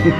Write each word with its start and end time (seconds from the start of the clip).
Hello 0.00 0.12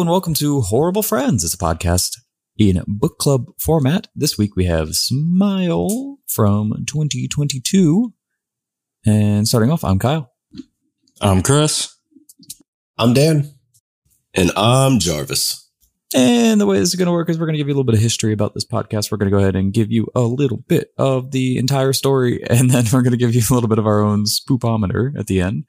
and 0.00 0.10
welcome 0.10 0.34
to 0.34 0.62
Horrorble 0.62 1.04
Friends. 1.04 1.44
It's 1.44 1.54
a 1.54 1.58
podcast 1.58 2.16
in 2.56 2.82
book 2.88 3.18
club 3.18 3.46
format. 3.60 4.08
This 4.16 4.36
week 4.36 4.56
we 4.56 4.64
have 4.64 4.96
Smile 4.96 6.18
from 6.26 6.72
2022. 6.88 8.12
And 9.06 9.46
starting 9.46 9.70
off, 9.70 9.84
I'm 9.84 10.00
Kyle. 10.00 10.32
I'm 11.20 11.42
Chris. 11.42 11.94
I'm 12.98 13.14
Dan. 13.14 13.52
And 14.34 14.50
I'm 14.56 14.98
Jarvis. 14.98 15.67
And 16.14 16.58
the 16.58 16.66
way 16.66 16.78
this 16.78 16.88
is 16.88 16.94
going 16.94 17.06
to 17.06 17.12
work 17.12 17.28
is 17.28 17.38
we're 17.38 17.46
going 17.46 17.54
to 17.54 17.58
give 17.58 17.68
you 17.68 17.74
a 17.74 17.76
little 17.76 17.84
bit 17.84 17.94
of 17.94 18.00
history 18.00 18.32
about 18.32 18.54
this 18.54 18.64
podcast. 18.64 19.10
We're 19.10 19.18
going 19.18 19.30
to 19.30 19.36
go 19.36 19.42
ahead 19.42 19.56
and 19.56 19.74
give 19.74 19.92
you 19.92 20.06
a 20.14 20.22
little 20.22 20.56
bit 20.56 20.92
of 20.96 21.32
the 21.32 21.58
entire 21.58 21.92
story, 21.92 22.42
and 22.50 22.70
then 22.70 22.86
we're 22.92 23.02
going 23.02 23.12
to 23.12 23.18
give 23.18 23.34
you 23.34 23.42
a 23.50 23.54
little 23.54 23.68
bit 23.68 23.78
of 23.78 23.86
our 23.86 24.00
own 24.00 24.24
spoopometer 24.24 25.18
at 25.18 25.26
the 25.26 25.40
end. 25.40 25.64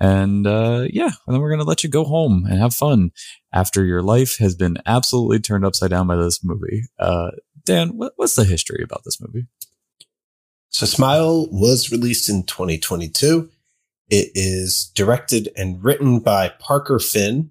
And 0.00 0.46
uh, 0.46 0.86
yeah, 0.90 1.10
and 1.26 1.34
then 1.34 1.40
we're 1.40 1.50
going 1.50 1.60
to 1.60 1.66
let 1.66 1.84
you 1.84 1.90
go 1.90 2.04
home 2.04 2.46
and 2.48 2.58
have 2.58 2.74
fun 2.74 3.10
after 3.52 3.84
your 3.84 4.02
life 4.02 4.36
has 4.38 4.54
been 4.54 4.78
absolutely 4.86 5.38
turned 5.38 5.64
upside 5.64 5.90
down 5.90 6.06
by 6.06 6.16
this 6.16 6.42
movie. 6.42 6.82
Uh, 6.98 7.30
Dan, 7.64 7.96
what, 7.96 8.12
what's 8.16 8.34
the 8.34 8.44
history 8.44 8.82
about 8.82 9.02
this 9.04 9.20
movie? 9.20 9.46
So 10.70 10.86
Smile 10.86 11.46
was 11.50 11.92
released 11.92 12.28
in 12.28 12.42
2022. 12.42 13.48
It 14.10 14.30
is 14.34 14.90
directed 14.94 15.50
and 15.56 15.82
written 15.82 16.18
by 16.18 16.48
Parker 16.58 16.98
Finn, 16.98 17.50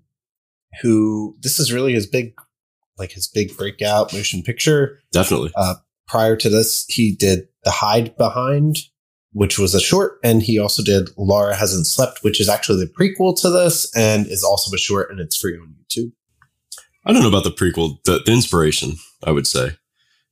who 0.81 1.37
this 1.41 1.59
is 1.59 1.71
really 1.71 1.93
his 1.93 2.07
big, 2.07 2.33
like 2.97 3.11
his 3.11 3.27
big 3.27 3.55
breakout 3.57 4.13
motion 4.13 4.41
picture. 4.41 4.99
Definitely. 5.11 5.51
Uh, 5.55 5.75
prior 6.07 6.35
to 6.35 6.49
this, 6.49 6.85
he 6.87 7.15
did 7.15 7.47
The 7.63 7.71
Hide 7.71 8.15
Behind, 8.17 8.77
which 9.31 9.57
was 9.57 9.73
a 9.73 9.79
short, 9.79 10.19
and 10.23 10.41
he 10.43 10.59
also 10.59 10.83
did 10.83 11.09
Laura 11.17 11.55
Hasn't 11.55 11.87
Slept, 11.87 12.23
which 12.23 12.39
is 12.39 12.49
actually 12.49 12.85
the 12.85 12.91
prequel 12.91 13.39
to 13.41 13.49
this 13.49 13.95
and 13.95 14.27
is 14.27 14.43
also 14.43 14.73
a 14.73 14.77
short, 14.77 15.11
and 15.11 15.19
it's 15.19 15.37
free 15.37 15.57
on 15.57 15.75
YouTube. 15.81 16.11
I 17.05 17.11
don't 17.11 17.21
know 17.21 17.29
about 17.29 17.43
the 17.43 17.51
prequel, 17.51 17.97
the, 18.05 18.21
the 18.25 18.31
inspiration, 18.31 18.93
I 19.23 19.31
would 19.31 19.47
say. 19.47 19.77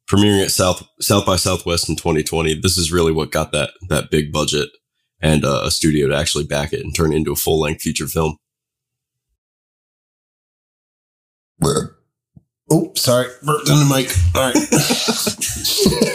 Premiering 0.09 0.43
at 0.43 0.51
South 0.51 0.87
South 0.99 1.25
by 1.25 1.35
Southwest 1.37 1.87
in 1.87 1.95
2020, 1.95 2.59
this 2.61 2.77
is 2.77 2.91
really 2.91 3.11
what 3.11 3.31
got 3.31 3.51
that 3.53 3.71
that 3.87 4.11
big 4.11 4.31
budget 4.31 4.69
and 5.21 5.45
uh, 5.45 5.61
a 5.63 5.71
studio 5.71 6.07
to 6.07 6.15
actually 6.15 6.43
back 6.43 6.73
it 6.73 6.81
and 6.81 6.93
turn 6.93 7.13
it 7.13 7.17
into 7.17 7.31
a 7.31 7.37
full 7.37 7.59
length 7.59 7.81
feature 7.81 8.07
film. 8.07 8.37
Oh, 12.71 12.91
sorry, 12.95 13.27
burped 13.43 13.69
on 13.69 13.79
the 13.79 13.85
mic. 13.93 14.09
All 14.35 14.47
right. 14.47 14.55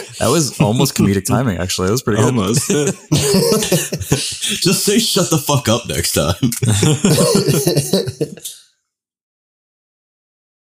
That 0.19 0.29
was 0.29 0.59
almost 0.59 0.95
comedic 0.95 1.25
timing, 1.25 1.59
actually. 1.59 1.85
That 1.87 1.91
was 1.91 2.01
pretty 2.01 2.21
good. 2.21 2.33
Almost. 2.33 2.69
Just 4.63 4.83
say 4.83 4.97
shut 4.97 5.29
the 5.29 5.37
fuck 5.37 5.69
up 5.69 5.87
next 5.87 6.13
time. 6.13 6.33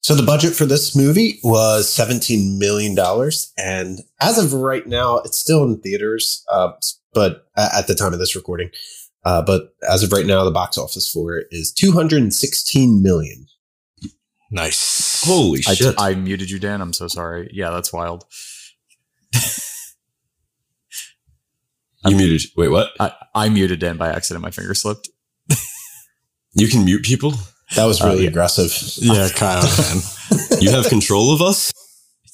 so 0.03 0.15
the 0.15 0.23
budget 0.23 0.55
for 0.55 0.65
this 0.65 0.95
movie 0.95 1.41
was 1.43 1.89
$17 1.89 2.57
million. 2.59 2.97
And 3.59 3.99
as 4.21 4.39
of 4.39 4.53
right 4.53 4.87
now, 4.87 5.17
it's 5.19 5.39
still 5.39 5.65
in 5.65 5.81
theaters, 5.81 6.45
uh, 6.49 6.75
but 7.13 7.49
at 7.57 7.89
the 7.89 7.97
time 7.97 8.13
of 8.13 8.21
this 8.21 8.37
recording, 8.37 8.71
uh, 9.25 9.43
but 9.43 9.75
as 9.91 10.05
of 10.05 10.13
right 10.13 10.27
now, 10.27 10.45
the 10.45 10.53
box 10.53 10.79
office 10.79 11.11
for 11.11 11.37
it 11.37 11.49
is 11.51 11.73
216 11.73 13.03
million. 13.03 13.49
Nice. 14.53 15.23
Holy 15.25 15.61
I, 15.67 15.75
shit. 15.75 15.95
I 15.99 16.15
muted 16.15 16.51
you, 16.51 16.59
Dan. 16.59 16.81
I'm 16.83 16.93
so 16.93 17.09
sorry. 17.09 17.49
Yeah, 17.53 17.71
that's 17.71 17.93
wild. 17.93 18.25
you 22.07 22.17
muted. 22.17 22.51
Wait, 22.57 22.69
what? 22.69 22.91
I, 23.01 23.13
I 23.35 23.49
muted 23.49 23.81
Dan 23.81 23.97
by 23.97 24.11
accident. 24.11 24.43
My 24.43 24.51
finger 24.51 24.75
slipped. 24.75 25.09
You 26.55 26.69
can 26.69 26.85
mute 26.85 27.03
people? 27.03 27.33
That 27.77 27.87
was 27.87 28.03
Oh, 28.03 28.11
really 28.11 28.25
yeah. 28.25 28.29
aggressive. 28.29 28.71
Yeah, 29.03 29.29
Kyle, 29.35 29.63
man. 29.63 30.03
You 30.61 30.71
have 30.71 30.87
control 30.87 31.33
of 31.33 31.41
us? 31.41 31.73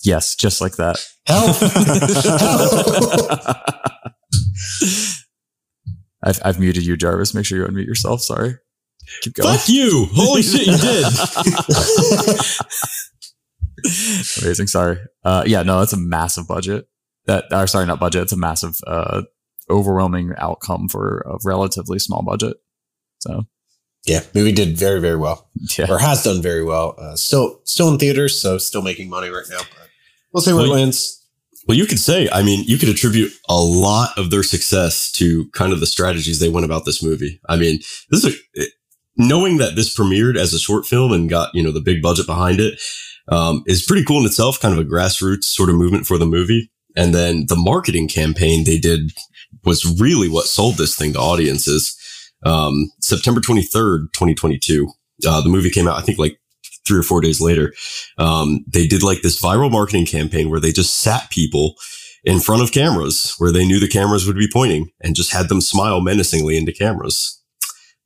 Yes, 0.03 0.35
just 0.35 0.61
like 0.61 0.75
that. 0.77 0.99
Help! 1.27 1.55
I've, 6.25 6.41
I've 6.45 6.59
muted 6.59 6.85
you, 6.85 6.97
Jarvis. 6.97 7.33
Make 7.35 7.47
sure 7.47 7.59
you 7.59 7.65
unmute 7.65 7.87
yourself. 7.87 8.23
Sorry. 8.23 8.57
Keep 9.23 9.35
going. 9.35 9.57
Fuck 9.57 9.69
you! 9.69 10.09
Holy 10.13 10.43
shit, 10.43 10.67
you 10.67 10.77
did! 10.77 11.05
Amazing. 14.43 14.67
Sorry. 14.67 14.99
Uh, 15.25 15.45
yeah, 15.47 15.63
no, 15.63 15.79
that's 15.79 15.93
a 15.93 15.99
massive 15.99 16.49
budget. 16.49 16.89
That, 17.27 17.45
or 17.53 17.67
sorry, 17.67 17.87
not 17.87 18.01
budget. 18.01 18.23
It's 18.23 18.33
a 18.33 18.37
massive, 18.37 18.77
uh, 18.87 19.23
overwhelming 19.71 20.33
outcome 20.39 20.89
for 20.89 21.19
a 21.27 21.37
relatively 21.45 21.99
small 21.99 22.23
budget. 22.23 22.57
So, 23.19 23.45
yeah, 24.07 24.21
movie 24.35 24.53
did 24.53 24.79
very, 24.79 25.01
very 25.01 25.17
well, 25.17 25.51
yeah. 25.77 25.91
or 25.91 25.99
has 25.99 26.23
done 26.23 26.41
very 26.41 26.65
well. 26.65 26.95
Uh, 26.99 27.17
still, 27.17 27.61
still 27.65 27.89
in 27.91 27.99
theaters, 27.99 28.41
so 28.41 28.59
still 28.59 28.83
making 28.83 29.11
money 29.11 29.29
right 29.29 29.45
now. 29.51 29.59
But 29.59 29.89
we'll 30.33 30.41
see 30.41 30.53
where 30.53 30.65
it 30.65 30.69
Well, 30.69 30.79
lands. 30.79 31.17
Well, 31.67 31.77
you 31.77 31.85
could 31.85 31.99
say, 31.99 32.29
I 32.33 32.43
mean, 32.43 32.65
you 32.65 32.79
could 32.79 32.89
attribute 32.89 33.31
a 33.49 33.61
lot 33.61 34.17
of 34.17 34.31
their 34.31 34.43
success 34.43 35.13
to 35.13 35.51
kind 35.51 35.73
of 35.75 35.81
the 35.81 35.87
strategies 35.87 36.41
they 36.41 36.49
went 36.49 36.65
about 36.65 36.87
this 36.87 37.03
movie. 37.03 37.41
I 37.47 37.57
mean, 37.57 37.81
this 38.11 38.25
is 38.25 38.41
a, 38.57 38.63
knowing 39.19 39.59
that 39.59 39.77
this 39.77 39.95
premiered 39.95 40.39
as 40.39 40.55
a 40.55 40.59
short 40.59 40.87
film 40.87 41.13
and 41.13 41.29
got, 41.29 41.55
you 41.55 41.63
know, 41.63 41.73
the 41.73 41.81
big 41.81 42.01
budget 42.01 42.27
behind 42.27 42.61
it, 42.61 42.81
um, 43.29 43.63
is 43.67 43.85
pretty 43.85 44.05
cool 44.05 44.21
in 44.21 44.27
itself, 44.27 44.61
kind 44.61 44.73
of 44.73 44.81
a 44.81 44.89
grassroots 44.89 45.45
sort 45.45 45.69
of 45.69 45.75
movement 45.75 46.07
for 46.07 46.17
the 46.17 46.27
movie. 46.27 46.71
And 46.97 47.15
then 47.15 47.47
the 47.49 47.57
marketing 47.57 48.09
campaign 48.09 48.65
they 48.65 48.79
did 48.79 49.13
was 49.65 50.01
really 50.01 50.29
what 50.29 50.47
sold 50.47 50.77
this 50.77 50.97
thing 50.97 51.13
to 51.13 51.19
audiences. 51.19 51.97
Um, 52.45 52.91
September 53.01 53.41
23rd, 53.41 54.13
2022, 54.13 54.89
uh, 55.27 55.41
the 55.43 55.49
movie 55.49 55.71
came 55.71 55.89
out, 55.89 55.99
I 55.99 56.03
think 56.03 56.19
like 56.19 56.39
three 56.87 56.99
or 56.99 57.03
four 57.03 57.21
days 57.21 57.41
later. 57.41 57.75
Um, 58.17 58.65
they 58.67 58.87
did 58.87 59.03
like 59.03 59.23
this 59.23 59.41
viral 59.41 59.71
marketing 59.71 60.07
campaign 60.07 60.49
where 60.49 60.61
they 60.61 60.73
just 60.73 60.97
sat 60.97 61.31
people 61.31 61.75
in 62.25 62.41
front 62.41 62.63
of 62.63 62.73
cameras 62.73 63.35
where 63.39 63.53
they 63.53 63.67
knew 63.67 63.79
the 63.79 63.89
cameras 63.89 64.27
would 64.27 64.37
be 64.37 64.49
pointing 64.51 64.91
and 65.01 65.15
just 65.15 65.33
had 65.33 65.49
them 65.49 65.61
smile 65.61 66.01
menacingly 66.01 66.57
into 66.57 66.73
cameras. 66.73 67.38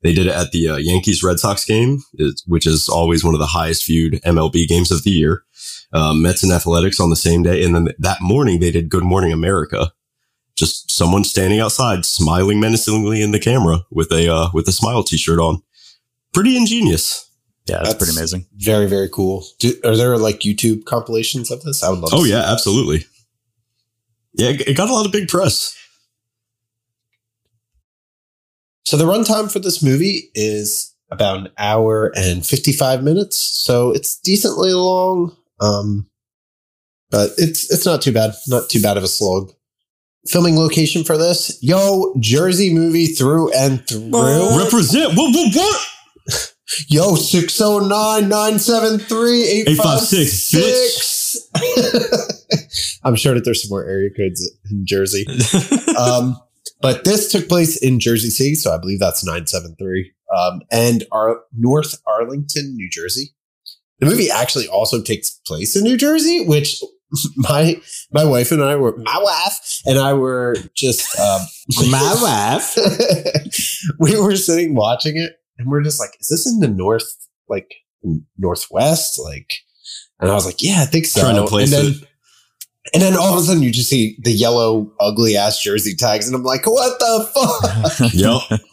They 0.03 0.13
did 0.13 0.27
it 0.27 0.33
at 0.35 0.51
the 0.51 0.69
uh, 0.69 0.75
Yankees 0.77 1.23
Red 1.23 1.39
Sox 1.39 1.63
game, 1.65 2.03
which 2.45 2.67
is 2.67 2.89
always 2.89 3.23
one 3.23 3.33
of 3.33 3.39
the 3.39 3.45
highest 3.47 3.87
viewed 3.87 4.21
MLB 4.25 4.67
games 4.67 4.91
of 4.91 5.03
the 5.03 5.11
year. 5.11 5.43
Um, 5.93 6.21
Mets 6.21 6.43
and 6.43 6.51
Athletics 6.51 6.99
on 6.99 7.09
the 7.09 7.15
same 7.15 7.41
day. 7.43 7.63
And 7.63 7.73
then 7.73 7.87
that 7.99 8.17
morning 8.21 8.59
they 8.59 8.69
did 8.71 8.89
Good 8.89 9.03
Morning 9.03 9.31
America. 9.31 9.91
Just 10.55 10.91
someone 10.91 11.23
standing 11.23 11.59
outside 11.59 12.05
smiling 12.05 12.59
menacingly 12.59 13.21
in 13.23 13.31
the 13.31 13.39
camera 13.39 13.85
with 13.91 14.11
a, 14.11 14.27
uh, 14.31 14.49
with 14.53 14.67
a 14.67 14.71
smile 14.71 15.03
t-shirt 15.03 15.39
on. 15.39 15.61
Pretty 16.33 16.57
ingenious. 16.57 17.29
Yeah, 17.65 17.77
that's, 17.77 17.89
That's- 17.93 18.03
pretty 18.03 18.19
amazing. 18.19 18.45
Very, 18.57 18.87
very 18.87 19.07
cool. 19.07 19.45
Do, 19.59 19.73
are 19.85 19.95
there 19.95 20.17
like 20.17 20.41
YouTube 20.41 20.83
compilations 20.85 21.49
of 21.49 21.61
this? 21.63 21.81
I 21.81 21.89
would 21.89 21.99
love. 21.99 22.09
to 22.09 22.15
Oh 22.17 22.23
see 22.23 22.31
yeah, 22.31 22.39
that. 22.39 22.49
absolutely. 22.51 23.05
Yeah, 24.33 24.49
it 24.49 24.61
it 24.67 24.77
got 24.77 24.89
a 24.89 24.93
lot 24.93 25.05
of 25.05 25.11
big 25.11 25.27
press. 25.27 25.75
So 28.85 28.97
the 28.97 29.05
runtime 29.05 29.51
for 29.51 29.59
this 29.59 29.81
movie 29.81 30.29
is 30.35 30.93
about 31.11 31.37
an 31.37 31.49
hour 31.57 32.11
and 32.15 32.45
55 32.45 33.03
minutes. 33.03 33.37
So 33.37 33.91
it's 33.91 34.19
decently 34.19 34.73
long. 34.73 35.35
Um, 35.59 36.07
but 37.09 37.31
it's, 37.37 37.71
it's 37.71 37.85
not 37.85 38.01
too 38.01 38.11
bad. 38.11 38.33
Not 38.47 38.69
too 38.69 38.81
bad 38.81 38.97
of 38.97 39.03
a 39.03 39.07
slog. 39.07 39.51
Filming 40.27 40.57
location 40.57 41.03
for 41.03 41.17
this. 41.17 41.57
Yo, 41.61 42.13
Jersey 42.19 42.73
movie 42.73 43.07
through 43.07 43.51
and 43.53 43.85
through. 43.87 44.09
Represent 44.57 45.15
what 45.15 45.33
what 45.33 45.55
what? 45.55 45.85
Yo, 46.87 47.15
609 47.15 48.29
973 48.29 49.43
856, 49.43 50.55
856. 50.55 52.99
I'm 53.03 53.15
sure 53.15 53.33
that 53.33 53.43
there's 53.43 53.61
some 53.61 53.69
more 53.69 53.85
area 53.85 54.09
codes 54.15 54.49
in 54.71 54.85
Jersey. 54.85 55.25
um, 55.99 56.37
but 56.81 57.03
this 57.03 57.31
took 57.31 57.47
place 57.47 57.81
in 57.81 57.99
Jersey 57.99 58.29
City, 58.29 58.55
so 58.55 58.73
I 58.73 58.77
believe 58.77 58.99
that's 58.99 59.25
973. 59.25 60.11
Um, 60.35 60.61
and 60.71 61.03
our 61.11 61.41
North 61.57 62.01
Arlington, 62.07 62.75
New 62.75 62.89
Jersey. 62.89 63.33
The 63.99 64.07
movie 64.07 64.29
actually 64.29 64.67
also 64.67 65.01
takes 65.01 65.31
place 65.45 65.75
in 65.75 65.83
New 65.83 65.97
Jersey, 65.97 66.45
which 66.45 66.81
my 67.35 67.79
my 68.11 68.25
wife 68.25 68.51
and 68.51 68.63
I 68.63 68.75
were 68.75 68.97
my 68.97 69.19
wife 69.21 69.81
and 69.85 69.99
I 69.99 70.13
were 70.13 70.55
just 70.73 71.17
um, 71.19 71.41
My 71.89 72.15
wife. 72.21 72.77
we 73.99 74.19
were 74.19 74.35
sitting 74.35 74.75
watching 74.75 75.17
it 75.17 75.37
and 75.57 75.69
we're 75.69 75.83
just 75.83 75.99
like, 75.99 76.11
is 76.19 76.27
this 76.29 76.47
in 76.47 76.59
the 76.59 76.67
north, 76.67 77.27
like 77.47 77.73
northwest? 78.37 79.19
Like, 79.19 79.53
and 80.19 80.29
I 80.29 80.33
was 80.33 80.45
like, 80.45 80.61
yeah, 80.61 80.81
I 80.81 80.85
think 80.85 81.05
so. 81.05 81.21
Trying 81.21 81.35
to 81.35 81.47
place 81.47 81.73
and 81.73 81.87
then, 81.87 82.01
it. 82.01 82.09
And 82.93 83.01
then 83.01 83.15
all 83.15 83.33
of 83.33 83.39
a 83.39 83.41
sudden 83.43 83.63
you 83.63 83.71
just 83.71 83.89
see 83.89 84.17
the 84.19 84.31
yellow, 84.31 84.91
ugly 84.99 85.37
ass 85.37 85.61
jersey 85.61 85.95
tags, 85.95 86.27
and 86.27 86.35
I'm 86.35 86.43
like, 86.43 86.65
what 86.65 86.99
the 86.99 87.29
fuck? 87.33 88.13
Yep. 88.13 88.61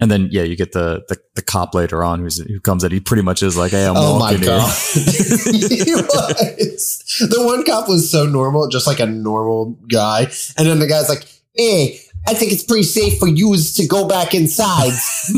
And 0.00 0.10
then 0.10 0.28
yeah, 0.32 0.42
you 0.42 0.56
get 0.56 0.72
the 0.72 1.04
the, 1.08 1.16
the 1.34 1.40
cop 1.40 1.72
later 1.72 2.02
on 2.02 2.18
who's 2.18 2.38
who 2.38 2.58
comes 2.60 2.82
in. 2.82 2.90
He 2.90 2.98
pretty 2.98 3.22
much 3.22 3.44
is 3.44 3.56
like, 3.56 3.70
"Hey, 3.70 3.86
I'm 3.86 3.96
oh 3.96 4.18
my 4.18 4.32
walking 4.32 4.40
god, 4.40 4.68
here." 4.68 5.02
he 5.84 5.94
was. 5.94 7.04
The 7.20 7.42
one 7.44 7.64
cop 7.64 7.88
was 7.88 8.10
so 8.10 8.26
normal, 8.26 8.68
just 8.68 8.88
like 8.88 8.98
a 8.98 9.06
normal 9.06 9.78
guy, 9.88 10.22
and 10.58 10.66
then 10.66 10.80
the 10.80 10.88
guy's 10.88 11.08
like, 11.08 11.24
"Hey, 11.54 12.00
I 12.26 12.34
think 12.34 12.50
it's 12.50 12.64
pretty 12.64 12.82
safe 12.82 13.18
for 13.18 13.28
you 13.28 13.56
to 13.56 13.86
go 13.86 14.08
back 14.08 14.34
inside. 14.34 14.92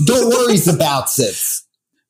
Don't 0.06 0.31
worry 0.31 0.56
about 0.67 1.17
it." 1.19 1.39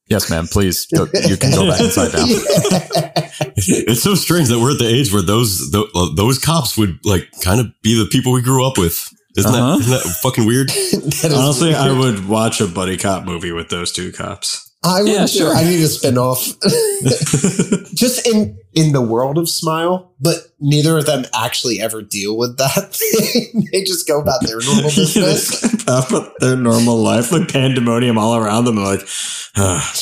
Yes, 0.08 0.30
ma'am. 0.30 0.46
Please, 0.46 0.86
you 0.92 1.36
can 1.36 1.50
go 1.52 1.68
back 1.68 1.80
inside 1.80 2.12
now. 2.12 2.24
It's 3.58 4.02
so 4.02 4.14
strange 4.14 4.48
that 4.48 4.58
we're 4.60 4.72
at 4.72 4.78
the 4.78 4.86
age 4.88 5.12
where 5.12 5.22
those 5.22 5.70
tho- 5.70 5.88
uh, 5.94 6.12
those 6.14 6.38
cops 6.38 6.76
would 6.76 6.98
like 7.04 7.28
kind 7.42 7.58
of 7.60 7.66
be 7.82 7.98
the 7.98 8.06
people 8.06 8.32
we 8.32 8.42
grew 8.42 8.66
up 8.66 8.76
with. 8.78 9.12
Isn't 9.36 9.54
Uh-huh. 9.54 9.76
that 9.76 9.80
isn't 9.80 9.92
that 9.92 10.16
fucking 10.22 10.46
weird? 10.46 10.68
That 10.70 11.32
is 11.32 11.34
Honestly, 11.34 11.74
I 11.74 11.90
would 11.92 12.28
watch 12.28 12.60
a 12.60 12.66
buddy 12.66 12.96
cop 12.98 13.24
movie 13.24 13.52
with 13.52 13.68
those 13.70 13.92
two 13.92 14.12
cops. 14.12 14.65
I 14.86 15.02
would. 15.02 15.10
Yeah, 15.10 15.26
too. 15.26 15.38
sure. 15.38 15.54
I 15.54 15.64
need 15.64 15.82
a 15.82 15.88
spin 15.88 16.16
off. 16.18 16.44
Just 17.94 18.26
in 18.26 18.58
in 18.74 18.92
the 18.92 19.00
world 19.00 19.38
of 19.38 19.48
Smile, 19.48 20.12
but 20.20 20.36
neither 20.60 20.98
of 20.98 21.06
them 21.06 21.24
actually 21.34 21.80
ever 21.80 22.02
deal 22.02 22.36
with 22.36 22.58
that 22.58 22.92
thing. 22.94 23.68
they 23.72 23.82
just 23.82 24.06
go 24.06 24.20
about 24.20 24.42
their 24.42 24.60
normal 24.60 24.82
business. 24.94 25.82
about 25.82 26.32
their 26.40 26.56
normal 26.56 26.98
life, 26.98 27.32
like 27.32 27.50
pandemonium 27.50 28.18
all 28.18 28.36
around 28.36 28.66
them. 28.66 28.76
They're 28.76 28.84
like, 28.84 29.08
ah, 29.56 29.94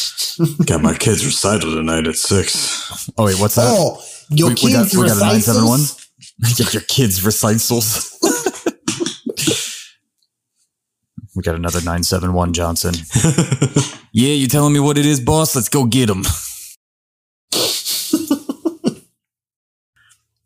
got 0.67 0.83
my 0.83 0.95
kids 0.95 1.25
recital 1.25 1.73
tonight 1.73 2.07
at 2.09 2.17
six. 2.17 3.09
Oh 3.17 3.27
wait, 3.27 3.39
what's 3.41 3.55
that? 3.55 3.67
Oh, 3.67 4.03
your 4.31 4.49
we, 4.49 4.55
we 4.65 4.73
got 4.73 4.83
kids 4.91 4.97
we 4.97 5.07
got 5.07 5.17
a 5.17 5.21
nine 5.21 5.41
seven 5.41 5.65
one. 5.67 5.81
recitals? 5.81 6.59
Get 6.59 6.75
your 6.75 6.83
kids 6.83 7.25
recitals. 7.25 8.11
We 11.35 11.43
got 11.43 11.55
another 11.55 11.81
nine 11.83 12.03
seven 12.03 12.33
one 12.33 12.53
Johnson. 12.53 12.95
Yeah, 14.17 14.29
you 14.29 14.47
telling 14.47 14.73
me 14.73 14.79
what 14.79 14.97
it 14.97 15.05
is, 15.07 15.19
boss? 15.19 15.57
Let's 15.57 15.69
go 15.69 15.87
get 15.87 16.09
him. 16.09 16.23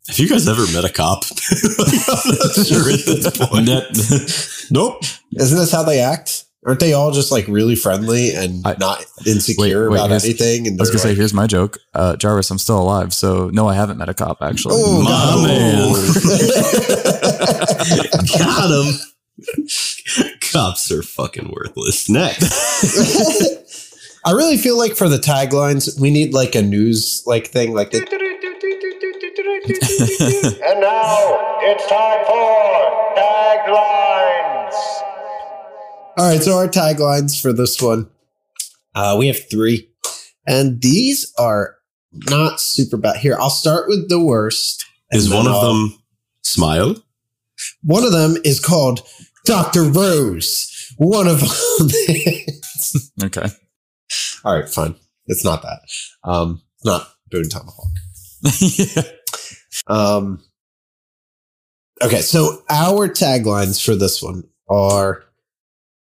Have 0.07 0.17
you 0.17 0.27
guys 0.27 0.47
ever 0.47 0.65
met 0.73 0.85
a 0.85 0.89
cop? 0.91 1.21
I'm 1.29 1.29
not 2.33 2.65
sure 2.65 2.91
at 2.91 3.05
this 3.05 3.37
point. 3.37 3.67
That- 3.67 4.67
nope. 4.71 5.03
Isn't 5.33 5.59
this 5.59 5.71
how 5.71 5.83
they 5.83 5.99
act? 5.99 6.45
Aren't 6.65 6.79
they 6.79 6.93
all 6.93 7.11
just 7.11 7.31
like 7.31 7.47
really 7.47 7.75
friendly 7.75 8.33
and 8.33 8.65
I- 8.65 8.75
not 8.79 9.05
insecure 9.27 9.83
Wait, 9.91 9.99
wait, 9.99 10.05
about 10.05 10.23
anything? 10.23 10.65
And 10.65 10.79
I 10.79 10.81
was 10.81 10.89
they're 10.89 10.97
gonna 10.97 11.13
say, 11.13 11.15
here's 11.15 11.35
my 11.35 11.45
joke. 11.45 11.77
Uh, 11.93 12.15
Jarvis, 12.15 12.49
I'm 12.49 12.57
still 12.57 12.81
alive, 12.81 13.13
so 13.13 13.51
no, 13.53 13.67
I 13.67 13.75
haven't 13.75 13.99
met 13.99 14.09
a 14.09 14.15
cop 14.15 14.41
actually. 14.41 14.73
Oh, 14.77 15.03
My 15.03 15.11
God. 18.17 18.27
Got 18.39 18.71
him. 18.71 18.99
Cops 20.51 20.91
are 20.91 21.03
fucking 21.03 21.51
worthless. 21.55 22.09
Next. 22.09 22.43
I 24.25 24.31
really 24.31 24.57
feel 24.57 24.77
like 24.77 24.95
for 24.95 25.07
the 25.07 25.17
taglines, 25.17 25.99
we 25.99 26.11
need 26.11 26.33
like 26.33 26.55
a 26.55 26.61
news 26.61 27.23
like 27.25 27.47
thing, 27.47 27.73
like 27.73 27.91
the, 27.91 27.99
And 29.69 30.81
now 30.81 31.57
it's 31.61 31.87
time 31.87 32.25
for 32.25 33.19
taglines. 33.19 34.73
All 36.17 36.27
right, 36.29 36.41
so 36.41 36.57
our 36.57 36.67
taglines 36.67 37.41
for 37.41 37.53
this 37.53 37.81
one, 37.81 38.09
uh, 38.95 39.15
we 39.17 39.27
have 39.27 39.49
three, 39.49 39.89
and 40.45 40.81
these 40.81 41.33
are 41.37 41.75
not 42.11 42.59
super 42.59 42.97
bad. 42.97 43.17
Here, 43.17 43.37
I'll 43.39 43.49
start 43.49 43.87
with 43.87 44.09
the 44.09 44.19
worst. 44.19 44.85
Is 45.11 45.29
one 45.29 45.47
of 45.47 45.53
I'll- 45.53 45.61
them 45.73 45.99
smile? 46.41 46.95
One 47.83 48.03
of 48.05 48.11
them 48.11 48.37
is 48.45 48.59
called 48.59 49.01
Doctor 49.45 49.83
Rose. 49.83 50.93
One 50.97 51.27
of 51.27 51.39
them. 51.39 51.49
Okay. 53.23 53.45
All 54.45 54.53
right, 54.55 54.67
fine. 54.69 54.95
It's 55.27 55.43
not 55.43 55.61
that. 55.61 55.79
Um, 56.23 56.61
it's 56.77 56.85
not 56.85 57.07
Bone 57.29 57.49
Tomahawk. 57.49 57.91
yeah. 58.61 59.01
Um, 59.87 60.43
okay, 62.03 62.21
so 62.21 62.63
our 62.69 63.07
taglines 63.07 63.83
for 63.83 63.95
this 63.95 64.21
one 64.21 64.43
are 64.69 65.23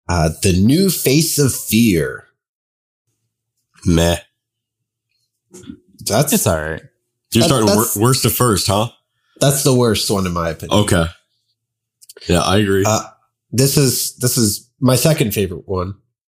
uh, 0.09 0.29
the 0.41 0.53
new 0.53 0.89
face 0.89 1.37
of 1.39 1.53
fear. 1.53 2.27
Meh. 3.85 4.17
That's 6.05 6.33
It's 6.33 6.45
all 6.47 6.57
right. 6.59 6.81
You're 7.31 7.41
That- 7.43 7.47
starting 7.47 7.67
wor- 7.67 8.07
worst 8.09 8.23
to 8.23 8.29
first, 8.29 8.67
huh? 8.67 8.89
that's 9.39 9.63
the 9.63 9.73
worst 9.73 10.09
one 10.11 10.25
in 10.25 10.33
my 10.33 10.49
opinion. 10.49 10.79
Okay. 10.81 11.05
Yeah, 12.27 12.41
I 12.41 12.57
agree. 12.57 12.83
Uh, 12.87 13.03
this 13.53 13.77
is 13.77 14.15
this 14.17 14.37
is 14.37 14.69
my 14.81 14.95
second 14.95 15.33
favorite 15.33 15.67
one. 15.67 15.93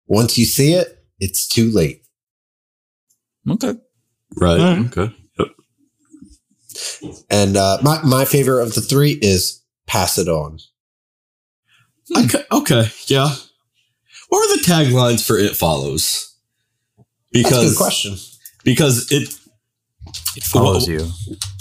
Once 0.07 0.37
you 0.37 0.45
see 0.45 0.75
it, 0.75 1.03
it's 1.19 1.49
too 1.49 1.71
late. 1.71 2.03
Okay. 3.49 3.75
right. 4.37 4.61
Alright. 4.61 4.87
Okay. 4.99 5.15
Yep. 5.39 5.49
And 7.31 7.57
uh, 7.57 7.79
my 7.83 8.03
my 8.03 8.25
favorite 8.25 8.63
of 8.63 8.75
the 8.75 8.81
three 8.81 9.13
is 9.23 9.63
pass 9.87 10.19
it 10.19 10.29
on. 10.29 10.59
Okay. 12.17 12.43
Okay. 12.53 12.87
Yeah. 13.07 13.35
What 14.29 14.39
are 14.41 14.57
the 14.57 14.63
taglines 14.65 15.25
for 15.27 15.39
It 15.39 15.57
Follows? 15.57 16.35
That's 16.97 17.07
a 17.07 17.33
good 17.33 17.43
Because 17.45 17.77
question. 17.77 18.17
because 18.65 19.11
it 19.13 19.35
It 20.37 20.45
follows 20.45 20.89
Well- 20.89 20.99
you. 20.99 21.13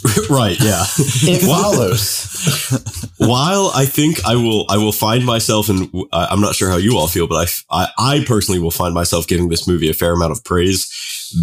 right 0.30 0.60
yeah 0.60 0.84
It 0.98 1.42
follows. 1.48 3.14
while 3.18 3.72
I 3.74 3.86
think 3.86 4.26
I 4.26 4.36
will 4.36 4.66
I 4.70 4.78
will 4.78 4.92
find 4.92 5.26
myself 5.26 5.70
and 5.70 5.90
I- 6.12 6.28
I'm 6.30 6.42
not 6.42 6.56
sure 6.56 6.70
how 6.70 6.76
you 6.78 6.98
all 6.98 7.08
feel 7.08 7.26
but 7.28 7.50
I, 7.72 7.88
I 7.98 8.24
personally 8.26 8.60
will 8.60 8.72
find 8.72 8.94
myself 8.94 9.28
giving 9.28 9.48
this 9.50 9.66
movie 9.68 9.90
a 9.90 9.94
fair 9.94 10.12
amount 10.14 10.34
of 10.34 10.44
praise 10.44 10.92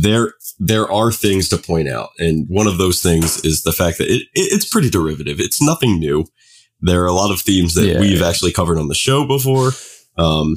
there 0.02 0.35
there 0.58 0.91
are 0.93 1.11
things 1.11 1.49
to 1.49 1.56
point 1.56 1.88
out 1.88 2.11
and 2.19 2.47
one 2.50 2.67
of 2.67 2.76
those 2.76 3.00
things 3.00 3.43
is 3.44 3.62
the 3.62 3.73
fact 3.73 3.97
that 3.99 4.08
it, 4.08 4.23
it 4.35 4.52
it's 4.52 4.69
pretty 4.69 4.91
derivative 4.91 5.41
it's 5.41 5.62
nothing 5.62 5.99
new 5.99 6.26
there 6.82 7.02
are 7.02 7.06
a 7.06 7.12
lot 7.14 7.31
of 7.32 7.41
themes 7.41 7.75
that 7.75 7.87
Yeah. 7.87 8.00
we've 8.00 8.23
actually 8.23 8.52
covered 8.52 8.79
on 8.79 8.88
the 8.88 8.94
show 8.94 9.26
before 9.26 9.73
um 10.19 10.56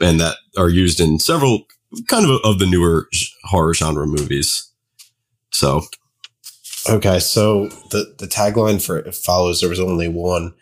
and 0.00 0.20
that 0.20 0.36
are 0.56 0.68
used 0.68 1.00
in 1.00 1.18
several 1.18 1.64
kind 2.06 2.24
of 2.30 2.38
of 2.44 2.60
the 2.60 2.66
newer 2.66 3.08
horror 3.44 3.74
genre 3.74 4.06
movies 4.06 4.67
so 5.52 5.82
Okay, 6.88 7.18
so 7.18 7.68
the 7.90 8.14
the 8.18 8.26
tagline 8.26 8.84
for 8.84 8.98
it 8.98 9.14
follows. 9.14 9.60
There 9.60 9.68
was 9.68 9.80
only 9.80 10.08
one. 10.08 10.54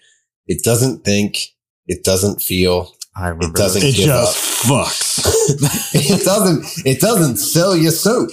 It 0.46 0.64
doesn't 0.64 1.04
think. 1.04 1.38
It 1.86 2.02
doesn't 2.04 2.42
feel. 2.42 2.92
I 3.16 3.28
remember. 3.28 3.46
It 3.46 3.54
doesn't 3.54 3.82
this. 3.82 3.94
It 3.94 3.96
give 3.98 4.06
just 4.06 4.68
up. 4.70 4.86
fucks. 4.86 5.94
it 5.94 6.24
doesn't. 6.24 6.86
It 6.86 7.00
doesn't 7.00 7.36
sell 7.36 7.76
you 7.76 7.90
soap. 7.90 8.30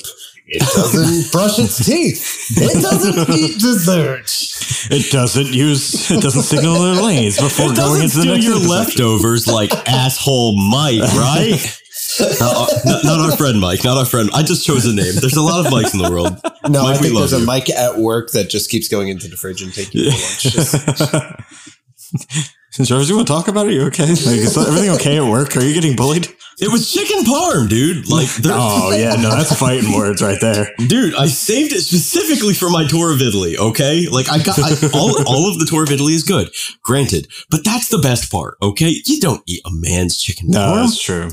It 0.48 0.60
doesn't 0.76 1.32
brush 1.32 1.60
its 1.60 1.86
teeth. 1.86 2.48
It 2.58 2.82
doesn't 2.82 3.30
eat 3.36 3.60
dessert. 3.60 4.32
It 4.92 5.12
doesn't 5.12 5.54
use. 5.54 6.10
It 6.10 6.22
doesn't 6.22 6.44
signal 6.44 6.80
their 6.80 7.02
lanes 7.02 7.40
before 7.40 7.72
it 7.74 7.78
going 7.78 8.02
into 8.02 8.18
the 8.20 8.26
next 8.26 8.46
your 8.46 8.56
intersection. 8.58 8.70
leftovers 9.06 9.48
like 9.48 9.72
asshole 9.88 10.58
Mike, 10.70 11.02
right? 11.14 11.80
Not, 12.20 12.70
not 13.04 13.20
our 13.32 13.38
friend 13.38 13.60
Mike, 13.60 13.84
not 13.84 13.98
our 13.98 14.06
friend. 14.06 14.30
I 14.34 14.44
just 14.44 14.66
chose 14.66 14.86
a 14.86 14.94
name. 14.94 15.14
There's 15.20 15.36
a 15.38 15.42
lot 15.42 15.66
of 15.66 15.72
Mikes 15.72 15.94
in 15.94 16.00
the 16.02 16.10
world. 16.12 16.40
No, 16.70 16.84
Mike, 16.84 16.98
I 16.98 17.02
think 17.02 17.14
love 17.14 17.30
there's 17.30 17.42
a 17.42 17.46
Mike 17.46 17.70
at 17.70 17.98
work 17.98 18.32
that 18.32 18.50
just 18.50 18.70
keeps 18.70 18.88
going 18.88 19.08
into 19.10 19.28
the 19.28 19.36
fridge 19.38 19.62
and 19.62 19.74
taking 19.74 20.02
your 20.04 20.12
lunch. 20.12 20.44
George, 22.82 23.10
you 23.10 23.16
want 23.16 23.28
to 23.28 23.34
talk 23.34 23.48
about 23.48 23.68
it? 23.68 23.74
You 23.74 23.84
okay? 23.88 24.06
Like, 24.08 24.18
is 24.18 24.58
everything 24.58 24.90
okay 24.92 25.18
at 25.18 25.24
work? 25.30 25.56
Are 25.58 25.64
you 25.64 25.74
getting 25.74 25.96
bullied? 25.96 26.28
It 26.60 26.72
was 26.72 26.92
chicken 26.94 27.24
parm, 27.24 27.68
dude. 27.68 28.08
Like, 28.08 28.28
Oh 28.46 28.92
yeah, 28.96 29.16
no, 29.16 29.32
that's 29.32 29.58
fighting 29.58 29.92
words 29.94 30.22
right 30.22 30.40
there. 30.40 30.68
dude, 30.88 31.16
I 31.16 31.26
saved 31.26 31.74
it 31.74 31.82
specifically 31.82 32.54
for 32.54 32.70
my 32.70 32.86
tour 32.86 33.12
of 33.12 33.22
Italy. 33.22 33.58
Okay, 33.58 34.08
like 34.08 34.30
I 34.30 34.38
got 34.38 34.60
I, 34.60 34.76
all. 34.94 35.18
All 35.28 35.50
of 35.50 35.58
the 35.58 35.66
tour 35.68 35.82
of 35.84 35.92
Italy 35.92 36.14
is 36.14 36.24
good, 36.24 36.50
granted, 36.84 37.28
but 37.50 37.64
that's 37.66 37.88
the 37.90 37.98
best 37.98 38.32
part. 38.32 38.58
Okay, 38.62 38.94
you 39.08 39.20
don't 39.20 39.42
eat 39.48 39.62
a 39.66 39.72
man's 39.72 40.18
chicken 40.22 40.50
No, 40.50 40.60
parm. 40.60 40.76
that's 40.84 41.02
true. 41.02 41.30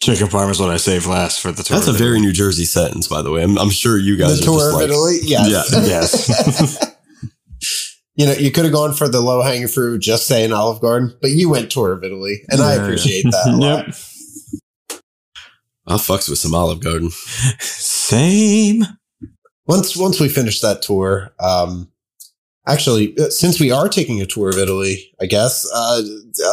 Chicken 0.00 0.26
parm 0.28 0.50
is 0.50 0.58
what 0.58 0.70
I 0.70 0.78
saved 0.78 1.06
last 1.06 1.40
for 1.40 1.52
the 1.52 1.62
tour. 1.62 1.76
That's 1.76 1.88
a 1.88 1.92
very 1.92 2.18
New 2.20 2.32
Jersey 2.32 2.64
sentence, 2.64 3.06
by 3.06 3.22
the 3.22 3.30
way. 3.30 3.42
I'm, 3.42 3.56
I'm 3.58 3.70
sure 3.70 3.96
you 3.98 4.16
guys 4.16 4.38
the 4.40 4.44
are 4.44 4.46
tour 4.46 4.58
just 4.58 4.68
of 4.68 4.74
like, 4.74 4.84
Italy. 4.90 5.18
Yes. 5.22 5.72
Yeah. 5.72 5.84
yes. 5.86 6.96
You 8.16 8.26
know, 8.26 8.32
you 8.32 8.50
could 8.50 8.64
have 8.64 8.72
gone 8.74 8.92
for 8.94 9.08
the 9.08 9.20
low 9.20 9.40
hanging 9.42 9.68
fruit, 9.68 10.00
just 10.02 10.26
saying 10.26 10.52
Olive 10.52 10.80
Garden, 10.82 11.16
but 11.22 11.30
you 11.30 11.48
went 11.48 11.70
tour 11.70 11.92
of 11.92 12.02
Italy, 12.04 12.42
and 12.48 12.60
I 12.60 12.74
Yeah. 12.74 12.82
appreciate 12.82 13.22
that 13.24 13.46
a 13.46 13.56
lot. 13.56 13.86
yep. 13.86 13.94
I 15.86 15.94
fucks 15.94 16.28
with 16.28 16.38
some 16.38 16.54
Olive 16.54 16.80
Garden. 16.80 17.10
Same. 17.60 18.84
Once 19.66 19.96
once 19.96 20.20
we 20.20 20.28
finish 20.28 20.60
that 20.60 20.82
tour, 20.82 21.32
um, 21.40 21.90
actually, 22.66 23.16
uh, 23.18 23.30
since 23.30 23.58
we 23.60 23.70
are 23.70 23.88
taking 23.88 24.20
a 24.20 24.26
tour 24.26 24.48
of 24.50 24.58
Italy, 24.58 25.12
I 25.20 25.26
guess 25.26 25.64
uh, 25.74 26.02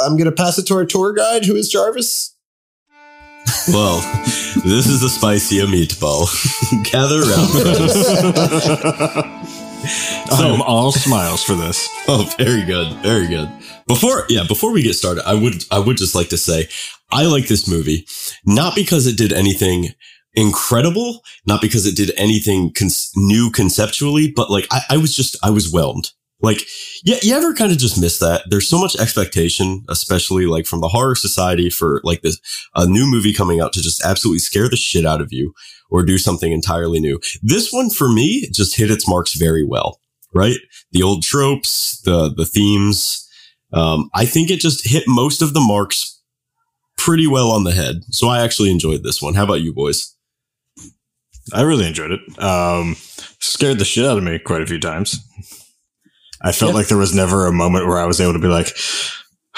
I'm 0.05 0.13
going 0.17 0.29
to 0.29 0.31
pass 0.31 0.57
it 0.59 0.65
to 0.67 0.75
our 0.75 0.85
tour 0.85 1.13
guide, 1.13 1.45
who 1.45 1.55
is 1.55 1.67
Jarvis. 1.69 2.35
Well, 3.69 4.01
this 4.65 4.87
is 4.87 5.01
the 5.01 5.09
spicy 5.09 5.59
meatball. 5.59 6.27
Gather 6.91 7.21
around, 7.21 7.49
friends. 7.49 7.95
I'm 10.31 10.61
all 10.61 10.91
smiles 10.91 11.43
for 11.43 11.55
this. 11.55 11.89
Oh, 12.11 12.27
very 12.39 12.63
good, 12.63 12.91
very 13.03 13.27
good. 13.27 13.51
Before, 13.87 14.23
yeah, 14.29 14.43
before 14.47 14.73
we 14.73 14.81
get 14.81 14.95
started, 14.95 15.27
I 15.27 15.35
would, 15.35 15.63
I 15.69 15.77
would 15.77 15.97
just 15.97 16.15
like 16.15 16.29
to 16.29 16.37
say, 16.37 16.67
I 17.11 17.27
like 17.27 17.47
this 17.47 17.67
movie 17.67 18.07
not 18.45 18.73
because 18.73 19.05
it 19.05 19.15
did 19.15 19.31
anything 19.31 19.89
incredible, 20.33 21.21
not 21.45 21.61
because 21.61 21.85
it 21.85 21.95
did 21.95 22.11
anything 22.17 22.73
con- 22.73 22.89
new 23.15 23.51
conceptually, 23.51 24.31
but 24.35 24.49
like 24.49 24.65
I, 24.71 24.81
I 24.89 24.97
was 24.97 25.15
just, 25.15 25.37
I 25.43 25.51
was 25.51 25.71
whelmed. 25.71 26.09
Like, 26.41 26.65
yeah, 27.03 27.17
you 27.21 27.35
ever 27.35 27.53
kind 27.53 27.71
of 27.71 27.77
just 27.77 27.99
miss 27.99 28.19
that? 28.19 28.43
There's 28.49 28.67
so 28.67 28.79
much 28.79 28.95
expectation, 28.95 29.83
especially 29.89 30.45
like 30.45 30.65
from 30.65 30.79
the 30.79 30.87
horror 30.87 31.15
society 31.15 31.69
for 31.69 31.99
like 32.03 32.21
this, 32.21 32.39
a 32.75 32.85
new 32.85 33.05
movie 33.05 33.33
coming 33.33 33.59
out 33.59 33.73
to 33.73 33.81
just 33.81 34.03
absolutely 34.03 34.39
scare 34.39 34.69
the 34.69 34.77
shit 34.77 35.05
out 35.05 35.21
of 35.21 35.29
you 35.31 35.53
or 35.91 36.03
do 36.03 36.17
something 36.17 36.51
entirely 36.51 36.99
new. 36.99 37.19
This 37.41 37.71
one 37.71 37.89
for 37.89 38.09
me 38.09 38.49
just 38.53 38.77
hit 38.77 38.91
its 38.91 39.07
marks 39.07 39.33
very 39.33 39.65
well, 39.65 39.99
right? 40.33 40.57
The 40.91 41.03
old 41.03 41.23
tropes, 41.23 42.01
the, 42.03 42.33
the 42.33 42.45
themes. 42.45 43.27
Um, 43.73 44.09
I 44.13 44.25
think 44.25 44.49
it 44.49 44.61
just 44.61 44.87
hit 44.87 45.03
most 45.07 45.41
of 45.41 45.53
the 45.53 45.59
marks 45.59 46.21
pretty 46.97 47.27
well 47.27 47.51
on 47.51 47.65
the 47.65 47.71
head. 47.71 48.03
So 48.11 48.29
I 48.29 48.41
actually 48.41 48.71
enjoyed 48.71 49.03
this 49.03 49.21
one. 49.21 49.33
How 49.33 49.43
about 49.43 49.61
you 49.61 49.73
boys? 49.73 50.15
I 51.53 51.61
really 51.63 51.87
enjoyed 51.87 52.11
it. 52.11 52.41
Um, 52.41 52.95
scared 53.39 53.79
the 53.79 53.85
shit 53.85 54.05
out 54.05 54.17
of 54.17 54.23
me 54.23 54.39
quite 54.39 54.61
a 54.61 54.67
few 54.67 54.79
times. 54.79 55.19
I 56.41 56.51
felt 56.51 56.71
Yeah. 56.71 56.75
like 56.77 56.87
there 56.87 56.97
was 56.97 57.13
never 57.13 57.47
a 57.47 57.51
moment 57.53 57.87
where 57.87 57.97
I 57.99 58.05
was 58.05 58.19
able 58.21 58.33
to 58.33 58.39
be 58.39 58.47
like, 58.47 58.75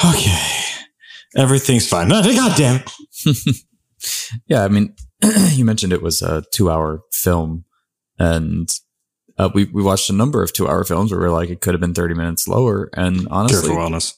okay, 0.04 0.48
everything's 1.36 1.88
fine. 1.88 2.10
God 2.10 2.56
damn 2.58 2.84
it. 3.26 3.58
Yeah, 4.48 4.64
I 4.64 4.68
mean, 4.68 4.96
you 5.52 5.64
mentioned 5.64 5.94
it 5.94 6.02
was 6.02 6.24
a 6.24 6.44
two-hour 6.52 7.02
film, 7.12 7.66
and 8.18 8.68
uh, 9.38 9.50
we 9.54 9.66
we 9.66 9.84
watched 9.84 10.10
a 10.10 10.14
number 10.14 10.42
of 10.42 10.52
two-hour 10.54 10.84
films 10.86 11.12
where 11.12 11.20
we're 11.22 11.30
like, 11.30 11.50
it 11.52 11.62
could 11.62 11.76
have 11.76 11.82
been 11.82 11.94
thirty 11.94 12.16
minutes 12.16 12.48
lower, 12.48 12.90
and 12.96 13.20
Care 13.20 13.28
honestly, 13.30 13.70
for 13.70 13.76
wellness. 13.76 14.16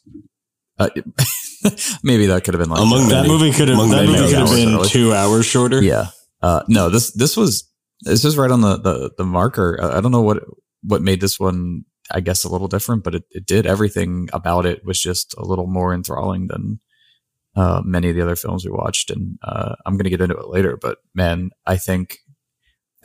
uh, 0.80 0.88
maybe 2.04 2.28
that 2.28 2.44
could 2.46 2.54
have 2.54 2.62
been 2.62 2.70
like 2.70 2.82
Among 2.82 3.06
uh, 3.06 3.10
That 3.10 3.16
many- 3.24 3.28
movie 3.28 3.52
could 3.52 3.68
have 3.68 3.78
that 3.78 4.06
movie 4.06 4.14
could 4.30 4.38
have 4.40 4.50
been 4.50 4.74
early. 4.74 4.88
two 4.88 5.14
hours 5.14 5.46
shorter. 5.46 5.82
Yeah. 5.84 6.08
Uh, 6.42 6.64
no, 6.70 6.90
this 6.90 7.12
this 7.12 7.36
was 7.36 7.70
this 8.02 8.24
is 8.24 8.38
right 8.38 8.52
on 8.52 8.62
the 8.62 8.78
the, 8.78 9.12
the 9.18 9.26
marker. 9.26 9.78
Uh, 9.82 9.98
I 9.98 10.02
don't 10.02 10.12
know 10.14 10.22
what 10.22 10.44
what 10.84 11.02
made 11.02 11.20
this 11.20 11.38
one. 11.40 11.84
I 12.12 12.20
guess 12.20 12.44
a 12.44 12.50
little 12.50 12.68
different, 12.68 13.04
but 13.04 13.16
it, 13.16 13.24
it 13.32 13.46
did 13.46 13.66
everything 13.66 14.30
about 14.34 14.66
it 14.66 14.86
was 14.86 15.02
just 15.02 15.34
a 15.38 15.46
little 15.46 15.68
more 15.68 15.94
enthralling 15.94 16.48
than 16.48 16.80
uh, 17.56 17.82
many 17.86 18.10
of 18.10 18.16
the 18.16 18.22
other 18.22 18.36
films 18.36 18.66
we 18.66 18.72
watched. 18.72 19.10
And 19.10 19.38
uh, 19.44 19.76
I'm 19.86 19.94
going 19.96 20.04
to 20.06 20.10
get 20.10 20.22
into 20.22 20.36
it 20.38 20.48
later, 20.50 20.78
but 20.82 20.98
man, 21.16 21.52
I 21.66 21.78
think 21.78 22.18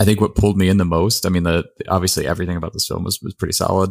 I 0.01 0.05
think 0.05 0.21
what 0.21 0.35
pulled 0.37 0.57
me 0.57 0.69
in 0.69 0.77
the 0.79 0.85
most. 0.85 1.27
I 1.27 1.29
mean, 1.29 1.43
the 1.43 1.65
obviously 1.89 2.27
everything 2.27 2.57
about 2.57 2.73
this 2.73 2.87
film 2.87 3.05
was 3.05 3.21
was 3.23 3.35
pretty 3.35 3.53
solid. 3.53 3.91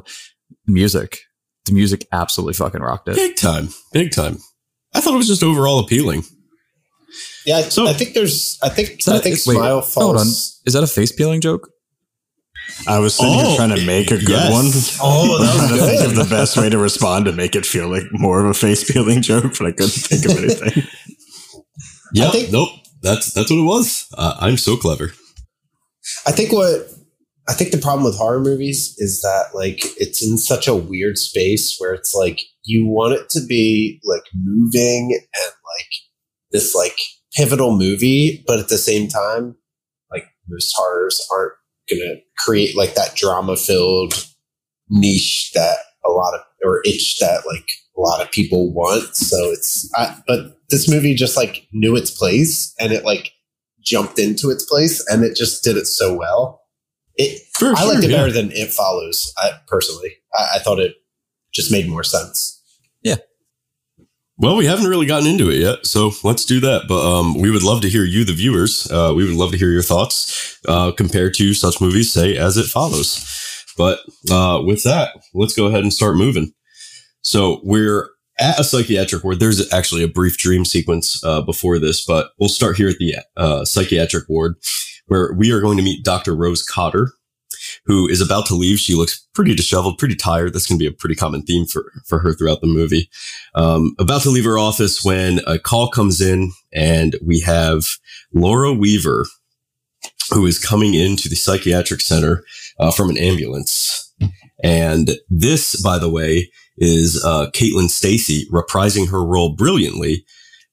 Music, 0.66 1.20
the 1.66 1.74
music 1.74 2.06
absolutely 2.12 2.54
fucking 2.54 2.82
rocked 2.82 3.10
it. 3.10 3.16
Big 3.16 3.36
time, 3.36 3.70
big 3.94 4.12
time. 4.12 4.38
I 4.94 5.02
thought 5.02 5.14
it 5.14 5.18
was 5.18 5.28
just 5.28 5.44
overall 5.44 5.80
appealing. 5.80 6.24
Yeah, 7.46 7.62
So- 7.62 7.88
I 7.88 7.94
think 7.94 8.14
there's. 8.14 8.58
I 8.64 8.70
think. 8.70 9.04
that- 9.04 9.16
I 9.16 9.20
think 9.20 9.36
wait, 9.46 9.56
Smile 9.56 9.82
hold 9.82 10.18
on. 10.18 10.28
Is 10.28 10.74
that 10.74 10.84
a 10.84 10.88
face 10.88 11.12
peeling 11.12 11.42
joke? 11.42 11.70
I 12.88 13.00
was 13.00 13.16
sitting 13.16 13.34
Oh, 13.36 13.48
here 13.48 13.56
trying 13.58 13.76
to 13.76 13.86
make 13.86 14.12
a 14.12 14.18
good 14.18 14.30
yes. 14.30 14.52
one. 14.52 14.66
Oh, 15.02 15.38
that 15.40 15.56
was 15.56 15.68
trying 15.68 15.80
to 15.80 15.86
think 15.86 16.06
of 16.10 16.16
the 16.16 16.36
best 16.36 16.58
way 16.58 16.70
to 16.70 16.78
respond 16.78 17.26
to 17.26 17.32
make 17.32 17.56
it 17.56 17.66
feel 17.66 17.90
like 17.90 18.04
more 18.12 18.40
of 18.44 18.46
a 18.48 18.54
face 18.54 18.90
peeling 18.90 19.22
joke, 19.22 19.54
but 19.58 19.68
I 19.68 19.72
couldn't 19.72 19.90
think 19.92 20.26
of 20.26 20.38
anything. 20.44 20.84
Yeah, 22.14 22.32
think- 22.32 22.52
nope. 22.52 22.70
That's 23.02 23.32
that's 23.34 23.52
what 23.52 23.60
it 23.60 23.64
was. 23.66 24.08
Uh, 24.18 24.36
I'm 24.40 24.58
so 24.58 24.76
clever. 24.76 25.14
I 26.26 26.32
think 26.32 26.52
what 26.52 26.90
I 27.48 27.54
think 27.54 27.72
the 27.72 27.78
problem 27.78 28.04
with 28.04 28.18
horror 28.18 28.40
movies 28.40 28.96
is 28.98 29.22
that 29.22 29.50
like 29.54 29.80
it's 29.98 30.26
in 30.26 30.38
such 30.38 30.68
a 30.68 30.76
weird 30.76 31.18
space 31.18 31.76
where 31.78 31.94
it's 31.94 32.14
like 32.16 32.42
you 32.64 32.86
want 32.88 33.14
it 33.14 33.30
to 33.30 33.46
be 33.46 34.00
like 34.04 34.24
moving 34.34 35.12
and 35.14 35.52
like 35.52 35.90
this 36.52 36.74
like 36.74 36.98
pivotal 37.36 37.78
movie, 37.78 38.44
but 38.48 38.60
at 38.60 38.70
the 38.70 38.78
same 38.80 39.08
time, 39.08 39.56
like 40.12 40.26
most 40.50 40.74
horrors 40.76 41.22
aren't 41.32 41.54
gonna 41.90 42.16
create 42.38 42.76
like 42.76 42.96
that 42.96 43.16
drama 43.16 43.56
filled 43.56 44.14
niche 44.90 45.52
that 45.54 45.78
a 46.06 46.10
lot 46.10 46.34
of 46.34 46.42
or 46.64 46.82
itch 46.86 47.20
that 47.20 47.44
like 47.46 47.70
a 47.98 48.02
lot 48.02 48.22
of 48.22 48.32
people 48.32 48.74
want. 48.74 49.16
So 49.16 49.38
it's 49.52 49.90
I, 49.96 50.18
but 50.28 50.58
this 50.70 50.90
movie 50.90 51.14
just 51.16 51.38
like 51.38 51.68
knew 51.72 51.96
its 51.96 52.12
place 52.12 52.74
and 52.80 52.92
it 52.94 53.04
like 53.04 53.32
jumped 53.82 54.20
into 54.20 54.50
its 54.50 54.66
place 54.66 55.04
and 55.10 55.24
it 55.24 55.36
just 55.36 55.64
did 55.64 55.78
it 55.78 55.88
so 55.88 56.16
well. 56.16 56.62
It 57.16 57.42
For 57.54 57.72
I 57.72 57.76
sure, 57.76 57.94
liked 57.94 58.04
it 58.04 58.12
yeah. 58.12 58.18
better 58.18 58.32
than 58.32 58.52
It 58.52 58.72
Follows. 58.72 59.34
I, 59.38 59.52
personally, 59.68 60.14
I, 60.36 60.56
I 60.56 60.60
thought 60.60 60.80
it 60.80 60.96
just 61.54 61.72
made 61.72 61.90
more 61.90 62.04
sense. 62.04 62.62
Well, 64.40 64.56
we 64.56 64.68
haven't 64.68 64.86
really 64.86 65.08
gotten 65.08 65.28
into 65.28 65.50
it 65.50 65.58
yet, 65.58 65.88
so 65.88 66.12
let's 66.24 66.46
do 66.46 66.60
that. 66.60 66.84
But 66.88 67.04
um, 67.04 67.42
we 67.42 67.50
would 67.50 67.64
love 67.64 67.82
to 67.82 67.90
hear 67.90 68.04
you, 68.04 68.24
the 68.24 68.34
viewers. 68.34 68.90
Uh, 68.92 69.12
we 69.16 69.26
would 69.26 69.36
love 69.36 69.52
to 69.52 69.58
hear 69.58 69.72
your 69.72 69.82
thoughts 69.82 70.60
uh, 70.68 70.92
compared 70.92 71.34
to 71.36 71.56
such 71.56 71.82
movies, 71.82 72.14
say, 72.14 72.38
as 72.38 72.56
it 72.56 72.68
follows. 72.68 73.26
But 73.78 74.00
uh, 74.30 74.62
with 74.64 74.84
that, 74.84 75.16
let's 75.34 75.56
go 75.56 75.66
ahead 75.66 75.82
and 75.82 75.92
start 75.92 76.18
moving. 76.18 76.52
So 77.22 77.62
we're 77.64 78.10
at 78.40 78.60
a 78.60 78.64
psychiatric 78.64 79.24
ward. 79.24 79.40
There's 79.40 79.74
actually 79.74 80.04
a 80.04 80.08
brief 80.08 80.38
dream 80.38 80.66
sequence 80.66 81.24
uh, 81.24 81.42
before 81.42 81.80
this, 81.80 82.06
but 82.06 82.30
we'll 82.40 82.50
start 82.50 82.78
here 82.78 82.90
at 82.90 82.98
the 83.00 83.16
uh, 83.36 83.66
psychiatric 83.66 84.30
ward, 84.30 84.56
where 85.08 85.34
we 85.34 85.52
are 85.52 85.62
going 85.62 85.78
to 85.78 85.84
meet 85.84 86.06
Dr. 86.06 86.36
Rose 86.36 86.62
Cotter, 86.62 87.12
who 87.86 88.08
is 88.08 88.22
about 88.22 88.46
to 88.48 88.56
leave. 88.56 88.80
She 88.80 88.96
looks 88.96 89.28
pretty 89.34 89.56
disheveled, 89.56 89.98
pretty 89.98 90.16
tired. 90.16 90.54
That's 90.54 90.68
going 90.68 90.80
to 90.80 90.84
be 90.84 90.88
a 90.88 90.98
pretty 90.98 91.16
common 91.16 91.44
theme 91.44 91.66
for, 91.66 91.92
for 92.06 92.20
her 92.20 92.34
throughout 92.34 92.62
the 92.62 92.68
movie 92.68 93.10
um, 93.58 93.96
about 94.00 94.22
to 94.22 94.30
leave 94.30 94.46
her 94.46 94.60
office 94.60 95.04
when 95.04 95.40
a 95.48 95.58
call 95.58 95.90
comes 95.90 96.22
in 96.22 96.52
and 96.72 97.16
we 97.26 97.40
have 97.42 97.84
Laura 98.34 98.72
Weaver, 98.72 99.26
who 100.32 100.46
is 100.46 100.64
coming 100.64 100.94
into 100.94 101.28
the 101.28 101.36
psychiatric 101.36 102.02
center 102.02 102.44
uh, 102.80 102.92
from 102.92 103.10
an 103.10 103.18
ambulance. 103.18 104.14
And 104.64 105.12
this, 105.30 105.82
by 105.82 105.98
the 105.98 106.10
way, 106.10 106.52
is 106.78 107.24
uh, 107.24 107.50
Caitlin 107.52 107.90
Stasey 107.90 108.44
reprising 108.52 109.10
her 109.10 109.26
role 109.26 109.56
brilliantly 109.56 110.26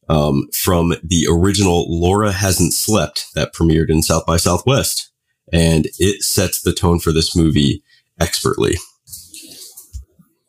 um, 0.09 0.49
from 0.53 0.95
the 1.03 1.27
original 1.31 1.87
Laura 1.89 2.33
Hasn't 2.33 2.75
Slept 2.75 3.27
that 3.35 3.55
premiered 3.55 3.89
in 3.89 4.03
South 4.03 4.27
by 4.27 4.37
Southwest. 4.37 5.11
And 5.53 5.87
it 5.99 6.23
sets 6.23 6.63
the 6.63 6.73
tone 6.73 6.99
for 6.99 7.13
this 7.13 7.37
movie 7.37 7.83
expertly. 8.21 8.77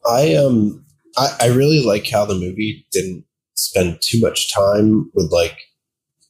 I 0.08 0.36
um 0.36 0.86
I, 1.18 1.36
I 1.42 1.48
really 1.48 1.84
like 1.84 2.10
how 2.10 2.25
the 2.25 2.36
movie 2.36 2.86
didn't 2.92 3.25
spend 3.56 4.00
too 4.02 4.20
much 4.20 4.54
time 4.54 5.10
with 5.14 5.32
like 5.32 5.58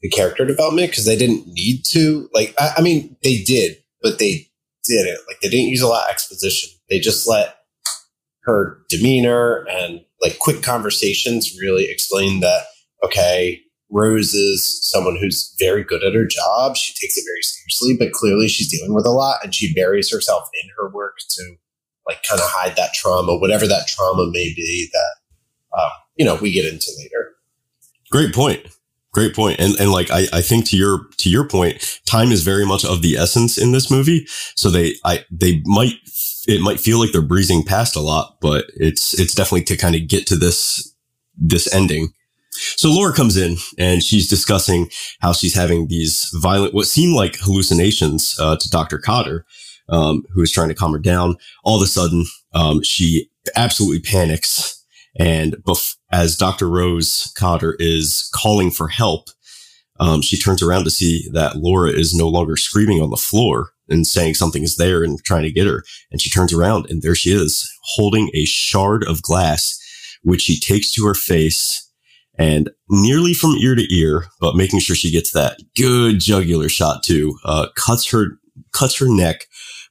the 0.01 0.10
character 0.10 0.45
development 0.45 0.91
because 0.91 1.05
they 1.05 1.15
didn't 1.15 1.48
need 1.48 1.84
to. 1.86 2.29
Like 2.34 2.53
I, 2.60 2.75
I 2.77 2.81
mean 2.81 3.15
they 3.24 3.41
did, 3.41 3.77
but 4.01 4.19
they 4.19 4.48
didn't. 4.86 5.19
Like 5.27 5.39
they 5.41 5.50
didn't 5.50 5.69
use 5.69 5.81
a 5.81 5.88
lot 5.88 6.05
of 6.05 6.12
exposition. 6.12 6.69
They 6.89 7.00
just 7.00 7.27
let 7.27 7.55
her 8.43 8.79
demeanor 8.89 9.65
and 9.69 10.01
like 10.22 10.39
quick 10.39 10.62
conversations 10.62 11.57
really 11.60 11.89
explain 11.89 12.39
that 12.41 12.65
okay, 13.03 13.62
Rose 13.92 14.34
is 14.34 14.82
someone 14.84 15.15
who's 15.15 15.54
very 15.60 15.84
good 15.84 16.04
at 16.04 16.13
her 16.13 16.25
job. 16.25 16.75
She 16.75 16.94
takes 16.94 17.18
it 17.18 17.24
very 17.25 17.42
seriously, 17.42 17.96
but 17.98 18.13
clearly 18.13 18.48
she's 18.48 18.70
dealing 18.70 18.94
with 18.94 19.06
a 19.06 19.12
lot 19.12 19.39
and 19.44 19.54
she 19.54 19.74
buries 19.74 20.12
herself 20.12 20.50
in 20.63 20.70
her 20.77 20.89
work 20.89 21.18
to 21.30 21.56
like 22.08 22.24
kind 22.27 22.42
of 22.42 22.48
hide 22.50 22.75
that 22.75 22.94
trauma, 22.94 23.38
whatever 23.38 23.68
that 23.68 23.88
trauma 23.88 24.25
may 24.27 24.54
be 24.56 24.89
that, 24.92 25.77
uh, 25.77 25.89
you 26.15 26.25
know, 26.25 26.36
we 26.36 26.51
get 26.51 26.65
into 26.65 26.92
later. 26.98 27.36
Great 28.12 28.34
point. 28.34 28.65
Great 29.13 29.34
point. 29.34 29.60
And 29.60 29.80
and 29.80 29.92
like 29.92 30.12
I, 30.12 30.25
I 30.34 30.42
think 30.42 30.68
to 30.70 30.77
your 30.77 31.06
to 31.20 31.30
your 31.30 31.48
point, 31.48 32.01
time 32.06 32.32
is 32.32 32.44
very 32.44 32.65
much 32.65 32.84
of 32.84 33.01
the 33.01 33.15
essence 33.15 33.58
in 33.58 33.72
this 33.72 33.89
movie. 33.89 34.25
So 34.56 34.70
they 34.70 34.96
I 35.06 35.24
they 35.32 35.62
might 35.63 35.94
it 36.48 36.62
might 36.62 36.82
feel 36.82 37.00
like 37.00 37.13
they're 37.13 37.22
breezing 37.22 37.63
past 37.63 37.96
a 37.96 38.01
lot, 38.01 38.38
but 38.42 38.65
it's 38.75 39.18
it's 39.18 39.34
definitely 39.34 39.63
to 39.63 39.77
kind 39.77 39.96
of 39.96 40.08
get 40.08 40.27
to 40.27 40.36
this 40.36 40.94
this 41.38 41.74
ending. 41.74 42.13
So 42.77 42.89
Laura 42.89 43.13
comes 43.13 43.38
in 43.38 43.57
and 43.77 44.03
she's 44.03 44.29
discussing 44.29 44.89
how 45.21 45.33
she's 45.33 45.55
having 45.55 45.88
these 45.88 46.29
violent, 46.33 46.74
what 46.74 46.88
seem 46.88 47.15
like 47.15 47.38
hallucinations 47.39 48.35
uh, 48.39 48.57
to 48.57 48.69
Dr. 48.69 48.97
Cotter, 48.97 49.45
um, 49.89 50.24
who 50.33 50.41
is 50.41 50.51
trying 50.51 50.69
to 50.69 50.75
calm 50.75 50.93
her 50.93 51.00
down. 51.00 51.38
All 51.63 51.77
of 51.77 51.81
a 51.81 51.88
sudden, 51.88 52.25
um, 52.53 52.81
she 52.83 53.29
absolutely 53.55 54.01
panics. 54.01 54.83
And 55.17 55.55
bef- 55.65 55.95
as 56.12 56.35
Dr. 56.35 56.69
Rose 56.69 57.31
Cotter 57.38 57.75
is 57.79 58.29
calling 58.33 58.71
for 58.71 58.88
help, 58.88 59.29
um, 60.00 60.21
she 60.21 60.38
turns 60.38 60.62
around 60.62 60.83
to 60.83 60.91
see 60.91 61.29
that 61.31 61.57
Laura 61.57 61.89
is 61.89 62.13
no 62.13 62.27
longer 62.27 62.57
screaming 62.57 63.01
on 63.01 63.12
the 63.12 63.17
floor 63.17 63.69
and 63.88 64.05
saying 64.05 64.33
something 64.33 64.63
is 64.63 64.75
there 64.75 65.03
and 65.03 65.24
trying 65.24 65.43
to 65.43 65.51
get 65.51 65.67
her. 65.67 65.83
And 66.12 66.21
she 66.21 66.29
turns 66.29 66.53
around 66.53 66.89
and 66.89 67.01
there 67.01 67.15
she 67.15 67.31
is 67.31 67.69
holding 67.95 68.29
a 68.33 68.45
shard 68.45 69.03
of 69.07 69.21
glass, 69.21 69.79
which 70.24 70.41
she 70.41 70.59
takes 70.59 70.91
to 70.93 71.05
her 71.05 71.13
face 71.13 71.85
and 72.38 72.70
nearly 72.89 73.34
from 73.34 73.51
ear 73.51 73.75
to 73.75 73.94
ear, 73.94 74.25
but 74.39 74.56
making 74.56 74.80
sure 74.80 74.96
she 74.96 75.12
gets 75.12 75.32
that 75.32 75.60
good 75.77 76.20
jugular 76.20 76.70
shot 76.70 77.04
too, 77.04 77.38
uh, 77.46 77.68
cuts 77.75 78.10
her, 78.12 78.39
cuts 78.74 79.00
her 79.00 79.08
neck, 79.08 79.48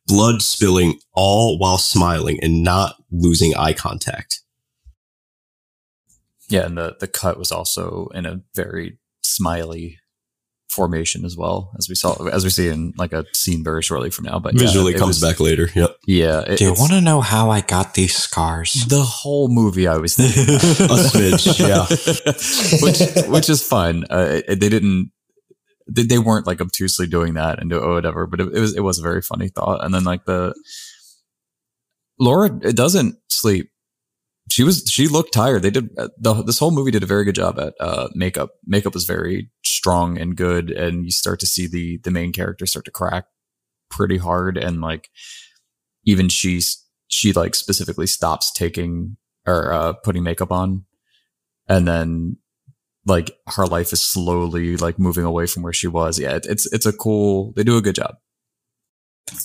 blood 0.06 0.42
spilling 0.42 0.98
all 1.14 1.58
while 1.58 1.78
smiling 1.78 2.38
and 2.42 2.62
not 2.62 2.96
losing 3.10 3.54
eye 3.56 3.72
contact. 3.72 4.42
Yeah, 6.48 6.66
and 6.66 6.76
the 6.76 6.96
the 7.00 7.08
cut 7.08 7.38
was 7.38 7.50
also 7.50 8.08
in 8.14 8.26
a 8.26 8.42
very 8.54 8.98
smiley 9.22 9.98
formation 10.74 11.24
as 11.24 11.36
well 11.36 11.70
as 11.78 11.88
we 11.88 11.94
saw 11.94 12.26
as 12.28 12.42
we 12.44 12.50
see 12.50 12.68
in 12.68 12.92
like 12.98 13.12
a 13.12 13.24
scene 13.32 13.62
very 13.64 13.82
shortly 13.82 14.10
from 14.10 14.24
now. 14.26 14.38
But 14.38 14.54
yeah, 14.54 14.60
Visually 14.66 14.92
it 14.94 14.98
comes 14.98 15.20
was- 15.20 15.30
back 15.30 15.40
later. 15.40 15.68
Yep. 15.74 15.96
Yeah, 16.06 16.40
it, 16.40 16.58
Do 16.58 16.64
you 16.64 16.74
want 16.74 16.92
to 16.92 17.00
know 17.00 17.20
how 17.20 17.50
I 17.50 17.60
got 17.60 17.94
these 17.94 18.14
scars? 18.16 18.72
the 18.88 19.02
whole 19.02 19.48
movie? 19.48 19.86
I 19.86 19.96
was 19.98 20.16
thinking 20.18 20.54
A 20.54 20.58
smidge. 20.98 21.58
Yeah. 21.58 21.86
which 22.82 23.28
which 23.28 23.48
is 23.48 23.66
fun. 23.66 24.04
Uh, 24.10 24.40
they 24.48 24.68
didn't. 24.68 25.10
They, 25.86 26.02
they 26.04 26.18
weren't 26.18 26.46
like 26.46 26.60
obtusely 26.62 27.06
doing 27.06 27.34
that 27.34 27.60
and 27.60 27.68
do 27.70 27.78
or 27.78 27.92
whatever, 27.94 28.26
but 28.26 28.40
it, 28.40 28.48
it 28.54 28.60
was 28.60 28.74
it 28.76 28.80
was 28.80 28.98
a 28.98 29.02
very 29.02 29.22
funny 29.22 29.48
thought. 29.48 29.84
And 29.84 29.94
then 29.94 30.04
like 30.04 30.24
the 30.24 30.54
Laura, 32.18 32.50
it 32.62 32.76
doesn't 32.76 33.16
sleep. 33.28 33.70
She 34.50 34.62
was 34.62 34.84
she 34.88 35.08
looked 35.08 35.32
tired. 35.32 35.62
They 35.62 35.70
did 35.70 35.90
uh, 35.98 36.08
the 36.18 36.42
this 36.42 36.58
whole 36.58 36.70
movie 36.70 36.90
did 36.90 37.02
a 37.02 37.06
very 37.06 37.24
good 37.24 37.34
job 37.34 37.58
at 37.58 37.74
uh, 37.80 38.08
makeup. 38.14 38.50
Makeup 38.66 38.94
was 38.94 39.04
very 39.04 39.50
strong 39.64 40.18
and 40.18 40.36
good, 40.36 40.70
and 40.70 41.04
you 41.04 41.10
start 41.10 41.40
to 41.40 41.46
see 41.46 41.66
the 41.66 41.98
the 42.04 42.10
main 42.10 42.32
character 42.32 42.66
start 42.66 42.84
to 42.84 42.90
crack 42.90 43.24
pretty 43.90 44.18
hard, 44.18 44.58
and 44.58 44.80
like 44.80 45.08
even 46.04 46.28
she's 46.28 46.84
she 47.08 47.32
like 47.32 47.54
specifically 47.54 48.06
stops 48.06 48.52
taking 48.52 49.16
or 49.46 49.72
uh, 49.72 49.92
putting 49.92 50.22
makeup 50.22 50.52
on, 50.52 50.84
and 51.68 51.88
then 51.88 52.36
like 53.06 53.30
her 53.48 53.66
life 53.66 53.92
is 53.92 54.02
slowly 54.02 54.76
like 54.76 54.98
moving 54.98 55.24
away 55.24 55.46
from 55.46 55.62
where 55.62 55.72
she 55.72 55.86
was. 55.86 56.18
Yeah, 56.18 56.36
it, 56.36 56.46
it's 56.46 56.70
it's 56.72 56.86
a 56.86 56.92
cool. 56.92 57.52
They 57.52 57.64
do 57.64 57.76
a 57.76 57.82
good 57.82 57.94
job. 57.94 58.16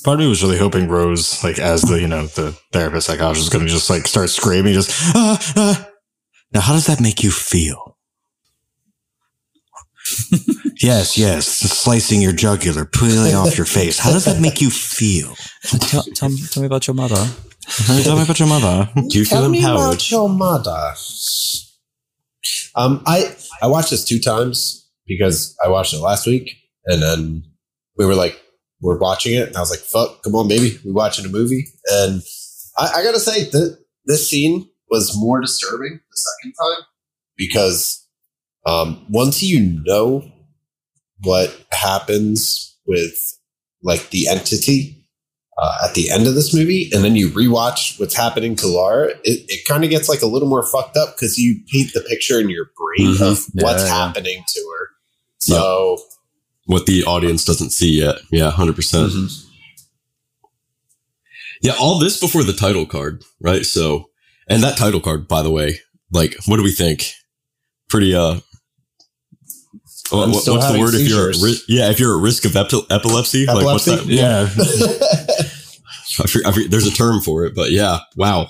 Part 0.04 0.16
of 0.16 0.20
me 0.20 0.28
was 0.28 0.44
really 0.44 0.58
hoping 0.58 0.88
Rose, 0.90 1.44
like 1.44 1.58
as 1.58 1.82
the 1.84 2.00
you 2.00 2.08
know 2.08 2.26
the 2.28 2.52
therapist 2.74 3.08
psychologist, 3.08 3.46
was 3.46 3.50
going 3.50 3.66
to 3.66 3.72
just 3.72 3.90
like 3.90 4.08
start 4.08 4.30
screaming, 4.30 4.74
just 4.74 4.92
ah, 5.16 5.54
ah. 5.56 5.90
Now, 6.54 6.62
how 6.62 6.74
does 6.74 6.88
that 6.88 7.00
make 7.00 7.24
you 7.24 7.32
feel? 7.32 7.98
yes, 10.82 11.18
yes, 11.18 11.48
slicing 11.48 12.22
your 12.22 12.34
jugular, 12.34 12.86
peeling 12.86 13.36
off 13.36 13.58
your 13.58 13.66
face. 13.66 14.00
How 14.00 14.12
does 14.12 14.26
that 14.26 14.42
make 14.42 14.60
you 14.62 14.70
feel? 14.70 15.36
tell, 15.64 16.04
tell, 16.16 16.30
me- 16.30 16.42
tell 16.50 16.62
me 16.64 16.68
about 16.68 16.88
your 16.88 16.96
mother. 16.96 17.28
Tell 18.04 18.18
me 18.18 18.24
about 18.24 18.40
your 18.40 18.48
mother. 18.48 18.90
Do 18.96 19.20
you 19.20 19.26
feel 19.26 19.42
Tell 19.42 19.50
me 19.50 19.60
empowered? 19.60 19.88
about 19.90 20.12
your 20.12 20.28
mother. 20.30 20.94
Um, 22.76 23.04
I 23.06 23.36
I 23.62 23.68
watched 23.68 23.92
this 23.92 24.04
two 24.04 24.20
times 24.20 24.90
because 25.06 25.56
I 25.64 25.70
watched 25.70 25.94
it 25.94 26.00
last 26.00 26.26
week, 26.26 26.50
and 26.86 27.02
then 27.02 27.44
we 27.98 28.06
were 28.06 28.16
like, 28.16 28.42
we're 28.82 28.98
watching 28.98 29.34
it, 29.36 29.48
and 29.48 29.58
I 29.58 29.60
was 29.60 29.70
like, 29.72 29.80
"Fuck, 29.80 30.24
come 30.24 30.36
on, 30.36 30.48
baby, 30.48 30.78
we 30.86 30.92
watching 30.92 31.26
a 31.26 31.30
movie." 31.30 31.68
And 31.92 32.22
I, 32.78 32.88
I 32.98 33.04
gotta 33.04 33.20
say 33.20 33.46
that 33.50 33.78
this 34.06 34.30
scene 34.30 34.70
was 34.90 35.16
more 35.18 35.40
disturbing 35.42 36.00
the 36.12 36.18
second 36.42 36.54
time 36.54 36.84
because 37.38 38.08
um, 38.66 39.06
once 39.10 39.44
you 39.44 39.82
know 39.86 40.24
what 41.24 41.66
happens 41.72 42.78
with 42.88 43.14
like 43.84 44.10
the 44.10 44.28
entity 44.28 44.96
uh, 45.58 45.78
at 45.86 45.94
the 45.94 46.10
end 46.10 46.26
of 46.28 46.36
this 46.36 46.54
movie, 46.54 46.90
and 46.94 47.04
then 47.04 47.16
you 47.16 47.30
rewatch 47.30 48.00
what's 48.00 48.16
happening 48.16 48.56
to 48.56 48.68
Laura, 48.68 49.08
it, 49.10 49.44
it 49.50 49.66
kind 49.68 49.84
of 49.84 49.90
gets 49.90 50.08
like 50.08 50.22
a 50.22 50.26
little 50.26 50.48
more 50.48 50.66
fucked 50.66 50.96
up 50.98 51.16
because 51.16 51.38
you 51.38 51.60
paint 51.72 51.92
the 51.94 52.00
picture 52.02 52.40
in 52.40 52.50
your 52.50 52.70
brain 52.78 53.14
Mhm. 53.16 53.32
of 53.32 53.46
what's 53.56 53.84
Yeah, 53.84 53.90
yeah. 53.90 54.08
happening 54.08 54.44
to 54.48 54.60
her. 54.62 54.88
So 55.40 55.98
What 56.70 56.86
the 56.86 57.04
audience 57.04 57.44
doesn't 57.44 57.72
see 57.72 58.00
yet. 58.00 58.18
Yeah, 58.32 58.52
100%. 58.52 58.76
percent 58.76 59.12
Mhm. 59.12 59.46
Yeah, 61.64 61.74
all 61.80 61.98
this 61.98 62.20
before 62.20 62.44
the 62.44 62.54
title 62.54 62.86
card, 62.86 63.24
right? 63.42 63.66
So, 63.66 64.10
and 64.48 64.62
that 64.62 64.78
title 64.78 65.00
card, 65.02 65.28
by 65.28 65.42
the 65.42 65.50
way, 65.50 65.80
like, 66.12 66.36
what 66.46 66.58
do 66.58 66.64
we 66.64 66.72
think? 66.72 67.12
Pretty, 67.90 68.14
uh, 68.14 68.40
what- 70.12 70.24
I'm 70.26 70.32
what's 70.32 70.46
the 70.46 70.60
having 70.62 70.80
word 70.82 70.94
if 70.94 71.10
you're, 71.10 71.30
at 71.32 71.36
ri- 71.38 71.60
yeah, 71.68 71.90
if 71.90 72.00
you're 72.00 72.16
at 72.16 72.22
risk 72.22 72.46
of 72.46 72.56
epi- 72.56 72.86
epilepsy? 72.92 73.48
Like, 73.48 73.66
what's 73.66 73.86
that? 73.86 74.06
Yeah, 74.06 74.44
I 76.24 76.28
forget, 76.28 76.48
I 76.48 76.52
forget- 76.52 76.70
there's 76.72 76.86
a 76.88 76.92
term 76.92 77.20
for 77.22 77.46
it, 77.46 77.56
but 77.56 77.72
yeah, 77.72 78.00
wow. 78.16 78.48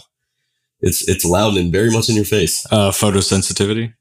It's, 0.82 1.08
it's 1.08 1.24
loud 1.24 1.56
and 1.56 1.72
very 1.72 1.90
much 1.90 2.10
in 2.10 2.16
your 2.16 2.26
face. 2.26 2.66
uh, 2.70 2.92
photosensitivity. 2.92 3.94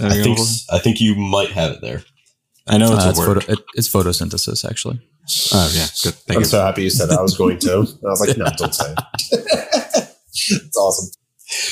I 0.00 0.22
think, 0.22 0.38
I 0.70 0.78
think 0.78 1.00
you 1.00 1.14
might 1.16 1.50
have 1.50 1.72
it 1.72 1.80
there. 1.80 2.04
I 2.66 2.78
know 2.78 2.94
it's 2.94 3.04
Uh, 3.04 3.08
a 3.08 3.10
it's, 3.10 3.18
word. 3.18 3.42
photo, 3.44 3.52
it, 3.52 3.58
it's 3.74 3.88
photosynthesis, 3.88 4.68
actually. 4.68 5.00
oh 5.52 5.72
yeah, 5.74 5.86
good. 6.02 6.14
Thank 6.14 6.36
I'm 6.36 6.40
you. 6.42 6.44
so 6.46 6.60
happy 6.62 6.82
you 6.84 6.90
said 6.90 7.08
that. 7.10 7.18
I 7.18 7.22
was 7.22 7.36
going 7.36 7.58
to. 7.60 7.80
And 7.80 7.88
I 8.06 8.10
was 8.10 8.20
like, 8.26 8.36
no, 8.38 8.46
don't 8.56 8.74
say 8.74 8.92
it. 8.92 8.98
it's 10.32 10.76
awesome. 10.76 11.10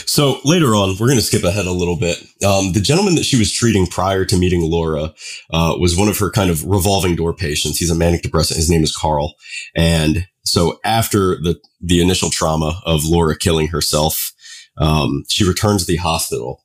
So 0.07 0.39
later 0.45 0.75
on, 0.75 0.91
we're 1.01 1.07
going 1.09 1.19
to 1.19 1.23
skip 1.25 1.45
ahead 1.45 1.67
a 1.67 1.73
little 1.73 1.97
bit. 1.99 2.19
Um, 2.47 2.73
the 2.73 2.81
gentleman 2.81 3.15
that 3.17 3.25
she 3.25 3.39
was 3.39 3.51
treating 3.53 3.87
prior 3.87 4.25
to 4.27 4.37
meeting 4.37 4.61
Laura 4.71 5.15
uh, 5.53 5.77
was 5.81 5.97
one 5.97 6.09
of 6.09 6.19
her 6.19 6.31
kind 6.31 6.51
of 6.51 6.65
revolving 6.65 7.17
door 7.17 7.33
patients. 7.35 7.79
He's 7.79 7.91
a 7.91 7.95
manic 7.95 8.23
depressant. 8.23 8.59
His 8.59 8.71
name 8.71 8.83
is 8.85 8.95
Carl. 8.95 9.35
And 9.75 10.27
so 10.45 10.79
after 10.85 11.37
the 11.41 11.59
the 11.81 12.01
initial 12.03 12.31
trauma 12.31 12.81
of 12.85 13.05
Laura 13.05 13.37
killing 13.37 13.69
herself, 13.69 14.33
um, 14.77 15.25
she 15.31 15.47
returns 15.49 15.87
to 15.87 15.93
the 15.93 15.97
hospital 15.99 16.63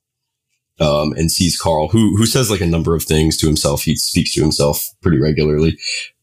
um, 0.79 1.13
and 1.13 1.31
sees 1.31 1.59
Carl, 1.59 1.89
who 1.89 2.15
who 2.17 2.25
says 2.25 2.51
like 2.51 2.61
a 2.61 2.67
number 2.67 2.95
of 2.95 3.03
things 3.03 3.37
to 3.37 3.47
himself. 3.47 3.83
He 3.83 3.95
speaks 3.95 4.33
to 4.33 4.41
himself 4.41 4.87
pretty 5.01 5.19
regularly, 5.19 5.77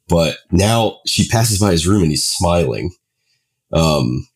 but 0.09 0.39
now 0.51 1.01
she 1.07 1.29
passes 1.29 1.59
by 1.59 1.73
his 1.73 1.87
room 1.87 2.03
and 2.03 2.11
he's 2.11 2.27
smiling. 2.27 2.93
Um, 3.73 4.29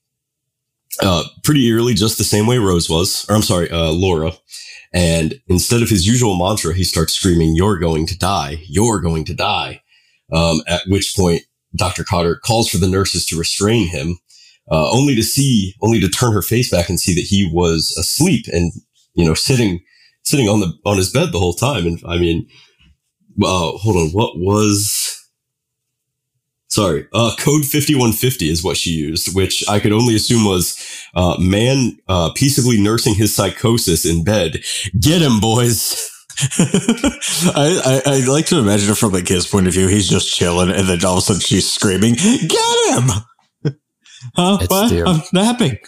uh, 1.01 1.25
pretty 1.45 1.65
eerily, 1.67 1.95
just 1.95 2.19
the 2.19 2.25
same 2.25 2.47
way 2.47 2.59
Rose 2.59 2.91
was, 2.91 3.25
or 3.29 3.37
I'm 3.37 3.43
sorry, 3.43 3.71
uh, 3.71 3.93
Laura. 3.93 4.33
And 4.93 5.41
instead 5.49 5.83
of 5.83 5.91
his 5.91 6.07
usual 6.07 6.37
mantra, 6.37 6.75
he 6.75 6.85
starts 6.85 7.13
screaming, 7.13 7.55
"You're 7.55 7.79
going 7.79 8.07
to 8.07 8.19
die! 8.19 8.63
You're 8.67 9.01
going 9.01 9.25
to 9.27 9.35
die!" 9.35 9.83
Um, 10.33 10.63
at 10.67 10.83
which 10.87 11.15
point, 11.17 11.43
Dr. 11.77 12.05
Cotter 12.05 12.37
calls 12.37 12.69
for 12.69 12.79
the 12.79 12.89
nurses 12.89 13.27
to 13.27 13.39
restrain 13.39 13.89
him, 13.89 14.19
uh, 14.71 14.91
only 14.91 15.15
to 15.15 15.23
see, 15.23 15.75
only 15.83 16.01
to 16.01 16.09
turn 16.09 16.33
her 16.33 16.43
face 16.43 16.71
back 16.71 16.89
and 16.89 16.99
see 16.99 17.15
that 17.15 17.27
he 17.27 17.49
was 17.53 17.95
asleep 17.99 18.47
and 18.49 18.73
you 19.15 19.25
know 19.25 19.35
sitting, 19.35 19.81
sitting 20.25 20.49
on 20.49 20.61
the 20.61 20.73
on 20.85 20.97
his 20.97 21.11
bed 21.11 21.33
the 21.33 21.39
whole 21.39 21.55
time. 21.55 21.87
And 21.87 22.01
I 22.07 22.19
mean, 22.19 22.49
uh, 23.43 23.73
hold 23.73 23.97
on, 23.97 24.09
what 24.11 24.39
was? 24.39 25.15
Sorry, 26.71 27.07
uh, 27.15 27.33
code 27.39 27.65
5150 27.65 28.51
is 28.51 28.63
what 28.63 28.77
she 28.77 28.91
used, 28.91 29.35
which 29.35 29.67
I 29.71 29.81
could 29.81 29.93
only 29.93 30.15
assume 30.15 30.45
was 30.45 30.77
uh, 31.15 31.37
man 31.41 31.97
uh, 32.09 32.31
peaceably 32.35 32.79
nursing 32.79 33.15
his 33.15 33.35
psychosis 33.35 34.05
in 34.05 34.23
bed. 34.23 34.63
Get 35.01 35.23
him, 35.23 35.41
boys. 35.41 36.11
I, 36.59 37.81
I 37.85 38.03
I 38.07 38.27
like 38.27 38.47
to 38.47 38.59
imagine 38.59 38.91
it 38.91 38.99
from 38.99 39.13
like 39.13 39.27
his 39.27 39.47
point 39.47 39.67
of 39.67 39.73
view. 39.73 39.89
He's 39.89 40.09
just 40.09 40.33
chilling, 40.33 40.71
and 40.71 40.87
then 40.87 41.05
all 41.05 41.15
of 41.15 41.19
a 41.19 41.23
sudden 41.23 41.41
she's 41.41 41.71
screaming, 41.71 42.15
"Get 42.15 42.95
him!" 42.95 43.11
Huh? 44.35 44.59
It's 44.61 44.69
what? 44.69 44.93
I'm 44.93 45.23
napping. 45.33 45.79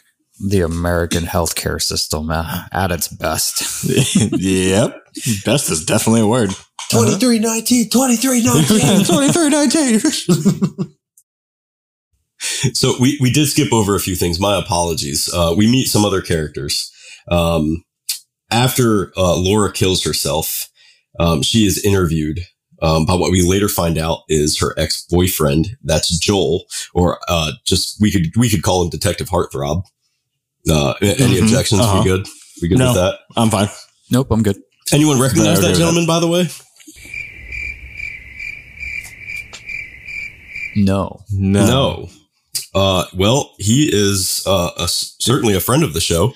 The 0.43 0.63
American 0.63 1.25
healthcare 1.25 1.81
system 1.83 2.31
uh, 2.31 2.65
at 2.73 2.91
its 2.91 3.09
best. 3.09 3.85
yep, 4.33 4.97
best 5.45 5.71
is 5.71 5.85
definitely 5.85 6.23
a 6.23 6.27
word. 6.27 6.51
2319, 6.91 7.91
2319. 7.91 9.05
Twenty-three 9.05 9.51
nineteen. 9.51 10.01
So 12.75 12.95
we, 12.99 13.19
we 13.21 13.31
did 13.31 13.49
skip 13.49 13.73
over 13.73 13.95
a 13.95 14.01
few 14.01 14.17
things. 14.17 14.41
My 14.41 14.59
apologies. 14.59 15.33
Uh, 15.33 15.55
we 15.57 15.71
meet 15.71 15.87
some 15.87 16.05
other 16.05 16.23
characters. 16.23 16.91
Um, 17.31 17.85
after 18.51 19.13
uh, 19.17 19.37
Laura 19.37 19.71
kills 19.73 20.03
herself, 20.05 20.69
um, 21.19 21.43
she 21.43 21.67
is 21.67 21.85
interviewed. 21.85 22.41
Um, 22.83 23.05
but 23.05 23.19
what 23.19 23.31
we 23.31 23.47
later 23.47 23.69
find 23.69 23.99
out 23.99 24.21
is 24.29 24.59
her 24.59 24.75
ex 24.79 25.05
boyfriend. 25.11 25.77
That's 25.85 26.19
Joel, 26.19 26.65
or 26.95 27.19
uh, 27.29 27.53
just 27.67 28.01
we 28.01 28.11
could 28.11 28.29
we 28.39 28.49
could 28.49 28.63
call 28.63 28.83
him 28.83 28.89
Detective 28.89 29.29
Heartthrob. 29.29 29.83
Uh, 30.69 30.95
a- 31.01 31.21
any 31.21 31.37
Mhm. 31.37 31.43
objections? 31.43 31.81
Uh-huh. 31.81 31.99
We 32.03 32.05
good? 32.11 32.27
We 32.63 32.69
good 32.69 32.79
No. 32.79 32.87
with 32.89 32.97
that? 32.97 33.15
I'm 33.37 33.51
fine. 33.51 33.69
Nope, 34.11 34.29
I'm 34.31 34.43
good. 34.43 34.57
Anyone 34.93 35.19
recognize 35.21 35.47
I 35.47 35.53
agree 35.53 35.63
that 35.63 35.69
with 35.71 35.79
gentleman? 35.79 36.07
By 36.07 36.21
the 36.21 36.27
way, 36.29 36.49
No. 40.77 41.25
No. 41.33 41.67
no. 41.67 42.09
Uh, 42.75 43.05
well, 43.15 43.53
he 43.59 43.91
is 43.93 44.43
uh, 44.47 44.71
a 44.79 44.83
s 44.85 45.17
certainly 45.19 45.55
a 45.55 45.61
friend 45.61 45.83
of 45.83 45.93
the 45.95 46.01
show. 46.01 46.33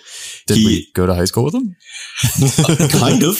Did 0.46 0.56
He- 0.56 0.64
we 0.66 0.88
go 0.94 1.06
to 1.06 1.14
high 1.14 1.24
school 1.26 1.44
with 1.44 1.54
him? 1.54 1.76
kind 2.98 3.22
of 3.22 3.36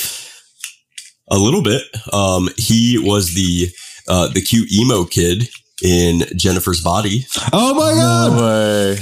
a 1.31 1.39
little 1.39 1.63
bit 1.63 1.83
um 2.13 2.49
he 2.57 2.99
was 2.99 3.33
the 3.35 3.69
uh 4.09 4.29
the 4.29 4.41
cute 4.43 4.71
emo 4.73 5.05
kid 5.05 5.49
in 5.83 6.23
jennifer's 6.37 6.81
body 6.83 7.27
Oh 7.53 7.73
my 7.75 7.93
god! 7.95 8.41
way. 8.41 8.99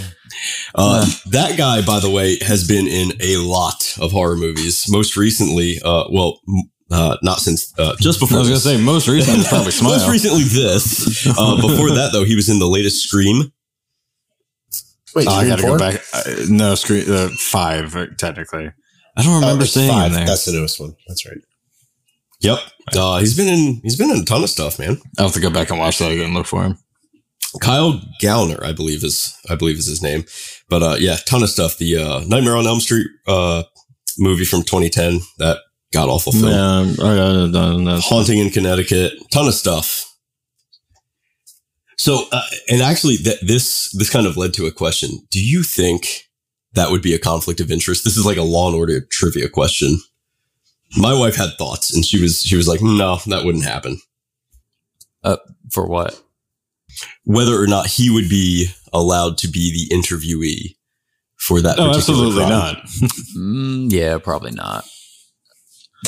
Uh 0.74 1.04
that 1.26 1.56
guy 1.58 1.80
by 1.84 2.00
the 2.00 2.10
way 2.10 2.38
has 2.42 2.66
been 2.66 2.86
in 2.86 3.12
a 3.20 3.36
lot 3.38 3.96
of 4.00 4.12
horror 4.12 4.36
movies 4.36 4.84
most 4.88 5.16
recently 5.16 5.78
uh 5.84 6.04
well 6.10 6.40
Uh, 6.90 7.16
not 7.22 7.38
since 7.40 7.72
uh, 7.78 7.94
just 8.00 8.20
before. 8.20 8.36
I 8.36 8.40
was 8.40 8.48
gonna 8.50 8.60
say 8.60 8.76
most 8.76 9.08
recently 9.08 9.44
probably 9.48 9.70
Smile. 9.80 9.92
Most 9.92 10.10
recently, 10.10 10.42
this. 10.44 11.26
Uh, 11.26 11.56
before 11.66 11.88
that, 11.88 12.10
though, 12.12 12.24
he 12.24 12.36
was 12.36 12.50
in 12.50 12.58
the 12.58 12.66
latest 12.66 13.02
Scream. 13.08 13.50
Wait, 15.14 15.26
Oh, 15.26 15.32
I 15.32 15.46
gotta 15.48 15.62
go 15.62 15.78
back. 15.78 16.02
Uh, 16.12 16.22
no, 16.50 16.74
Scream 16.74 17.04
uh, 17.08 17.28
five 17.38 17.96
uh, 17.96 18.08
technically. 18.18 18.70
I 19.16 19.22
don't 19.22 19.32
Oh, 19.32 19.40
remember 19.40 19.64
it's 19.64 19.72
seeing 19.72 19.88
five. 19.90 20.12
there. 20.12 20.26
That's 20.26 20.44
the 20.44 20.52
newest 20.52 20.80
one. 20.80 20.94
That's 21.08 21.24
right. 21.26 21.38
Yep. 22.40 22.58
Uh, 22.94 23.18
he's 23.20 23.36
been 23.38 23.48
in. 23.48 23.80
He's 23.82 23.96
been 23.96 24.10
in 24.10 24.18
a 24.20 24.24
ton 24.24 24.42
of 24.42 24.50
stuff, 24.50 24.78
man. 24.78 25.00
I'll 25.18 25.26
have 25.28 25.34
to 25.34 25.40
go 25.40 25.48
back 25.50 25.70
and 25.70 25.78
watch 25.78 25.98
that 25.98 26.10
again 26.12 26.26
and 26.26 26.34
look 26.34 26.46
for 26.46 26.62
him. 26.62 26.76
Kyle 27.60 28.00
Gallner, 28.20 28.62
I 28.64 28.72
believe 28.72 29.04
is 29.04 29.36
I 29.50 29.54
believe 29.54 29.78
is 29.78 29.86
his 29.86 30.02
name. 30.02 30.24
But 30.68 30.82
uh, 30.82 30.96
yeah, 30.98 31.16
ton 31.26 31.42
of 31.42 31.50
stuff. 31.50 31.78
The 31.78 31.96
uh, 31.96 32.20
Nightmare 32.26 32.56
on 32.56 32.66
Elm 32.66 32.80
Street 32.80 33.06
uh, 33.26 33.64
movie 34.18 34.44
from 34.44 34.62
2010, 34.62 35.20
that 35.38 35.58
god 35.92 36.08
awful 36.08 36.32
film. 36.32 36.46
Yeah, 36.46 37.04
I 37.04 37.16
got 37.16 37.52
done. 37.52 37.86
Haunting 38.00 38.38
in 38.38 38.50
Connecticut, 38.50 39.12
ton 39.30 39.46
of 39.46 39.54
stuff. 39.54 40.08
So, 41.96 42.24
uh, 42.32 42.42
and 42.68 42.82
actually, 42.82 43.16
that 43.18 43.38
this 43.42 43.92
this 43.92 44.10
kind 44.10 44.26
of 44.26 44.36
led 44.36 44.54
to 44.54 44.66
a 44.66 44.72
question. 44.72 45.10
Do 45.30 45.44
you 45.44 45.62
think 45.62 46.28
that 46.72 46.90
would 46.90 47.02
be 47.02 47.14
a 47.14 47.18
conflict 47.18 47.60
of 47.60 47.70
interest? 47.70 48.04
This 48.04 48.16
is 48.16 48.26
like 48.26 48.38
a 48.38 48.42
Law 48.42 48.68
and 48.68 48.76
Order 48.76 49.00
trivia 49.00 49.48
question. 49.48 49.98
My 50.96 51.14
wife 51.14 51.36
had 51.36 51.50
thoughts, 51.58 51.94
and 51.94 52.04
she 52.04 52.20
was 52.20 52.40
she 52.42 52.56
was 52.56 52.66
like, 52.66 52.82
"No, 52.82 53.18
that 53.26 53.44
wouldn't 53.44 53.64
happen." 53.64 54.00
For 55.70 55.86
what? 55.86 56.20
Whether 57.24 57.60
or 57.60 57.66
not 57.66 57.86
he 57.86 58.10
would 58.10 58.28
be 58.28 58.68
allowed 58.92 59.38
to 59.38 59.48
be 59.48 59.86
the 59.88 59.94
interviewee 59.94 60.76
for 61.38 61.60
that. 61.60 61.76
No, 61.78 61.92
particular 61.92 62.26
absolutely 62.26 62.44
crime. 62.44 62.50
not. 62.50 62.76
Mm, 63.38 63.92
yeah, 63.92 64.18
probably 64.18 64.52
not. 64.52 64.84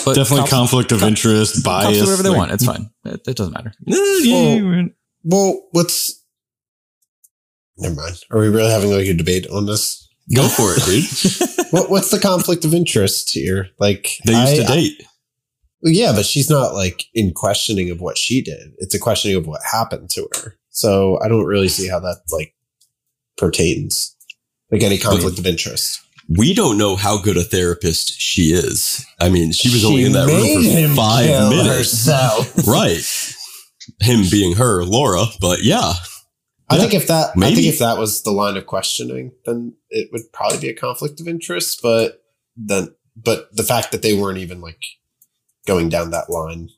But 0.05 0.15
Definitely 0.17 0.41
cops- 0.41 0.51
conflict 0.51 0.93
of 0.93 1.01
co- 1.01 1.07
interest, 1.07 1.55
cops 1.55 1.87
bias. 1.87 2.01
whatever 2.01 2.23
they 2.23 2.29
like- 2.31 2.39
want. 2.39 2.53
It's 2.53 2.65
fine. 2.65 2.91
It, 3.05 3.21
it 3.27 3.37
doesn't 3.37 3.53
matter. 3.53 3.73
Yeah, 3.87 3.99
yeah, 4.23 4.55
yeah. 4.57 4.83
Well, 5.23 5.69
what's? 5.71 6.21
Never 7.79 7.95
mind. 7.95 8.17
Are 8.31 8.39
we 8.41 8.49
really 8.49 8.71
having 8.71 8.91
like 8.91 9.07
a 9.07 9.15
debate 9.15 9.47
on 9.49 9.67
this? 9.67 10.01
Go 10.35 10.47
for 10.49 10.73
it, 10.77 10.85
dude. 10.85 11.67
what, 11.71 11.91
what's 11.91 12.11
the 12.11 12.19
conflict 12.19 12.65
of 12.65 12.73
interest 12.75 13.31
here? 13.33 13.69
Like 13.79 14.19
They 14.27 14.33
used 14.33 14.55
I- 14.55 14.57
to 14.57 14.65
date. 14.65 15.03
Well, 15.83 15.93
yeah, 15.93 16.13
but 16.13 16.25
she's 16.25 16.49
not 16.49 16.73
like 16.75 17.05
in 17.15 17.33
questioning 17.33 17.91
of 17.91 18.01
what 18.01 18.17
she 18.17 18.41
did. 18.43 18.73
It's 18.79 18.95
a 18.95 18.99
questioning 18.99 19.37
of 19.37 19.47
what 19.47 19.61
happened 19.71 20.09
to 20.11 20.27
her. 20.37 20.57
So 20.75 21.19
I 21.23 21.29
don't 21.29 21.45
really 21.47 21.69
see 21.69 21.89
how 21.89 22.01
that 22.01 22.21
like 22.31 22.55
pertains, 23.37 24.15
like 24.71 24.83
any 24.83 24.99
conflict 24.99 25.39
of 25.39 25.47
interest. 25.47 26.01
we 26.29 26.53
don't 26.55 26.77
know 26.79 26.97
how 26.97 27.17
good 27.21 27.37
a 27.37 27.43
therapist 27.45 28.21
she 28.21 28.53
is. 28.53 29.05
I 29.21 29.29
mean, 29.29 29.53
she 29.53 29.69
was 29.71 29.85
only 29.85 30.05
in 30.05 30.13
that 30.13 30.27
made 30.27 30.55
room 30.57 30.63
him 30.65 30.91
for 30.91 30.97
five 30.97 31.27
kill 31.27 31.51
minutes. 31.51 32.09
right. 32.67 33.35
Him 34.01 34.25
being 34.31 34.57
her, 34.57 34.83
Laura, 34.85 35.27
but 35.41 35.63
yeah. 35.63 35.95
I 36.71 36.77
Yeah, 36.77 36.81
think 36.81 36.95
if 36.95 37.07
that, 37.09 37.33
I 37.37 37.55
think 37.55 37.67
if 37.67 37.79
that 37.79 37.99
was 37.99 38.23
the 38.23 38.31
line 38.33 38.57
of 38.57 38.67
questioning, 38.67 39.33
then 39.45 39.75
it 39.91 40.09
would 40.13 40.23
probably 40.33 40.59
be 40.59 40.69
a 40.71 40.75
conflict 40.75 41.21
of 41.21 41.29
interest. 41.29 41.81
But 41.83 42.23
then, 42.57 42.95
but 43.17 43.55
the 43.55 43.63
fact 43.63 43.93
that 43.93 44.01
they 44.03 44.15
weren't 44.15 44.39
even 44.39 44.61
like 44.63 44.83
going 45.67 45.89
down 45.91 46.11
that 46.11 46.31
line 46.31 46.71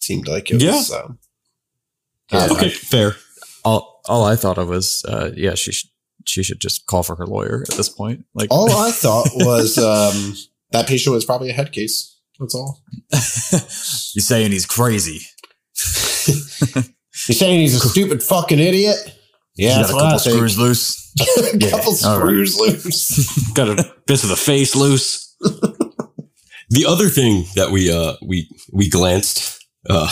seemed 0.00 0.26
like 0.26 0.50
it 0.50 0.62
Yeah. 0.62 0.72
was. 0.76 0.90
Um, 0.90 1.18
Yeah, 2.32 2.48
Okay, 2.50 2.70
fair. 2.70 3.16
All 3.64 4.00
all 4.08 4.24
I 4.24 4.36
thought 4.36 4.58
of 4.58 4.68
was, 4.68 5.04
uh, 5.08 5.30
yeah, 5.36 5.54
she 5.54 5.72
should 5.72 5.90
she 6.26 6.42
should 6.42 6.60
just 6.60 6.86
call 6.86 7.02
for 7.02 7.16
her 7.16 7.26
lawyer 7.26 7.64
at 7.68 7.76
this 7.76 7.88
point. 7.88 8.24
Like, 8.34 8.48
all 8.50 8.70
I 8.70 8.90
thought 9.04 9.28
was 9.34 9.78
um, 9.78 10.34
that 10.72 10.86
patient 10.88 11.14
was 11.14 11.24
probably 11.24 11.50
a 11.50 11.52
head 11.52 11.72
case. 11.72 12.18
That's 12.38 12.54
all. 12.54 12.82
you 13.12 14.20
saying 14.20 14.52
he's 14.52 14.66
crazy? 14.66 15.20
You're 16.26 17.34
saying 17.34 17.60
he's 17.60 17.74
a 17.74 17.88
stupid 17.88 18.22
fucking 18.22 18.58
idiot? 18.58 18.96
Yeah, 19.56 19.78
He's 19.78 19.86
got 19.86 19.90
a 19.90 19.94
what 19.94 20.04
I 20.04 20.06
couple 20.10 20.18
think. 20.18 20.34
screws 20.36 20.58
loose. 20.58 21.12
a 21.20 21.58
couple 21.70 21.94
Yeah, 21.94 22.08
all 22.08 22.18
right. 22.20 22.26
screws 22.26 22.58
loose. 22.58 23.52
Got 23.54 23.68
a 23.70 23.94
bit 24.06 24.22
of 24.22 24.28
the 24.28 24.36
face 24.36 24.76
loose. 24.76 25.34
The 26.68 26.84
other 26.86 27.08
thing 27.08 27.44
that 27.54 27.70
we 27.70 27.90
uh 27.90 28.14
we 28.22 28.50
we 28.72 28.90
glanced 28.90 29.55
uh 29.88 30.10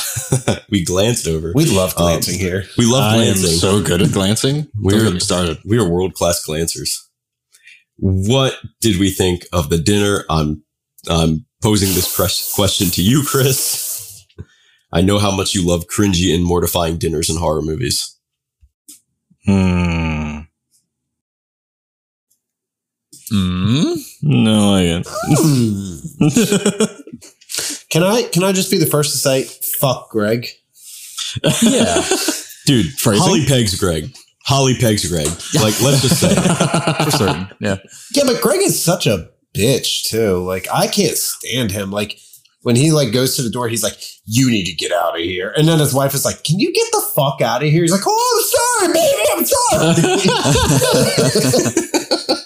we 0.70 0.84
glanced 0.84 1.26
over. 1.28 1.52
We 1.54 1.66
love 1.66 1.90
Um, 1.96 2.04
glancing 2.04 2.38
here. 2.38 2.64
We 2.78 2.84
love 2.87 3.04
I 3.04 3.16
glancing. 3.16 3.50
so 3.58 3.82
good 3.82 4.02
at 4.02 4.12
glancing. 4.12 4.68
We're- 4.76 5.10
We're 5.12 5.20
started. 5.20 5.58
we 5.64 5.78
are 5.78 5.88
world 5.88 6.14
class 6.14 6.44
glancers. 6.44 7.08
What 7.96 8.56
did 8.80 8.98
we 8.98 9.10
think 9.10 9.46
of 9.52 9.70
the 9.70 9.78
dinner? 9.78 10.24
I'm 10.28 10.62
I'm 11.08 11.44
posing 11.62 11.88
this 11.94 12.14
cres- 12.14 12.52
question 12.54 12.90
to 12.90 13.02
you, 13.02 13.22
Chris. 13.24 14.26
I 14.92 15.00
know 15.00 15.18
how 15.18 15.30
much 15.34 15.54
you 15.54 15.66
love 15.66 15.87
cringy 15.87 16.34
and 16.34 16.44
mortifying 16.44 16.98
dinners 16.98 17.28
in 17.30 17.37
horror 17.37 17.62
movies. 17.62 18.16
Hmm. 19.46 20.40
Mm? 23.32 23.96
No, 24.22 24.74
I. 24.76 25.02
Can 27.94 28.02
I 28.02 28.24
can 28.24 28.42
I 28.42 28.50
just 28.50 28.72
be 28.72 28.78
the 28.78 28.87
first 28.87 29.12
to 29.12 29.18
say 29.18 29.44
fuck 29.44 30.11
Greg? 30.11 30.48
Yeah, 31.62 32.04
Dude, 32.66 32.92
Phrasing? 32.98 33.22
Holly 33.24 33.46
pegs 33.46 33.78
Greg. 33.78 34.12
Holly 34.44 34.74
pegs 34.76 35.09
Greg. 35.09 35.28
Like, 35.54 35.80
let's 35.80 36.02
just 36.02 36.18
say. 36.20 36.35
for 37.04 37.11
certain. 37.12 37.46
Yeah, 37.61 37.76
Yeah, 38.12 38.24
but 38.26 38.42
Greg 38.42 38.62
is 38.62 38.83
such 38.83 39.07
a 39.07 39.30
bitch 39.57 40.09
too. 40.09 40.42
Like 40.42 40.66
I 40.74 40.88
can't 40.88 41.16
stand 41.16 41.70
him. 41.70 41.92
Like 41.92 42.18
when 42.62 42.74
he 42.74 42.90
like 42.90 43.12
goes 43.12 43.37
to 43.37 43.42
the 43.42 43.50
door, 43.50 43.68
he's 43.68 43.85
like, 43.85 43.96
"You 44.24 44.50
need 44.50 44.64
to 44.64 44.72
get 44.72 44.90
out 44.90 45.14
of 45.14 45.20
here." 45.22 45.52
And 45.57 45.68
then 45.68 45.78
his 45.78 45.94
wife 45.94 46.14
is 46.14 46.24
like, 46.24 46.42
"Can 46.42 46.59
you 46.59 46.72
get 46.72 46.88
the 46.90 47.04
fuck 47.14 47.40
out 47.42 47.62
of 47.62 47.68
here?" 47.70 47.83
He's 47.83 47.92
like, 47.92 48.02
"Oh, 48.09 48.90
I'm 48.90 48.90
sorry, 48.90 48.92
baby, 48.92 49.24
I'm 49.30 49.44
sorry." 52.24 52.40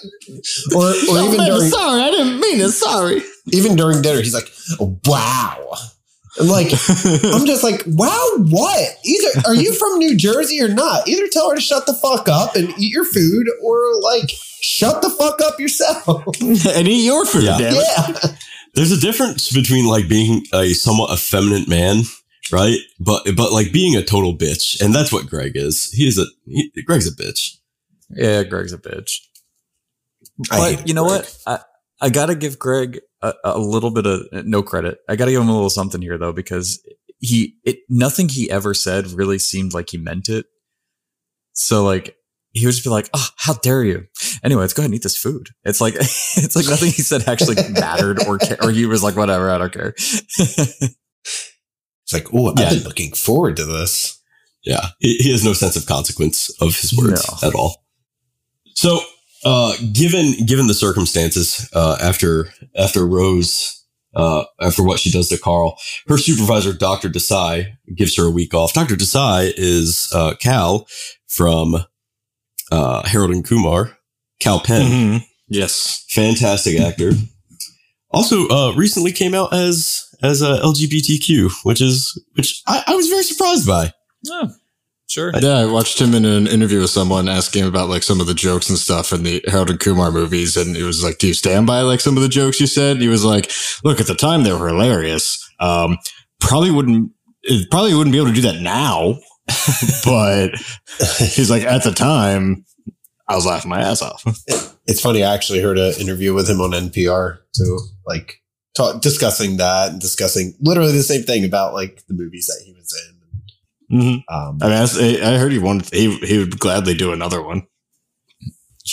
or 0.75 0.85
or 0.85 1.19
even 1.27 1.45
during 1.45 1.69
sorry, 1.69 2.01
I 2.01 2.11
didn't 2.11 2.39
mean 2.39 2.59
it. 2.59 2.69
Sorry. 2.69 3.21
even 3.51 3.75
during 3.75 4.01
dinner, 4.01 4.19
he's 4.21 4.33
like, 4.33 4.51
"Wow." 5.05 5.73
And 6.37 6.47
like, 6.47 6.67
I'm 7.33 7.45
just 7.45 7.63
like, 7.63 7.83
wow, 7.87 8.29
what? 8.37 8.89
Either 9.03 9.27
are 9.45 9.55
you 9.55 9.73
from 9.73 9.97
New 9.97 10.15
Jersey 10.15 10.61
or 10.61 10.69
not? 10.69 11.05
Either 11.07 11.27
tell 11.27 11.49
her 11.49 11.55
to 11.55 11.61
shut 11.61 11.85
the 11.85 11.93
fuck 11.93 12.29
up 12.29 12.55
and 12.55 12.69
eat 12.79 12.93
your 12.93 13.03
food, 13.03 13.47
or 13.61 13.99
like, 14.01 14.29
shut 14.61 15.01
the 15.01 15.09
fuck 15.09 15.41
up 15.41 15.59
yourself. 15.59 16.23
and 16.41 16.87
eat 16.87 17.03
your 17.03 17.25
food, 17.25 17.43
Yeah. 17.43 17.57
damn 17.57 17.73
it. 17.73 17.83
yeah. 18.23 18.31
There's 18.75 18.91
a 18.91 18.99
difference 18.99 19.51
between 19.51 19.85
like 19.87 20.07
being 20.07 20.43
a 20.53 20.69
somewhat 20.73 21.11
effeminate 21.11 21.67
man, 21.67 22.03
right? 22.53 22.77
But 22.99 23.23
but 23.35 23.51
like 23.51 23.73
being 23.73 23.95
a 23.97 24.03
total 24.03 24.37
bitch, 24.37 24.79
and 24.79 24.93
that's 24.95 25.11
what 25.11 25.25
Greg 25.27 25.53
is. 25.55 25.91
He 25.91 26.07
is 26.07 26.17
a 26.19 26.25
he, 26.45 26.71
Greg's 26.85 27.07
a 27.07 27.11
bitch. 27.15 27.57
yeah. 28.11 28.43
Greg's 28.43 28.71
a 28.71 28.77
bitch. 28.77 29.17
I 30.51 30.75
But 30.75 30.87
you 30.87 30.93
know 30.93 31.07
Greg. 31.07 31.21
what? 31.21 31.37
I 31.47 31.59
I 32.01 32.09
gotta 32.09 32.35
give 32.35 32.57
Greg 32.59 33.01
a, 33.21 33.33
a 33.43 33.59
little 33.59 33.91
bit 33.91 34.05
of 34.05 34.21
no 34.45 34.63
credit. 34.63 34.99
I 35.09 35.15
gotta 35.15 35.31
give 35.31 35.41
him 35.41 35.49
a 35.49 35.53
little 35.53 35.69
something 35.69 36.01
here 36.01 36.17
though, 36.17 36.33
because 36.33 36.81
he 37.19 37.55
it 37.65 37.79
nothing 37.89 38.29
he 38.29 38.49
ever 38.49 38.73
said 38.73 39.07
really 39.11 39.39
seemed 39.39 39.73
like 39.73 39.89
he 39.89 39.97
meant 39.97 40.29
it. 40.29 40.45
So 41.53 41.83
like 41.83 42.15
he 42.51 42.65
would 42.65 42.71
just 42.71 42.83
be 42.85 42.89
like, 42.89 43.09
"Oh, 43.13 43.27
how 43.37 43.53
dare 43.55 43.83
you?" 43.83 44.05
Anyway, 44.43 44.61
let's 44.61 44.73
go 44.73 44.81
ahead 44.81 44.89
and 44.89 44.95
eat 44.95 45.03
this 45.03 45.17
food. 45.17 45.49
It's 45.65 45.81
like 45.81 45.95
it's 45.99 46.55
like 46.55 46.65
nothing 46.67 46.87
he 46.91 47.01
said 47.01 47.27
actually 47.27 47.57
mattered 47.73 48.25
or 48.25 48.37
ca- 48.39 48.57
or 48.61 48.71
he 48.71 48.85
was 48.85 49.03
like, 49.03 49.15
"Whatever, 49.17 49.51
I 49.51 49.57
don't 49.57 49.73
care." 49.73 49.93
It's 52.11 52.13
like, 52.13 52.33
oh, 52.33 52.53
Yeah. 52.57 52.65
I've 52.65 52.69
been 52.77 52.83
looking 52.85 53.11
forward 53.13 53.55
to 53.57 53.65
this. 53.65 54.19
Yeah, 54.63 54.87
he, 54.99 55.17
he 55.17 55.31
has 55.31 55.45
no 55.45 55.53
sense 55.53 55.75
of 55.75 55.85
consequence 55.85 56.49
of 56.59 56.75
his 56.75 56.91
words 56.97 57.23
No. 57.43 57.47
at 57.47 57.53
all. 57.53 57.83
So, 58.73 58.99
uh, 59.45 59.73
given 59.93 60.33
given 60.45 60.67
the 60.67 60.73
circumstances, 60.73 61.69
uh, 61.73 61.97
after 62.01 62.49
after 62.77 63.05
Rose, 63.05 63.83
uh, 64.15 64.43
after 64.61 64.83
what 64.83 64.99
she 64.99 65.11
does 65.11 65.29
to 65.29 65.37
Carl, 65.37 65.77
her 66.07 66.17
supervisor, 66.17 66.73
Doctor 66.73 67.09
Desai, 67.09 67.73
gives 67.95 68.15
her 68.17 68.25
a 68.25 68.31
week 68.31 68.53
off. 68.53 68.73
Doctor 68.73 68.95
Desai 68.95 69.53
is 69.55 70.09
uh, 70.13 70.35
Kal 70.39 70.87
from 71.27 71.85
uh, 72.71 73.07
Harold 73.07 73.31
and 73.31 73.45
Kumar, 73.45 73.97
Kal 74.39 74.59
Penn, 74.59 74.81
Mhm. 75.19 75.25
Yes. 75.47 76.05
fantastic 76.09 76.79
actor. 76.79 77.11
Also, 78.11 78.47
uh, 78.49 78.73
recently 78.75 79.11
came 79.11 79.33
out 79.35 79.53
as 79.53 80.03
as 80.23 80.41
a 80.41 80.59
LGBTQ, 80.63 81.51
which 81.63 81.79
is 81.81 82.19
which 82.35 82.61
I, 82.67 82.83
I 82.87 82.95
was 82.95 83.07
very 83.07 83.23
surprised 83.23 83.67
by. 83.67 83.93
oh, 84.29 84.49
sure. 85.09 85.31
Yeah, 85.39 85.57
I 85.57 85.65
watched 85.65 85.99
him 85.99 86.13
in 86.13 86.25
an 86.25 86.47
interview 86.47 86.81
with 86.81 86.89
someone 86.89 87.27
asking 87.27 87.63
him 87.63 87.67
about 87.69 87.89
like 87.89 88.03
some 88.03 88.21
of 88.21 88.27
the 88.27 88.33
jokes 88.33 88.69
and 88.69 88.77
stuff 88.77 89.11
in 89.11 89.23
the 89.23 89.43
Harold 89.47 89.69
and 89.69 89.79
Kumar 89.79 90.11
movies, 90.11 90.55
and 90.55 90.77
it 90.77 90.83
was 90.83 91.03
like, 91.03 91.17
"Do 91.17 91.27
you 91.27 91.33
stand 91.33 91.67
by 91.67 91.81
like 91.81 91.99
some 91.99 92.17
of 92.17 92.23
the 92.23 92.29
jokes 92.29 92.59
you 92.61 92.67
said?" 92.67 92.93
And 92.93 93.01
he 93.01 93.07
was 93.07 93.25
like, 93.25 93.51
"Look, 93.83 93.99
at 93.99 94.07
the 94.07 94.15
time 94.15 94.43
they 94.43 94.53
were 94.53 94.67
hilarious. 94.67 95.37
Um, 95.59 95.97
probably 96.39 96.71
wouldn't, 96.71 97.11
it 97.43 97.69
probably 97.69 97.93
wouldn't 97.93 98.13
be 98.13 98.17
able 98.19 98.29
to 98.29 98.33
do 98.33 98.41
that 98.41 98.61
now, 98.61 99.17
but 100.05 100.51
he's 101.19 101.49
like, 101.49 101.63
at 101.63 101.83
the 101.83 101.91
time, 101.91 102.65
I 103.27 103.35
was 103.35 103.45
laughing 103.45 103.69
my 103.69 103.81
ass 103.81 104.01
off." 104.01 104.23
It's 104.89 105.01
funny. 105.01 105.23
I 105.23 105.35
actually 105.35 105.61
heard 105.61 105.77
an 105.77 105.93
interview 105.99 106.33
with 106.33 106.49
him 106.49 106.61
on 106.61 106.71
NPR 106.71 107.37
to 107.53 107.79
like 108.07 108.41
talk, 108.75 109.01
discussing 109.01 109.57
that 109.57 109.91
and 109.91 110.01
discussing 110.01 110.55
literally 110.59 110.93
the 110.93 111.03
same 111.03 111.23
thing 111.23 111.45
about 111.45 111.73
like 111.73 112.03
the 112.07 112.13
movies 112.13 112.47
that 112.47 112.63
he 112.65 112.73
was 112.73 112.78
in. 113.89 113.99
Mhm. 113.99 114.23
Um, 114.29 114.57
I 114.61 114.67
mean, 114.67 115.21
I 115.23 115.33
I 115.35 115.37
heard 115.37 115.51
he 115.51 115.59
wanted 115.59 115.93
he 115.93 116.15
he 116.19 116.37
would 116.39 116.59
gladly 116.59 116.93
do 116.93 117.11
another 117.13 117.41
one. 117.41 117.63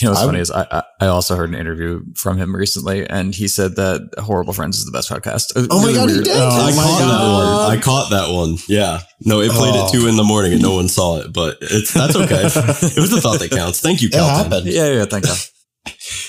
You 0.01 0.07
know 0.09 0.11
what's 0.11 0.23
I- 0.23 0.27
funny 0.27 0.41
is 0.41 0.51
I, 0.51 0.63
I 0.71 0.83
I 1.01 1.07
also 1.07 1.37
heard 1.37 1.49
an 1.49 1.55
interview 1.55 2.01
from 2.17 2.37
him 2.37 2.55
recently, 2.55 3.09
and 3.09 3.35
he 3.35 3.49
said 3.49 3.77
that 3.77 4.01
Horrorble 4.19 4.53
Friends 4.53 4.77
is 4.79 4.85
the 4.85 4.91
best 4.93 5.09
podcast. 5.11 5.53
Oh 5.71 5.81
my 5.81 5.93
God, 5.93 6.11
he 6.11 6.17
did? 6.17 6.29
Oh 6.29 6.49
I 6.49 6.71
my 6.71 6.83
caught 6.83 6.99
that 6.99 7.07
God. 7.07 7.69
one. 7.69 7.79
I 7.79 7.81
caught 7.81 8.11
that 8.11 8.31
one. 8.35 8.57
Yeah. 8.69 9.01
No, 9.25 9.41
it 9.41 9.51
played 9.53 9.75
Oh. 9.75 9.87
at 9.87 9.93
two 9.93 10.07
in 10.07 10.17
the 10.17 10.25
morning 10.25 10.53
and 10.53 10.61
no 10.63 10.75
one 10.75 10.89
saw 10.89 11.21
it, 11.21 11.33
but 11.33 11.57
it's 11.63 11.95
that's 11.95 12.15
okay. 12.17 12.43
it 12.47 12.99
was 13.01 13.11
the 13.11 13.21
thought 13.23 13.39
that 13.39 13.51
counts. 13.51 13.81
Thank 13.81 14.03
you, 14.03 14.09
it 14.09 14.13
Calvin. 14.15 14.51
happened. 14.53 14.67
Yeah, 14.73 14.89
yeah, 14.93 15.05
thank 15.07 15.25
God. 15.25 15.39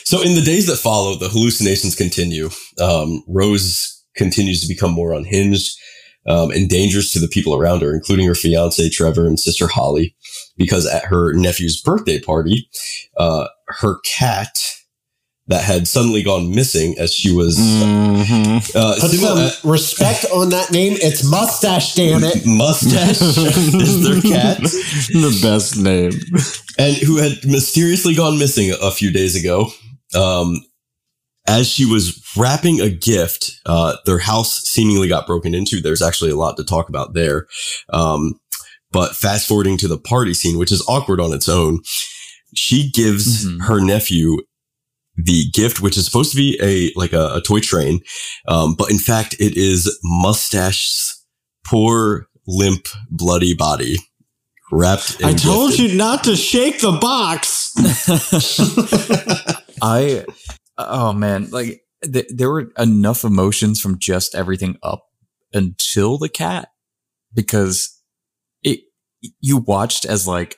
So 0.05 0.21
in 0.21 0.35
the 0.35 0.41
days 0.41 0.67
that 0.67 0.77
follow, 0.77 1.15
the 1.15 1.27
hallucinations 1.27 1.95
continue. 1.95 2.49
Um, 2.79 3.23
Rose 3.27 4.01
continues 4.15 4.61
to 4.61 4.67
become 4.67 4.91
more 4.91 5.11
unhinged 5.13 5.75
um, 6.27 6.51
and 6.51 6.69
dangerous 6.69 7.11
to 7.13 7.19
the 7.19 7.27
people 7.27 7.55
around 7.55 7.81
her, 7.81 7.93
including 7.93 8.27
her 8.27 8.35
fiance 8.35 8.89
Trevor 8.89 9.25
and 9.25 9.39
sister 9.39 9.67
Holly, 9.67 10.15
because 10.57 10.85
at 10.85 11.05
her 11.05 11.33
nephew's 11.33 11.81
birthday 11.81 12.19
party, 12.19 12.69
uh, 13.17 13.47
her 13.67 13.99
cat 14.05 14.57
that 15.49 15.63
had 15.63 15.87
suddenly 15.87 16.21
gone 16.23 16.53
missing 16.53 16.93
as 16.99 17.13
she 17.13 17.31
was 17.33 17.57
Mhm. 17.57 18.75
uh, 18.75 18.99
Put 18.99 19.11
similar- 19.11 19.49
some 19.49 19.71
respect 19.71 20.25
on 20.33 20.49
that 20.49 20.71
name. 20.71 20.97
It's 21.01 21.23
mustache, 21.23 21.95
damn 21.95 22.21
it. 22.25 22.45
mustache 22.45 23.21
is 23.21 24.03
their 24.03 24.21
cat. 24.21 24.57
the 24.61 25.39
best 25.41 25.77
name. 25.77 26.11
and 26.77 26.97
who 26.97 27.15
had 27.17 27.45
mysteriously 27.45 28.13
gone 28.13 28.37
missing 28.37 28.73
a 28.81 28.91
few 28.91 29.09
days 29.09 29.35
ago. 29.37 29.71
Um, 30.13 30.61
as 31.47 31.67
she 31.67 31.85
was 31.85 32.21
wrapping 32.35 32.79
a 32.81 32.89
gift, 32.89 33.51
uh, 33.65 33.95
their 34.05 34.19
house 34.19 34.61
seemingly 34.63 35.07
got 35.07 35.27
broken 35.27 35.53
into. 35.53 35.81
There's 35.81 36.01
actually 36.01 36.31
a 36.31 36.35
lot 36.35 36.57
to 36.57 36.63
talk 36.63 36.89
about 36.89 37.13
there. 37.13 37.47
Um, 37.91 38.39
but 38.91 39.15
fast 39.15 39.47
forwarding 39.47 39.77
to 39.79 39.87
the 39.87 39.97
party 39.97 40.33
scene, 40.33 40.57
which 40.57 40.71
is 40.71 40.85
awkward 40.87 41.19
on 41.19 41.33
its 41.33 41.49
own, 41.49 41.79
she 42.55 42.89
gives 42.91 43.45
Mhm. 43.45 43.63
her 43.63 43.79
nephew 43.81 44.37
the 45.17 45.49
gift, 45.51 45.81
which 45.81 45.97
is 45.97 46.05
supposed 46.05 46.31
to 46.31 46.37
be 46.37 46.57
a 46.61 46.91
like 46.95 47.11
a, 47.13 47.35
a 47.35 47.41
toy 47.41 47.59
train, 47.59 48.01
um, 48.47 48.75
but 48.75 48.91
in 48.91 48.99
fact, 48.99 49.33
it 49.39 49.57
is 49.57 49.97
Mustache's 50.03 51.23
poor, 51.65 52.27
limp, 52.45 52.87
bloody 53.09 53.53
body 53.55 53.97
wrapped. 54.71 55.17
I 55.23 55.33
told 55.33 55.71
gifted. 55.71 55.91
you 55.91 55.97
not 55.97 56.23
to 56.25 56.35
shake 56.35 56.81
the 56.81 56.91
box. 56.93 57.73
I 59.81 60.23
oh 60.77 61.13
man, 61.13 61.49
like 61.49 61.81
th- 62.03 62.29
there 62.29 62.49
were 62.49 62.71
enough 62.77 63.23
emotions 63.23 63.81
from 63.81 63.99
just 63.99 64.35
everything 64.35 64.77
up 64.83 65.05
until 65.53 66.17
the 66.17 66.29
cat 66.29 66.69
because 67.33 68.01
it 68.63 68.81
you 69.39 69.57
watched 69.57 70.05
as 70.05 70.27
like 70.27 70.57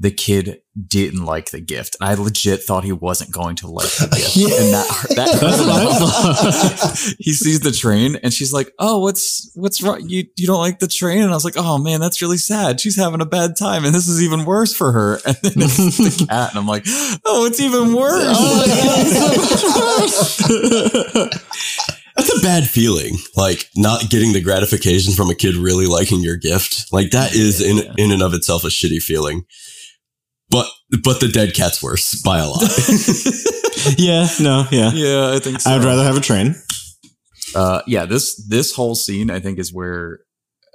the 0.00 0.10
kid 0.10 0.62
didn't 0.86 1.26
like 1.26 1.50
the 1.50 1.60
gift 1.60 1.94
and 2.00 2.08
I 2.08 2.14
legit 2.14 2.62
thought 2.62 2.84
he 2.84 2.92
wasn't 2.92 3.32
going 3.32 3.56
to 3.56 3.66
like 3.66 3.90
the 3.90 4.06
gift. 4.06 4.36
Yeah. 4.36 4.46
and 4.60 4.74
that 4.74 5.06
that 5.16 5.40
That's 5.40 5.60
what 5.60 5.68
I 5.68 5.98
thought. 5.98 7.14
he 7.18 7.32
sees 7.32 7.60
the 7.60 7.70
train 7.70 8.16
and 8.16 8.32
she's 8.32 8.52
like 8.52 8.72
oh 8.78 9.00
what's 9.00 9.50
what's 9.54 9.82
wrong? 9.82 10.08
You 10.08 10.24
you 10.36 10.46
don't 10.46 10.58
like 10.58 10.78
the 10.78 10.88
train? 10.88 11.20
And 11.22 11.30
I 11.30 11.34
was 11.34 11.44
like 11.44 11.58
oh 11.58 11.76
man 11.76 12.00
that's 12.00 12.22
really 12.22 12.38
sad. 12.38 12.80
She's 12.80 12.96
having 12.96 13.20
a 13.20 13.26
bad 13.26 13.56
time 13.56 13.84
and 13.84 13.94
this 13.94 14.08
is 14.08 14.22
even 14.22 14.46
worse 14.46 14.74
for 14.74 14.90
her. 14.92 15.18
And 15.30 15.36
then 15.42 15.52
it's 15.56 16.18
the 16.18 16.26
cat 16.26 16.50
and 16.50 16.58
I'm 16.58 16.66
like 16.66 16.84
oh 17.26 17.44
it's 17.46 17.60
even 17.60 17.94
worse 17.94 18.36
oh, 18.38 18.64
That's 22.16 22.38
a 22.38 22.42
bad 22.42 22.68
feeling. 22.68 23.16
Like 23.36 23.66
not 23.76 24.10
getting 24.10 24.32
the 24.32 24.40
gratification 24.42 25.14
from 25.14 25.30
a 25.30 25.34
kid 25.34 25.54
really 25.56 25.86
liking 25.86 26.20
your 26.20 26.36
gift. 26.36 26.92
Like 26.92 27.10
that 27.12 27.34
is 27.34 27.60
in 27.60 27.78
Yeah. 27.78 27.94
in 27.96 28.10
and 28.12 28.22
of 28.22 28.34
itself 28.34 28.64
a 28.64 28.68
shitty 28.68 29.00
feeling. 29.02 29.44
But 30.50 30.66
but 31.04 31.20
the 31.20 31.28
dead 31.28 31.54
cat's 31.54 31.82
worse 31.82 32.20
by 32.22 32.40
a 32.40 32.46
lot. 32.48 32.62
yeah, 33.98 34.26
no, 34.40 34.66
yeah. 34.70 34.90
Yeah, 34.92 35.32
I 35.34 35.38
think 35.38 35.60
so. 35.60 35.70
I'd 35.70 35.84
rather 35.84 36.02
have 36.02 36.16
a 36.16 36.20
train. 36.20 36.56
Uh, 37.54 37.82
yeah, 37.86 38.04
this 38.04 38.34
this 38.48 38.74
whole 38.74 38.94
scene 38.94 39.30
I 39.30 39.38
think 39.40 39.58
is 39.58 39.72
where 39.72 40.18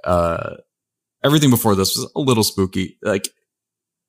uh, 0.04 0.56
everything 1.22 1.50
before 1.50 1.74
this 1.74 1.94
was 1.96 2.10
a 2.16 2.20
little 2.20 2.42
spooky. 2.44 2.96
Like 3.02 3.28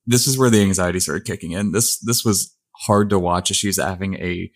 this 0.06 0.26
is 0.26 0.38
where 0.38 0.50
the 0.50 0.62
anxiety 0.62 1.00
started 1.02 1.26
kicking 1.26 1.52
in. 1.52 1.72
This 1.74 2.00
this 2.00 2.24
was 2.24 2.56
hard 2.82 3.10
to 3.12 3.20
watch 3.20 3.52
as 3.52 3.58
she's 3.58 3.82
having 3.82 4.16
a 4.16 4.52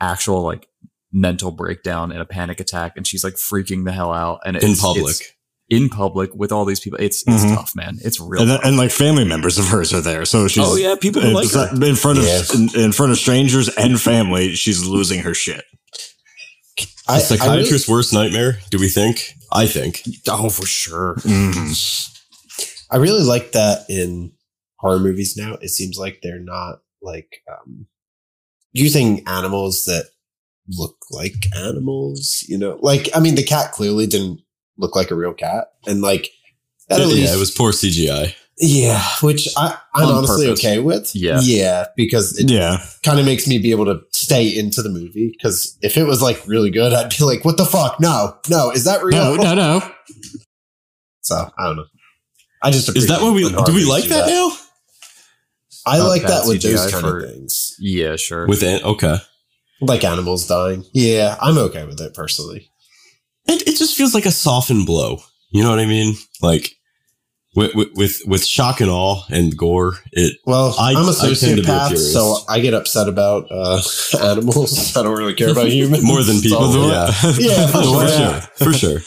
actual 0.00 0.42
like 0.42 0.66
mental 1.12 1.50
breakdown 1.50 2.10
and 2.12 2.20
a 2.20 2.24
panic 2.24 2.58
attack, 2.60 2.94
and 2.96 3.06
she's 3.06 3.22
like 3.24 3.34
freaking 3.34 3.84
the 3.84 3.92
hell 3.92 4.12
out. 4.12 4.40
And 4.44 4.56
it's, 4.56 4.64
in 4.64 4.76
public. 4.76 5.10
it's 5.10 5.32
in 5.68 5.88
public 5.88 6.34
with 6.34 6.52
all 6.52 6.64
these 6.64 6.80
people. 6.80 6.98
It's 7.00 7.22
it's 7.26 7.44
Mhm. 7.44 7.54
tough, 7.54 7.72
man. 7.76 7.98
It's 8.02 8.18
real. 8.20 8.42
And, 8.42 8.50
tough. 8.50 8.60
and 8.64 8.76
like 8.76 8.90
family 8.90 9.24
members 9.24 9.58
of 9.58 9.68
hers 9.68 9.92
are 9.94 10.00
there, 10.00 10.24
so 10.24 10.48
she's 10.48 10.64
oh 10.66 10.76
yeah, 10.76 10.94
people 11.00 11.22
who 11.22 11.30
like 11.30 11.44
it's 11.46 11.54
her. 11.54 11.70
in 11.84 11.96
front 11.96 12.18
of 12.18 12.24
Yeah. 12.24 12.42
in, 12.54 12.80
in 12.86 12.92
front 12.92 13.12
of 13.12 13.18
strangers 13.18 13.68
and 13.68 14.00
family. 14.00 14.54
She's 14.54 14.84
losing 14.84 15.20
her 15.20 15.34
shit. 15.34 15.64
I, 17.08 17.18
A 17.18 17.20
psychiatrist's 17.20 17.88
worst 17.88 18.12
nightmare, 18.12 18.58
do 18.70 18.78
we 18.78 18.88
think? 18.88 19.34
I 19.50 19.66
think. 19.66 20.02
Oh, 20.28 20.48
for 20.48 20.64
sure. 20.66 21.16
I 21.26 21.28
really, 21.28 21.74
I 22.90 22.96
really 22.96 23.22
like 23.24 23.52
that 23.52 23.86
in 23.88 24.32
horror 24.78 25.00
movies 25.00 25.36
now. 25.36 25.54
It 25.60 25.70
seems 25.70 25.98
like 25.98 26.20
they're 26.22 26.38
not 26.38 26.81
like 27.02 27.42
um, 27.50 27.86
using 28.72 29.26
animals 29.28 29.84
that 29.84 30.06
look 30.68 30.96
like 31.10 31.46
animals. 31.56 32.44
You 32.48 32.58
know, 32.58 32.78
like 32.82 33.08
I 33.14 33.20
mean, 33.20 33.34
the 33.34 33.42
cat 33.44 33.72
clearly 33.72 34.06
didn't 34.06 34.40
look 34.78 34.96
like 34.96 35.10
a 35.10 35.14
real 35.14 35.34
cat, 35.34 35.72
and 35.86 36.00
like 36.02 36.28
that 36.88 37.00
at 37.00 37.08
yeah, 37.08 37.14
least 37.14 37.34
it 37.34 37.38
was 37.38 37.50
poor 37.50 37.72
CGI. 37.72 38.34
Yeah, 38.58 39.02
which 39.22 39.48
I, 39.56 39.76
I'm 39.94 40.08
On 40.08 40.14
honestly 40.16 40.46
purpose. 40.46 40.60
okay 40.64 40.78
with. 40.78 41.10
Yeah. 41.16 41.40
Yeah, 41.42 41.86
because 41.96 42.38
it 42.38 42.50
Yeah, 42.50 42.84
kind 43.02 43.18
of 43.18 43.24
makes 43.26 43.48
me 43.48 43.58
be 43.58 43.70
able 43.72 43.86
to 43.86 44.00
stay 44.12 44.46
into 44.56 44.82
the 44.82 44.90
movie. 44.90 45.32
Because 45.36 45.76
if 45.82 45.96
it 45.96 46.04
was 46.04 46.20
like 46.22 46.46
really 46.46 46.70
good, 46.70 46.92
I'd 46.92 47.08
be 47.10 47.24
like, 47.24 47.44
what 47.44 47.56
the 47.56 47.64
fuck? 47.64 47.98
No, 47.98 48.36
no, 48.50 48.70
is 48.70 48.84
that 48.84 49.02
real? 49.02 49.36
no, 49.36 49.36
no, 49.36 49.54
no. 49.54 49.90
So 51.22 51.50
I 51.56 51.64
don't 51.66 51.76
know. 51.76 51.84
I 52.62 52.70
just 52.70 52.94
Is 52.96 53.08
that 53.08 53.22
what 53.22 53.32
we 53.34 53.42
do 53.48 53.72
we 53.74 53.84
like 53.84 54.02
movies 54.02 54.02
do 54.04 54.08
that 54.10 54.26
now? 54.28 54.56
I 55.86 55.98
Uh, 56.00 56.06
like 56.08 56.22
that 56.22 56.46
with 56.46 56.62
CGI 56.62 56.70
those 56.76 56.90
kind 56.92 57.04
for- 57.06 57.18
of 57.20 57.30
things, 57.30 57.74
Yeah, 57.80 58.16
sure. 58.16 58.46
With 58.46 58.62
an 58.62 58.82
okay. 58.84 59.16
like 59.80 60.04
animals 60.04 60.46
dying. 60.46 60.84
Yeah, 60.92 61.36
I'm 61.40 61.58
okay 61.58 61.84
with 61.84 62.00
it 62.00 62.14
personally. 62.14 62.68
It, 63.48 63.62
it 63.66 63.76
just 63.76 63.96
feels 63.96 64.14
like 64.14 64.26
a 64.26 64.30
softened 64.30 64.86
blow. 64.86 65.18
You 65.50 65.62
know 65.64 65.70
what 65.70 65.80
I 65.80 65.86
mean? 65.86 66.14
Like 66.40 66.70
with 67.56 67.74
with 67.74 67.88
with, 67.96 68.22
with 68.26 68.46
shock 68.46 68.80
and 68.80 68.90
awe 68.90 69.24
and 69.30 69.56
gore. 69.56 69.94
It 70.12 70.36
Well, 70.46 70.74
I- 70.78 70.94
I'm 70.94 71.08
a 71.08 71.10
I 71.10 71.34
tend 71.34 71.56
to 71.56 71.56
be 71.56 71.60
a 71.62 71.64
sociopath, 71.64 71.88
purist. 71.88 72.12
so 72.12 72.36
I 72.48 72.60
get 72.60 72.72
upset 72.74 73.08
about 73.08 73.46
uh, 73.50 73.82
animals. 74.22 74.96
I 74.96 75.02
don't 75.02 75.18
really 75.18 75.34
care 75.34 75.50
about 75.50 75.68
humans 75.78 76.04
more 76.04 76.22
than 76.22 76.40
people. 76.40 76.72
So- 76.72 76.86
yeah, 76.88 77.06
Yeah, 77.38 77.66
for 77.66 77.78
the 77.78 77.84
for 77.84 77.98
way 77.98 78.06
sure, 78.06 78.26
I- 78.26 78.40
for 78.64 78.72
sure. 78.72 79.00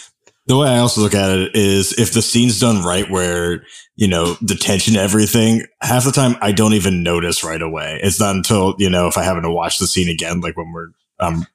The 0.47 0.58
way 0.58 0.67
I 0.69 0.77
also 0.77 1.01
look 1.01 1.15
at 1.15 1.31
it 1.31 1.55
is 1.55 1.93
if 1.97 2.13
the 2.13 2.21
scene's 2.21 2.60
done 2.60 2.84
right 2.84 3.10
where, 3.10 3.63
you 3.95 4.08
know, 4.08 4.34
the 4.41 4.55
tension, 4.55 4.95
everything, 4.95 5.65
half 5.81 6.05
the 6.05 6.12
time 6.12 6.36
I 6.41 6.51
don't 6.51 6.73
even 6.73 7.01
notice 7.01 7.43
right 7.43 7.62
away. 7.62 7.99
It's 8.03 8.19
not 8.19 8.36
until, 8.36 8.75
you 8.77 8.89
know, 8.89 9.08
if 9.08 9.17
I 9.17 9.23
happen 9.23 9.41
to 9.43 9.51
watch 9.51 9.79
the 9.79 9.88
scene 9.88 10.08
again, 10.10 10.41
like 10.41 10.55
when 10.55 10.71
we're, 10.71 10.89
um, 11.19 11.47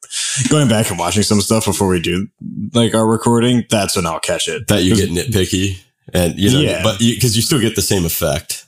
going 0.49 0.69
back 0.69 0.91
and 0.91 0.99
watching 0.99 1.23
some 1.23 1.41
stuff 1.41 1.67
before 1.67 1.89
we 1.89 2.01
do 2.01 2.27
like 2.73 2.95
our 2.95 3.07
recording, 3.07 3.65
that's 3.71 3.95
when 3.95 4.07
I'll 4.07 4.19
catch 4.19 4.49
it. 4.49 4.67
That 4.69 4.83
you 4.83 4.97
get 4.97 5.11
nitpicky, 5.11 5.79
and 6.15 6.39
you 6.39 6.51
know, 6.51 6.61
Yeah. 6.61 6.83
but 6.83 6.99
because 6.99 7.37
you, 7.37 7.43
still 7.43 7.61
get 7.61 7.77
the 7.77 7.83
same 7.83 8.05
effect. 8.07 8.60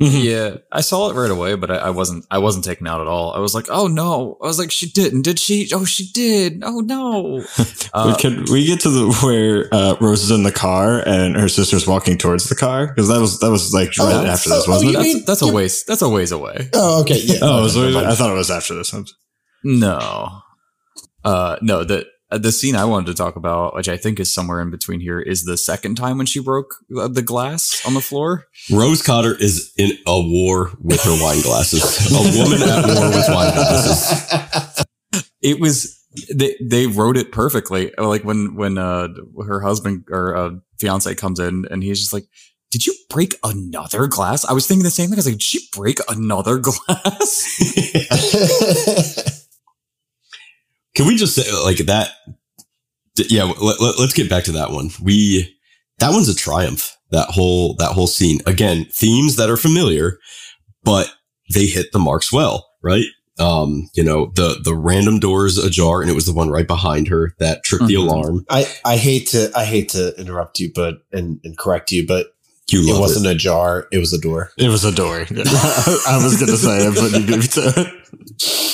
Mhm. 0.00 0.22
Yeah, 0.22 0.56
I 0.72 0.82
saw 0.82 1.10
it 1.10 1.14
right 1.14 1.30
away, 1.30 1.56
but 1.56 1.70
I, 1.70 1.76
I 1.76 1.90
wasn't. 1.90 2.24
I 2.30 2.38
wasn't 2.38 2.64
taken 2.64 2.86
out 2.86 3.00
at 3.00 3.06
all. 3.06 3.32
I 3.34 3.38
was 3.40 3.54
like, 3.54 3.66
"Oh 3.70 3.86
no!" 3.88 4.38
I 4.42 4.46
was 4.46 4.58
like, 4.58 4.70
"She 4.70 4.88
didn't, 4.88 5.22
did 5.22 5.38
she? 5.38 5.68
Oh, 5.74 5.84
she 5.84 6.10
did. 6.12 6.62
Oh 6.64 6.80
no!" 6.80 7.44
Uh, 7.92 8.14
Can 8.16 8.44
we 8.52 8.64
get 8.66 8.78
to 8.80 8.88
the 8.88 9.12
where 9.24 9.68
uh, 9.74 9.96
Rose 10.00 10.22
is 10.22 10.30
in 10.30 10.44
the 10.44 10.52
car 10.52 11.02
and 11.04 11.34
her 11.36 11.48
sister's 11.48 11.88
walking 11.88 12.16
towards 12.16 12.48
the 12.48 12.54
car? 12.54 12.86
Because 12.86 13.08
that 13.08 13.20
was 13.20 13.40
that 13.40 13.50
was 13.50 13.74
like 13.74 13.88
right 13.98 14.14
Oh, 14.14 14.26
after 14.26 14.48
this, 14.50 14.64
oh, 14.68 14.70
wasn't 14.70 14.92
you 14.92 14.98
it? 15.00 15.02
mean- 15.02 15.14
that's 15.16 15.40
that's 15.40 15.42
a 15.42 15.52
ways. 15.52 15.84
That's 15.84 16.02
a 16.02 16.08
ways 16.08 16.30
away. 16.30 16.68
Oh, 16.72 17.00
okay. 17.00 17.18
Yeah. 17.20 17.38
Oh, 17.42 17.64
Okay, 17.64 17.92
so. 17.92 17.98
I 18.08 18.14
thought 18.14 18.30
it 18.30 18.34
was 18.36 18.50
after 18.50 18.74
this. 18.76 18.94
No, 19.64 20.30
uh, 21.24 21.56
no. 21.62 21.82
The 21.84 22.06
the 22.38 22.52
scene 22.52 22.76
I 22.76 22.84
wanted 22.84 23.06
to 23.06 23.14
talk 23.14 23.36
about, 23.36 23.74
which 23.74 23.88
I 23.88 23.96
think 23.96 24.20
is 24.20 24.32
somewhere 24.32 24.60
in 24.60 24.70
between 24.70 25.00
here, 25.00 25.20
is 25.20 25.44
the 25.44 25.56
second 25.56 25.96
time 25.96 26.16
when 26.16 26.26
she 26.26 26.40
broke 26.40 26.76
uh, 26.96 27.08
the 27.08 27.22
glass 27.22 27.82
on 27.86 27.94
the 27.94 28.00
floor. 28.00 28.46
Rose 28.70 29.02
Cotter 29.02 29.34
is 29.34 29.72
in 29.76 29.92
a 30.06 30.20
war 30.20 30.70
with 30.80 31.02
her 31.02 31.22
wine 31.22 31.42
glasses. 31.42 31.82
a 32.10 32.38
woman 32.38 32.62
at 32.62 32.86
war 32.86 33.08
with 33.08 33.28
wine 33.28 33.54
glasses. 33.54 34.84
It 35.42 35.60
was 35.60 35.96
they 36.34 36.56
they 36.62 36.86
wrote 36.86 37.16
it 37.16 37.32
perfectly. 37.32 37.92
Like 37.98 38.24
when 38.24 38.54
when 38.54 38.78
uh 38.78 39.08
her 39.44 39.60
husband 39.60 40.04
or 40.10 40.36
uh, 40.36 40.50
fiance 40.78 41.14
comes 41.14 41.40
in 41.40 41.66
and 41.70 41.82
he's 41.82 42.00
just 42.00 42.12
like. 42.12 42.26
Did 42.72 42.86
you 42.86 42.94
break 43.08 43.34
another 43.42 44.06
glass? 44.06 44.44
I 44.44 44.52
was 44.52 44.68
thinking 44.68 44.84
the 44.84 44.90
same 44.90 45.06
thing. 45.08 45.14
I 45.14 45.18
was 45.18 45.26
like, 45.26 45.34
did 45.34 45.42
she 45.42 45.58
break 45.72 45.98
another 46.08 46.58
glass? 46.62 47.58
Can 51.00 51.06
we 51.06 51.16
just 51.16 51.34
say 51.34 51.50
like 51.64 51.78
that 51.86 52.10
Yeah, 53.16 53.44
let, 53.44 53.80
let, 53.80 53.98
us 53.98 54.12
get 54.12 54.28
back 54.28 54.44
to 54.44 54.52
that 54.52 54.70
one. 54.70 54.90
We 55.02 55.56
that 55.98 56.10
one's 56.10 56.28
a 56.28 56.34
triumph. 56.34 56.94
That 57.10 57.28
whole 57.30 57.74
that 57.76 57.92
whole 57.92 58.06
scene. 58.06 58.40
Again, 58.44 58.84
themes 58.92 59.36
that 59.36 59.48
are 59.48 59.56
familiar, 59.56 60.18
but 60.84 61.10
they 61.54 61.64
hit 61.64 61.92
the 61.92 61.98
marks 61.98 62.30
well, 62.30 62.68
right? 62.82 63.06
Um, 63.38 63.88
you 63.94 64.04
know, 64.04 64.30
the 64.36 64.60
the 64.62 64.74
random 64.74 65.20
doors 65.20 65.56
ajar, 65.56 66.02
and 66.02 66.10
it 66.10 66.14
was 66.14 66.26
the 66.26 66.34
one 66.34 66.50
right 66.50 66.66
behind 66.66 67.08
her 67.08 67.32
that 67.38 67.64
tripped 67.64 67.86
the 67.86 67.94
Mhm. 67.94 68.06
alarm. 68.06 68.44
I, 68.50 68.70
I 68.84 68.98
hate 68.98 69.28
to 69.28 69.50
I 69.56 69.64
hate 69.64 69.88
to 69.90 70.14
interrupt 70.20 70.60
you, 70.60 70.70
but 70.74 70.96
and, 71.12 71.40
and 71.44 71.56
correct 71.56 71.92
you, 71.92 72.06
but 72.06 72.26
You 72.70 72.94
it 72.94 73.00
wasn't 73.00 73.24
it. 73.24 73.30
a 73.32 73.34
jar; 73.36 73.88
it 73.90 73.98
was 74.00 74.12
a 74.12 74.20
door. 74.20 74.50
It 74.58 74.68
was 74.68 74.84
a 74.84 74.92
door. 74.92 75.20
I 75.30 76.20
was 76.22 76.38
gonna 76.38 76.58
say 76.58 76.86
it, 76.86 76.94
but 76.94 77.18
you 77.18 77.26
beat 77.26 77.38
me 77.38 77.46
to 77.46 77.72
it. 77.80 77.99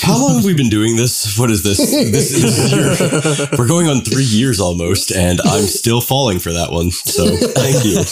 How 0.02 0.16
long 0.20 0.36
have 0.36 0.44
we 0.44 0.54
been 0.54 0.68
doing 0.68 0.96
this? 0.96 1.36
What 1.38 1.50
is 1.50 1.62
this? 1.64 1.78
This 1.78 2.32
is 2.32 2.72
year. 2.72 3.48
We're 3.58 3.66
going 3.66 3.88
on 3.88 4.00
three 4.02 4.24
years 4.24 4.60
almost, 4.60 5.10
and 5.10 5.40
I'm 5.42 5.64
still 5.80 6.00
falling 6.00 6.38
for 6.38 6.52
that 6.52 6.70
one. 6.70 6.90
So 6.92 7.26
thank 7.36 7.84
you. 7.84 7.98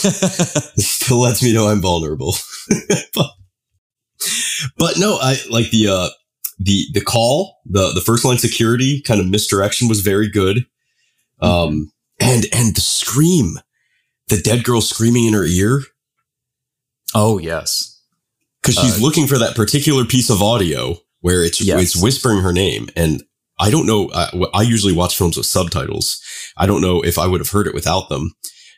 It 0.77 0.81
still 0.83 1.19
lets 1.19 1.41
me 1.41 1.53
know 1.53 1.67
I'm 1.67 1.81
vulnerable. 1.81 2.35
but, 3.13 3.29
but 4.77 4.97
no, 4.97 5.17
I 5.21 5.37
like 5.49 5.69
the 5.71 5.87
uh 5.87 6.09
the 6.59 6.85
the 6.93 7.01
call, 7.01 7.59
the 7.65 7.91
the 7.93 8.01
first 8.01 8.25
line 8.25 8.37
security 8.39 9.01
kind 9.01 9.21
of 9.21 9.27
misdirection 9.27 9.87
was 9.87 10.01
very 10.01 10.29
good. 10.29 10.65
Um 11.41 11.91
and 12.19 12.45
and 12.51 12.75
the 12.75 12.81
scream, 12.81 13.59
the 14.27 14.37
dead 14.41 14.63
girl 14.65 14.81
screaming 14.81 15.25
in 15.27 15.33
her 15.33 15.45
ear 15.45 15.83
oh 17.13 17.37
yes. 17.37 18.01
because 18.61 18.75
she's 18.75 18.97
Uh, 18.99 19.01
looking 19.01 19.27
for 19.27 19.37
that 19.37 19.55
particular 19.55 20.03
piece 20.05 20.29
of 20.29 20.41
audio 20.41 20.97
where 21.25 21.43
it's 21.43 21.59
Yes. 21.59 21.81
it's 21.81 21.95
whispering 22.03 22.41
her 22.41 22.53
name 22.53 22.87
and 22.95 23.23
I 23.59 23.71
don't 23.71 23.87
know. 23.87 24.11
I, 24.13 24.29
I 24.53 24.61
usually 24.61 24.93
watch 24.93 25.17
films 25.17 25.37
with 25.37 25.45
subtitles. 25.47 26.21
I 26.57 26.65
don't 26.67 26.81
know 26.81 27.01
if 27.01 27.17
I 27.17 27.25
would 27.25 27.39
have 27.39 27.49
heard 27.49 27.67
it 27.67 27.73
without 27.73 28.09
them. 28.09 28.33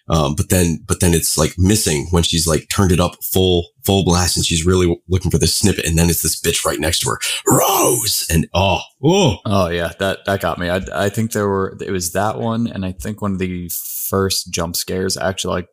Um, 0.10 0.36
but 0.36 0.50
then, 0.50 0.80
but 0.88 1.02
then 1.02 1.14
it's 1.14 1.38
like 1.38 1.56
missing 1.58 2.08
when 2.12 2.24
she's 2.24 2.48
like 2.48 2.70
turned 2.70 2.92
it 2.94 3.00
up 3.00 3.16
full, 3.34 3.68
full 3.86 4.06
blast 4.06 4.38
and 4.38 4.46
she's 4.46 4.66
really 4.66 4.88
looking 5.10 5.32
for 5.32 5.40
this 5.40 5.56
snippet. 5.56 5.86
And 5.86 5.98
then 5.98 6.10
it's 6.10 6.22
this 6.22 6.40
bitch 6.40 6.64
right 6.64 6.80
next 6.80 7.00
to 7.00 7.10
her, 7.10 7.18
Rose. 7.46 8.26
And 8.30 8.48
oh, 8.54 8.80
oh, 9.04 9.38
Oh 9.46 9.68
yeah, 9.68 9.92
that 10.00 10.20
that 10.26 10.40
got 10.40 10.60
me. 10.60 10.70
I 10.70 10.80
I 10.94 11.10
think 11.10 11.32
there 11.32 11.50
were 11.50 11.76
it 11.82 11.92
was 11.92 12.12
that 12.14 12.40
one, 12.40 12.68
and 12.68 12.86
I 12.86 12.94
think 12.94 13.22
one 13.22 13.34
of 13.34 13.40
the 13.40 13.70
first 14.10 14.52
jump 14.54 14.76
scares 14.76 15.18
actually 15.18 15.56
like. 15.56 15.68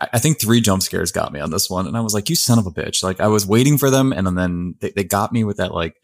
I- 0.00 0.18
think 0.18 0.40
three 0.40 0.60
jump 0.60 0.82
scares 0.82 1.12
got 1.12 1.32
me 1.32 1.40
on 1.40 1.50
this 1.50 1.70
one, 1.70 1.86
and 1.86 1.96
I 1.96 2.00
was 2.00 2.14
like, 2.14 2.28
"You 2.28 2.36
son 2.36 2.58
of 2.58 2.66
a 2.66 2.70
bitch!" 2.70 3.02
Like 3.02 3.20
I 3.20 3.28
was 3.28 3.46
waiting 3.46 3.78
for 3.78 3.90
them, 3.90 4.12
and 4.12 4.26
then 4.36 4.74
they, 4.80 4.90
they 4.90 5.04
got 5.04 5.32
me 5.32 5.44
with 5.44 5.56
that 5.58 5.72
like 5.72 5.96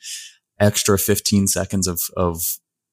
extra 0.61 0.99
fifteen 0.99 1.47
seconds 1.47 1.87
of 1.87 2.01
of 2.17 2.43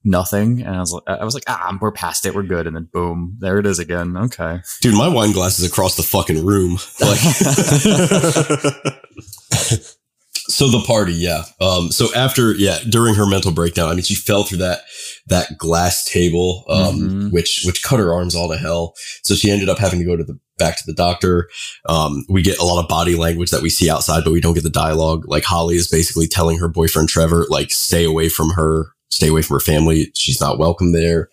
nothing, 0.04 0.62
and 0.62 0.76
I 0.76 0.80
was 0.80 0.94
like, 0.94 1.04
I 1.08 1.24
was 1.24 1.36
like, 1.36 1.44
"Ah, 1.48 1.78
we're 1.80 1.91
past 1.91 2.26
it, 2.26 2.34
we're 2.34 2.44
good," 2.44 2.67
and 2.67 2.76
then 2.76 2.89
boom, 2.91 3.38
there 3.39 3.60
it 3.60 3.65
is 3.65 3.80
again. 3.80 4.17
Okay, 4.17 4.60
dude, 4.82 4.98
my 4.98 5.08
wine 5.08 5.32
glass 5.32 5.60
is 5.60 5.70
across 5.70 5.96
the 5.96 6.04
fucking 6.04 6.46
room. 6.46 6.78
Like, 7.00 7.20
so 10.51 10.67
the 10.69 10.81
party, 10.85 11.13
yeah. 11.13 11.43
Um, 11.59 11.91
so 11.91 12.13
after, 12.13 12.53
yeah, 12.53 12.79
during 12.89 13.15
her 13.15 13.25
mental 13.25 13.51
breakdown, 13.51 13.89
I 13.89 13.93
mean, 13.93 14.03
she 14.03 14.15
fell 14.15 14.43
through 14.43 14.59
that, 14.59 14.81
that 15.27 15.57
glass 15.57 16.05
table, 16.05 16.65
um, 16.69 16.99
Mhm. 16.99 17.31
which, 17.31 17.63
which 17.65 17.83
cut 17.83 17.99
her 17.99 18.13
arms 18.13 18.35
all 18.35 18.49
to 18.49 18.57
hell. 18.57 18.93
So 19.23 19.35
she 19.35 19.49
ended 19.49 19.69
up 19.69 19.79
having 19.79 19.99
to 19.99 20.05
go 20.05 20.15
to 20.15 20.23
the, 20.23 20.37
back 20.57 20.77
to 20.77 20.83
the 20.85 20.93
doctor. 20.93 21.49
Um, 21.87 22.25
we 22.29 22.41
get 22.41 22.59
a 22.59 22.63
lot 22.63 22.81
of 22.81 22.87
body 22.87 23.15
language 23.15 23.49
that 23.51 23.61
we 23.63 23.69
see 23.69 23.89
outside, 23.89 24.23
but 24.23 24.33
we 24.33 24.41
don't 24.41 24.53
get 24.53 24.63
the 24.63 24.69
dialogue. 24.69 25.23
Like 25.27 25.43
Holly 25.43 25.75
is 25.75 25.87
basically 25.87 26.27
telling 26.27 26.59
her 26.59 26.67
boyfriend 26.67 27.09
Trevor, 27.09 27.45
like, 27.49 27.71
stay 27.71 28.03
away 28.03 28.29
from 28.29 28.51
her, 28.51 28.87
stay 29.09 29.27
away 29.29 29.41
from 29.41 29.55
her 29.55 29.61
family. 29.61 30.11
She's 30.15 30.39
not 30.41 30.59
welcome 30.59 30.91
there. 30.91 31.29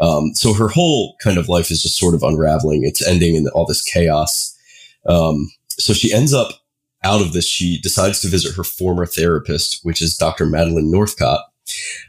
Um, 0.00 0.34
so 0.34 0.54
her 0.54 0.68
whole 0.68 1.16
kind 1.22 1.36
of 1.36 1.48
life 1.48 1.70
is 1.70 1.82
just 1.82 1.98
sort 1.98 2.14
of 2.14 2.22
unraveling. 2.22 2.84
It's 2.84 3.06
ending 3.06 3.34
in 3.34 3.48
all 3.48 3.66
this 3.66 3.82
chaos. 3.82 4.56
Um, 5.06 5.50
so 5.68 5.92
she 5.92 6.12
ends 6.12 6.32
up 6.32 6.59
out 7.04 7.20
of 7.20 7.32
this. 7.32 7.46
She 7.46 7.80
decides 7.80 8.20
to 8.20 8.28
visit 8.28 8.56
her 8.56 8.64
former 8.64 9.06
therapist, 9.06 9.80
which 9.82 10.02
is 10.02 10.16
Dr. 10.16 10.46
Madeline 10.46 10.90
Northcott. 10.90 11.40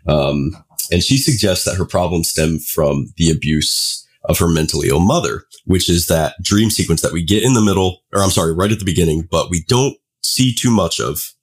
Um, 0.07 0.51
and 0.91 1.03
she 1.03 1.17
suggests 1.17 1.65
that 1.65 1.77
her 1.77 1.85
problems 1.85 2.29
stem 2.29 2.59
from 2.59 3.13
the 3.17 3.31
abuse 3.31 4.07
of 4.25 4.37
her 4.39 4.47
mentally 4.47 4.89
ill 4.89 4.99
mother, 4.99 5.43
which 5.65 5.89
is 5.89 6.07
that 6.07 6.35
dream 6.41 6.69
sequence 6.69 7.01
that 7.01 7.13
we 7.13 7.23
get 7.23 7.43
in 7.43 7.53
the 7.53 7.61
middle, 7.61 8.03
or 8.13 8.21
I'm 8.21 8.29
sorry, 8.29 8.53
right 8.53 8.71
at 8.71 8.79
the 8.79 8.85
beginning, 8.85 9.27
but 9.29 9.49
we 9.49 9.63
don't 9.67 9.97
see 10.21 10.53
too 10.53 10.71
much 10.71 10.99
of 10.99 11.33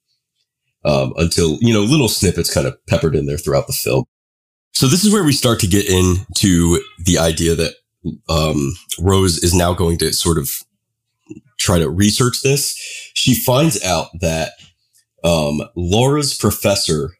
um, 0.85 1.13
until, 1.17 1.57
you 1.61 1.73
know, 1.73 1.81
little 1.81 2.07
snippets 2.07 2.53
kind 2.53 2.67
of 2.67 2.77
peppered 2.87 3.15
in 3.15 3.25
there 3.25 3.37
throughout 3.37 3.67
the 3.67 3.73
film. 3.73 4.05
So 4.73 4.87
this 4.87 5.03
is 5.03 5.11
where 5.11 5.25
we 5.25 5.33
start 5.33 5.59
to 5.59 5.67
get 5.67 5.89
into 5.89 6.81
the 7.03 7.17
idea 7.17 7.53
that 7.55 7.73
um, 8.29 8.73
Rose 8.99 9.37
is 9.43 9.53
now 9.53 9.73
going 9.73 9.97
to 9.97 10.13
sort 10.13 10.37
of 10.37 10.49
try 11.59 11.77
to 11.79 11.89
research 11.89 12.41
this. 12.41 12.75
She 13.13 13.35
finds 13.35 13.83
out 13.83 14.07
that 14.21 14.53
um, 15.23 15.61
Laura's 15.75 16.33
professor, 16.33 17.11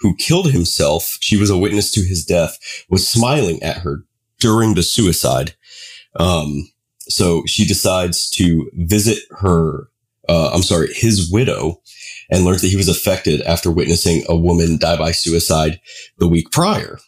who 0.00 0.16
killed 0.16 0.52
himself, 0.52 1.16
she 1.20 1.36
was 1.36 1.50
a 1.50 1.56
witness 1.58 1.90
to 1.92 2.02
his 2.02 2.24
death, 2.24 2.58
was 2.90 3.08
smiling 3.08 3.62
at 3.62 3.78
her 3.78 4.04
during 4.38 4.74
the 4.74 4.82
suicide. 4.82 5.54
Um, 6.16 6.68
so 7.00 7.44
she 7.46 7.64
decides 7.64 8.28
to 8.30 8.70
visit 8.74 9.18
her, 9.30 9.88
uh, 10.28 10.50
I'm 10.52 10.62
sorry, 10.62 10.92
his 10.92 11.30
widow, 11.30 11.80
and 12.30 12.44
learns 12.44 12.62
that 12.62 12.68
he 12.68 12.76
was 12.76 12.88
affected 12.88 13.42
after 13.42 13.70
witnessing 13.70 14.24
a 14.28 14.36
woman 14.36 14.78
die 14.78 14.96
by 14.96 15.12
suicide 15.12 15.80
the 16.18 16.28
week 16.28 16.50
prior. 16.50 16.98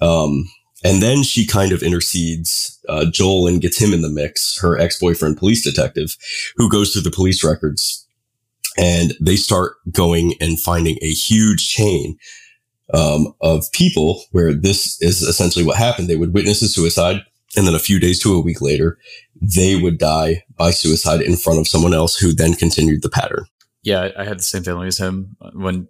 Um, 0.00 0.50
and 0.84 1.02
then 1.02 1.22
she 1.22 1.46
kind 1.46 1.72
of 1.72 1.82
intercedes 1.82 2.78
uh, 2.88 3.06
Joel 3.10 3.46
and 3.46 3.60
gets 3.60 3.80
him 3.80 3.92
in 3.92 4.02
the 4.02 4.08
mix, 4.08 4.58
her 4.60 4.78
ex 4.78 4.98
boyfriend, 4.98 5.36
police 5.36 5.62
detective, 5.62 6.16
who 6.56 6.70
goes 6.70 6.92
through 6.92 7.02
the 7.02 7.10
police 7.10 7.44
records. 7.44 8.06
And 8.78 9.14
they 9.20 9.36
start 9.36 9.74
going 9.90 10.34
and 10.40 10.60
finding 10.60 10.96
a 11.02 11.10
huge 11.10 11.68
chain 11.68 12.16
um, 12.94 13.34
of 13.40 13.70
people 13.72 14.22
where 14.32 14.54
this 14.54 15.00
is 15.02 15.22
essentially 15.22 15.64
what 15.64 15.76
happened. 15.76 16.08
They 16.08 16.16
would 16.16 16.34
witness 16.34 16.62
a 16.62 16.68
suicide, 16.68 17.22
and 17.56 17.66
then 17.66 17.74
a 17.74 17.80
few 17.80 17.98
days 17.98 18.20
to 18.20 18.34
a 18.34 18.40
week 18.40 18.60
later, 18.60 18.96
they 19.40 19.76
would 19.76 19.98
die 19.98 20.44
by 20.56 20.70
suicide 20.70 21.20
in 21.20 21.36
front 21.36 21.58
of 21.58 21.68
someone 21.68 21.94
else 21.94 22.16
who 22.16 22.32
then 22.32 22.54
continued 22.54 23.02
the 23.02 23.10
pattern. 23.10 23.44
yeah, 23.82 24.10
I 24.16 24.24
had 24.24 24.38
the 24.38 24.42
same 24.42 24.62
feeling 24.62 24.88
as 24.88 24.98
him 24.98 25.36
when 25.54 25.88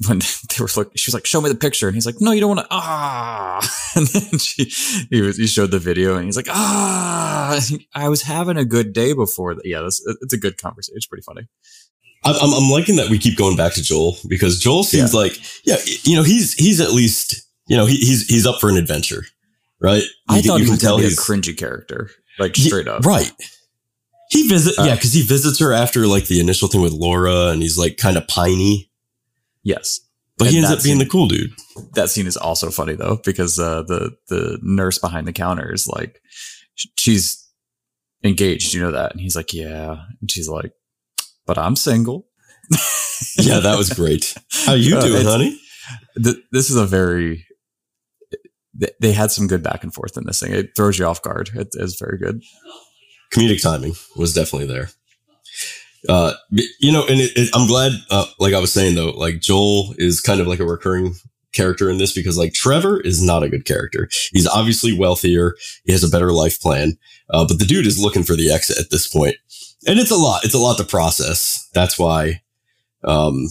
when 0.08 0.18
they 0.20 0.60
were 0.62 0.68
like, 0.76 0.88
she 0.96 1.08
was 1.08 1.14
like, 1.14 1.26
"Show 1.26 1.40
me 1.40 1.48
the 1.48 1.54
picture," 1.54 1.86
and 1.88 1.94
he's 1.94 2.06
like, 2.06 2.20
"No, 2.20 2.32
you 2.32 2.40
don't 2.40 2.56
want 2.56 2.60
to." 2.60 2.66
Ah, 2.70 3.60
and 3.96 4.06
then 4.06 4.38
she 4.38 4.64
he 5.10 5.20
was 5.20 5.36
he 5.36 5.46
showed 5.46 5.70
the 5.70 5.78
video, 5.78 6.16
and 6.16 6.24
he's 6.24 6.36
like, 6.36 6.48
"Ah, 6.50 7.60
I 7.94 8.08
was 8.08 8.22
having 8.22 8.56
a 8.56 8.64
good 8.64 8.92
day 8.92 9.12
before 9.12 9.54
that." 9.54 9.66
Yeah, 9.66 9.82
this, 9.82 10.02
it's 10.22 10.32
a 10.32 10.38
good 10.38 10.56
conversation. 10.60 10.94
It's 10.96 11.06
pretty 11.06 11.22
funny. 11.22 11.42
I'm, 12.22 12.34
I'm, 12.34 12.70
liking 12.70 12.96
that 12.96 13.08
we 13.08 13.18
keep 13.18 13.38
going 13.38 13.56
back 13.56 13.72
to 13.74 13.82
Joel 13.82 14.14
because 14.28 14.58
Joel 14.58 14.84
seems 14.84 15.14
like, 15.14 15.38
yeah, 15.64 15.76
you 16.02 16.14
know, 16.16 16.22
he's 16.22 16.52
he's 16.52 16.78
at 16.78 16.90
least, 16.90 17.46
you 17.66 17.78
know, 17.78 17.86
he, 17.86 17.96
he's 17.96 18.26
he's 18.26 18.46
up 18.46 18.60
for 18.60 18.68
an 18.68 18.76
adventure, 18.76 19.24
right? 19.80 20.02
I 20.28 20.36
You 20.36 20.42
can- 20.42 20.48
thought 20.50 20.54
you 20.58 20.64
he 20.64 20.64
can 20.66 20.72
was 20.72 20.80
tell 20.82 20.98
be 20.98 21.04
a 21.06 21.08
cringy 21.10 21.56
character, 21.56 22.10
like 22.38 22.56
straight 22.56 22.88
up. 22.88 23.06
right. 23.06 23.32
He 24.30 24.46
visit, 24.48 24.78
Uh, 24.78 24.84
yeah, 24.84 24.94
because 24.96 25.12
he 25.14 25.22
visits 25.22 25.58
her 25.60 25.72
after 25.72 26.06
like 26.06 26.26
the 26.26 26.40
initial 26.40 26.68
thing 26.68 26.82
with 26.82 26.92
Laura, 26.92 27.46
and 27.48 27.62
he's 27.62 27.78
like 27.78 27.96
kind 27.96 28.18
of 28.18 28.28
piney, 28.28 28.89
Yes, 29.62 30.00
but 30.38 30.48
he 30.48 30.56
ends 30.58 30.70
up 30.70 30.82
being 30.82 30.96
scene- 30.96 30.98
the 30.98 31.10
cool 31.10 31.28
dude. 31.28 31.50
that 31.94 32.10
scene 32.10 32.26
is 32.26 32.36
also 32.36 32.70
funny 32.70 32.94
though 32.94 33.18
because 33.24 33.58
uh, 33.58 33.82
the 33.82 34.16
the 34.28 34.58
nurse 34.62 34.98
behind 34.98 35.26
the 35.28 35.32
counter 35.32 35.72
is 35.72 35.86
like, 35.86 36.20
she's 36.98 37.46
engaged, 38.24 38.72
you 38.74 38.80
know 38.80 38.92
that, 38.92 39.12
and 39.12 39.20
he's 39.20 39.36
like, 39.36 39.52
"Yeah," 39.52 39.96
and 40.20 40.30
she's 40.30 40.48
like, 40.48 40.72
"But 41.46 41.58
I'm 41.58 41.76
single." 41.76 42.26
Yeah, 43.36 43.60
that 43.60 43.76
was 43.76 43.90
great. 43.92 44.34
How 44.64 44.72
you 44.72 44.96
Uh, 44.98 45.00
doing, 45.02 45.26
honey? 45.26 45.60
th- 46.24 46.38
this 46.52 46.70
is 46.70 46.76
a 46.76 46.86
very 46.86 47.44
th- 48.80 48.94
they 48.98 49.12
had 49.12 49.30
some 49.30 49.46
good 49.46 49.62
back 49.62 49.82
and 49.84 49.92
forth 49.92 50.16
in 50.16 50.24
this 50.24 50.40
thing. 50.40 50.54
It 50.54 50.70
throws 50.74 50.98
you 50.98 51.04
off 51.04 51.20
guard. 51.20 51.50
It 51.54 51.68
is 51.74 51.96
very 52.00 52.16
good. 52.16 52.40
Comedic 53.34 53.60
timing 53.62 53.92
was 54.16 54.32
definitely 54.32 54.68
there. 54.68 54.88
Uh, 56.08 56.32
you 56.80 56.90
know, 56.92 57.02
and 57.06 57.20
it, 57.20 57.32
it, 57.36 57.50
I'm 57.54 57.66
glad, 57.66 57.92
uh, 58.10 58.26
like 58.38 58.54
I 58.54 58.58
was 58.58 58.72
saying 58.72 58.94
though, 58.94 59.10
like 59.10 59.40
Joel 59.40 59.94
is 59.98 60.20
kind 60.20 60.40
of 60.40 60.46
like 60.46 60.60
a 60.60 60.64
recurring 60.66 61.14
character 61.52 61.90
in 61.90 61.98
this 61.98 62.14
because 62.14 62.38
like 62.38 62.52
Trevor 62.54 63.00
is 63.00 63.22
not 63.22 63.42
a 63.42 63.48
good 63.48 63.64
character. 63.66 64.08
He's 64.32 64.46
obviously 64.46 64.96
wealthier. 64.96 65.56
He 65.84 65.92
has 65.92 66.04
a 66.04 66.08
better 66.08 66.32
life 66.32 66.60
plan. 66.60 66.96
Uh, 67.28 67.46
but 67.46 67.58
the 67.58 67.64
dude 67.66 67.86
is 67.86 67.98
looking 68.00 68.22
for 68.22 68.34
the 68.34 68.50
exit 68.50 68.78
at 68.78 68.90
this 68.90 69.06
point. 69.06 69.36
And 69.86 69.98
it's 69.98 70.10
a 70.10 70.16
lot. 70.16 70.44
It's 70.44 70.54
a 70.54 70.58
lot 70.58 70.78
to 70.78 70.84
process. 70.84 71.68
That's 71.74 71.98
why, 71.98 72.42
um, 73.04 73.48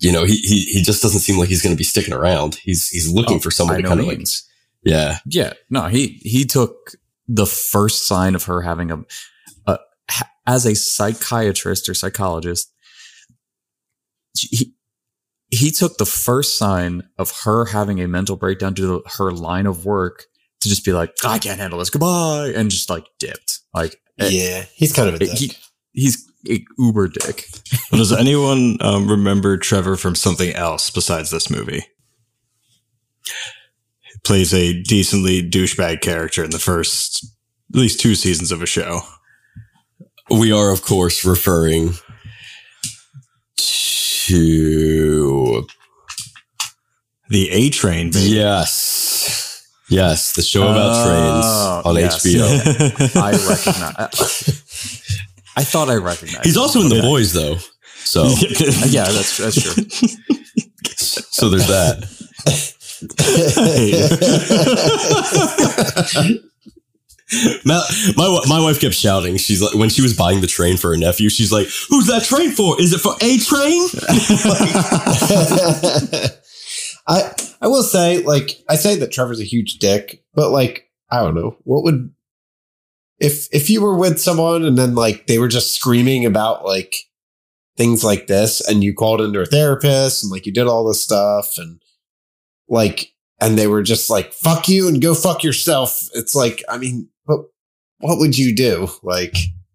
you 0.00 0.12
know, 0.12 0.24
he, 0.24 0.36
he, 0.36 0.64
he 0.64 0.82
just 0.82 1.02
doesn't 1.02 1.20
seem 1.20 1.38
like 1.38 1.48
he's 1.48 1.62
going 1.62 1.74
to 1.74 1.78
be 1.78 1.84
sticking 1.84 2.14
around. 2.14 2.56
He's, 2.56 2.88
he's 2.88 3.08
looking 3.10 3.36
Oh, 3.36 3.40
for 3.40 3.50
someone 3.50 3.76
to 3.82 3.88
kind 3.88 4.00
of 4.00 4.06
like, 4.06 4.20
yeah, 4.82 5.18
Yeah, 5.26 5.52
no, 5.70 5.86
he 5.86 6.20
he 6.22 6.44
took 6.44 6.92
the 7.26 7.46
first 7.46 8.06
sign 8.06 8.34
of 8.34 8.44
her 8.44 8.60
having 8.62 8.90
a, 8.90 9.02
as 10.46 10.66
a 10.66 10.74
psychiatrist 10.74 11.88
or 11.88 11.94
psychologist. 11.94 12.72
He 14.36 14.74
he 15.50 15.70
took 15.70 15.98
the 15.98 16.06
first 16.06 16.56
sign 16.58 17.02
of 17.18 17.30
her 17.44 17.66
having 17.66 18.00
a 18.00 18.08
mental 18.08 18.36
breakdown 18.36 18.74
due 18.74 19.00
to 19.02 19.08
her 19.18 19.30
line 19.30 19.66
of 19.66 19.84
work 19.84 20.24
to 20.60 20.68
just 20.68 20.84
be 20.84 20.92
like, 20.92 21.12
I 21.24 21.38
can't 21.38 21.60
handle 21.60 21.78
this. 21.78 21.90
Goodbye. 21.90 22.52
And 22.56 22.70
just 22.70 22.90
like 22.90 23.06
dipped. 23.18 23.60
Like, 23.72 23.96
eh, 24.18 24.28
yeah, 24.30 24.64
he's 24.74 24.92
kind 24.92 25.08
of 25.08 25.14
a 25.14 25.24
eh, 25.24 25.26
dick. 25.28 25.38
he, 25.38 25.52
he's 25.92 26.28
a 26.48 26.64
uber 26.78 27.08
dick. 27.08 27.46
Well, 27.92 28.00
does 28.00 28.12
anyone 28.18 28.78
um, 28.80 29.08
remember 29.08 29.56
Trevor 29.56 29.96
from 29.96 30.14
something 30.14 30.52
else 30.54 30.90
besides 30.90 31.30
this 31.30 31.50
movie? 31.50 31.84
He 33.24 34.18
plays 34.24 34.52
a 34.52 34.82
decently 34.82 35.48
douchebag 35.48 36.00
character 36.00 36.42
in 36.42 36.50
the 36.50 36.58
first, 36.58 37.24
at 37.72 37.78
least 37.78 38.00
two 38.00 38.14
seasons 38.14 38.50
of 38.50 38.62
a 38.62 38.66
show. 38.66 39.00
We 40.38 40.52
are, 40.52 40.70
of 40.70 40.82
course, 40.82 41.24
referring 41.24 41.94
to 44.26 45.66
The 47.28 47.50
A 47.50 47.70
Train, 47.70 48.10
baby. 48.10 48.30
yes, 48.30 49.66
yes, 49.88 50.32
the 50.34 50.42
show 50.42 50.62
about 50.62 50.92
Oh, 50.96 51.04
trains 51.06 51.46
on 51.86 51.96
yes. 51.96 52.24
HBO. 52.26 53.16
I 53.22 53.30
recognize. 53.32 53.96
I, 55.56 55.60
I 55.60 55.64
thought 55.64 55.88
I 55.88 55.94
recognized. 55.96 56.44
He's 56.44 56.56
him. 56.56 56.62
also 56.62 56.80
in 56.80 56.88
The 56.88 57.00
Boys, 57.00 57.32
though. 57.32 57.56
So, 58.04 58.24
yeah, 58.88 59.04
that's 59.04 59.36
that's 59.38 59.60
true. 59.62 59.84
so 60.96 61.48
there's 61.48 61.66
that. 61.68 62.08
My, 67.64 67.82
my 68.48 68.60
wife 68.60 68.80
kept 68.80 68.94
shouting. 68.94 69.38
She's 69.38 69.62
like, 69.62 69.74
when 69.74 69.88
she 69.88 70.02
was 70.02 70.14
buying 70.14 70.40
the 70.40 70.46
train 70.46 70.76
for 70.76 70.90
her 70.90 70.96
nephew, 70.96 71.30
she's 71.30 71.52
like, 71.52 71.66
"Who's 71.88 72.06
that 72.08 72.22
train 72.24 72.50
for? 72.50 72.78
Is 72.80 72.92
it 72.92 73.00
for 73.00 73.14
a 73.20 73.38
train?" 73.38 73.88
I 77.08 77.32
I 77.62 77.66
will 77.66 77.82
say, 77.82 78.18
like, 78.22 78.62
I 78.68 78.76
say 78.76 78.96
that 78.96 79.10
Trevor's 79.10 79.40
a 79.40 79.44
huge 79.44 79.78
dick, 79.78 80.22
but 80.34 80.50
like, 80.50 80.90
I 81.10 81.22
don't 81.22 81.34
know, 81.34 81.56
what 81.64 81.82
would 81.84 82.10
if 83.18 83.48
if 83.52 83.70
you 83.70 83.80
were 83.80 83.96
with 83.96 84.20
someone 84.20 84.64
and 84.64 84.76
then 84.76 84.94
like 84.94 85.26
they 85.26 85.38
were 85.38 85.48
just 85.48 85.74
screaming 85.74 86.26
about 86.26 86.64
like 86.64 86.94
things 87.76 88.04
like 88.04 88.26
this, 88.26 88.60
and 88.60 88.84
you 88.84 88.94
called 88.94 89.20
into 89.20 89.40
a 89.40 89.46
therapist 89.46 90.22
and 90.22 90.30
like 90.30 90.44
you 90.46 90.52
did 90.52 90.66
all 90.66 90.86
this 90.86 91.02
stuff 91.02 91.56
and 91.56 91.80
like 92.68 93.12
and 93.40 93.58
they 93.58 93.66
were 93.66 93.82
just 93.82 94.10
like 94.10 94.32
fuck 94.32 94.68
you 94.68 94.88
and 94.88 95.00
go 95.02 95.14
fuck 95.14 95.42
yourself. 95.42 96.08
It's 96.14 96.34
like, 96.34 96.62
I 96.68 96.78
mean, 96.78 97.08
what 98.04 98.18
would 98.18 98.36
you 98.38 98.54
do? 98.54 98.88
Like, 99.02 99.34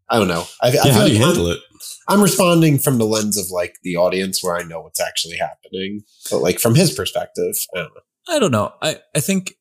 I 0.09 0.19
don't 0.19 0.27
know. 0.27 0.45
I, 0.61 0.67
I 0.67 0.71
Yeah, 0.71 0.83
feel 0.83 0.91
how 0.93 0.97
do 0.99 1.03
like 1.05 1.13
you 1.13 1.19
I'm- 1.19 1.27
handle 1.27 1.47
it? 1.47 1.59
I'm 2.07 2.21
responding 2.21 2.79
from 2.79 2.97
the 2.97 3.05
lens 3.05 3.37
of 3.37 3.51
like 3.51 3.75
the 3.83 3.95
audience 3.95 4.43
where 4.43 4.55
I 4.55 4.63
know 4.63 4.81
what's 4.81 4.99
actually 4.99 5.37
happening. 5.37 6.01
But 6.31 6.39
like 6.39 6.59
from 6.59 6.73
his 6.75 6.91
perspective, 6.91 7.53
I 7.75 7.79
don't 7.79 7.93
know. 7.93 8.01
I 8.35 8.39
don't 8.39 8.51
know. 8.51 8.73
I, 8.81 8.97
I 9.15 9.19
think 9.19 9.53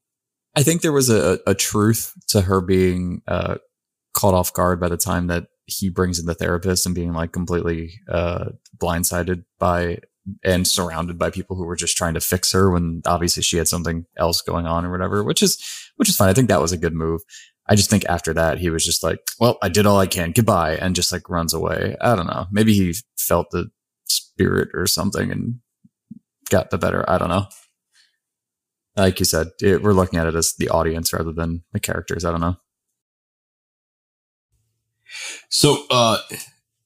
I 0.57 0.63
think 0.63 0.81
there 0.83 0.93
was 0.93 1.11
a, 1.11 1.39
a 1.47 1.55
truth 1.55 2.13
to 2.29 2.41
her 2.43 2.61
being 2.63 3.21
uh, 3.29 3.57
caught 4.15 4.33
off 4.35 4.53
guard 4.53 4.81
by 4.81 4.89
the 4.89 4.97
time 4.97 5.27
that 5.29 5.49
he 5.67 5.91
brings 5.91 6.19
in 6.19 6.25
the 6.27 6.35
therapist 6.35 6.87
and 6.87 6.95
being 6.95 7.13
like 7.13 7.33
completely 7.33 7.93
uh, 8.11 8.47
blindsided 8.79 9.45
by 9.59 9.99
and 10.43 10.67
surrounded 10.67 11.19
by 11.19 11.31
people 11.31 11.55
who 11.57 11.65
were 11.65 11.77
just 11.77 11.97
trying 11.97 12.15
to 12.15 12.21
fix 12.21 12.53
her 12.53 12.71
when 12.71 13.03
obviously 13.07 13.43
she 13.43 13.59
had 13.59 13.69
something 13.69 14.05
else 14.19 14.41
going 14.43 14.67
on 14.67 14.85
or 14.87 14.91
whatever, 14.91 15.23
which 15.23 15.43
is 15.43 15.63
which 15.97 16.09
is 16.09 16.17
fine. 16.17 16.29
I 16.31 16.33
think 16.35 16.49
that 16.49 16.61
was 16.63 16.73
a 16.73 16.79
good 16.79 16.95
move. 16.95 17.21
I 17.69 17.75
just 17.75 17.91
think 17.91 18.05
after 18.07 18.33
that 18.35 18.59
he 18.59 18.71
was 18.71 18.85
just 18.85 19.03
like, 19.03 19.21
well, 19.39 19.59
I 19.63 19.69
did 19.69 19.87
all 19.87 19.99
I 19.99 20.07
can. 20.07 20.33
Goodbye, 20.33 20.77
and 20.77 20.97
just 20.97 21.13
like 21.13 21.29
runs 21.29 21.53
away. 21.53 21.97
I 22.01 22.15
don't 22.15 22.27
know. 22.27 22.47
Maybe 22.51 22.73
he 22.73 22.95
felt 23.17 23.51
the 23.51 23.71
spirit 24.09 24.71
or 24.75 24.87
something 24.87 25.31
and 25.31 25.61
got 26.51 26.71
the 26.71 26.79
better. 26.79 27.09
I 27.09 27.19
don't 27.19 27.29
know 27.29 27.47
like 28.99 29.21
you 29.21 29.25
said, 29.25 29.49
it, 29.61 29.83
we're 29.83 29.93
looking 29.93 30.19
at 30.19 30.27
it 30.27 30.35
as 30.35 30.55
the 30.59 30.69
audience 30.69 31.13
rather 31.13 31.33
than 31.33 31.63
the 31.73 31.81
characters. 31.81 32.25
I 32.25 32.31
don't 32.31 32.41
know. 32.41 32.57
So 35.49 35.85
uh, 35.91 36.19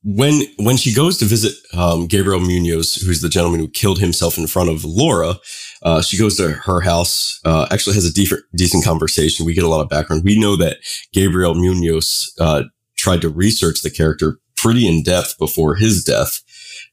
when 0.05 0.43
when 0.59 0.77
she 0.77 0.93
goes 0.93 1.17
to 1.19 1.25
visit 1.25 1.55
um, 1.75 2.07
Gabriel 2.07 2.41
Munoz, 2.41 2.97
who's 2.97 3.21
the 3.21 3.29
gentleman 3.29 3.61
who 3.61 3.69
killed 3.69 4.01
himself 4.01 4.37
in 4.37 4.47
front 4.47 4.69
of 4.69 4.85
Laura, 4.85 5.37
uh, 5.83 6.03
she 6.03 6.19
goes 6.19 6.37
to 6.37 6.51
her 6.51 6.81
house. 6.81 7.41
Uh, 7.45 7.67
actually, 7.71 7.95
has 7.95 8.05
a 8.05 8.13
decent 8.13 8.43
decent 8.55 8.85
conversation. 8.85 9.47
We 9.47 9.55
get 9.55 9.65
a 9.65 9.69
lot 9.69 9.81
of 9.81 9.89
background. 9.89 10.25
We 10.25 10.39
know 10.39 10.57
that 10.57 10.79
Gabriel 11.13 11.55
Munoz 11.55 12.35
uh, 12.41 12.65
tried 12.97 13.21
to 13.21 13.29
research 13.29 13.83
the 13.83 13.91
character 13.91 14.39
pretty 14.57 14.89
in 14.89 15.03
depth 15.03 15.39
before 15.39 15.77
his 15.77 16.03
death, 16.03 16.41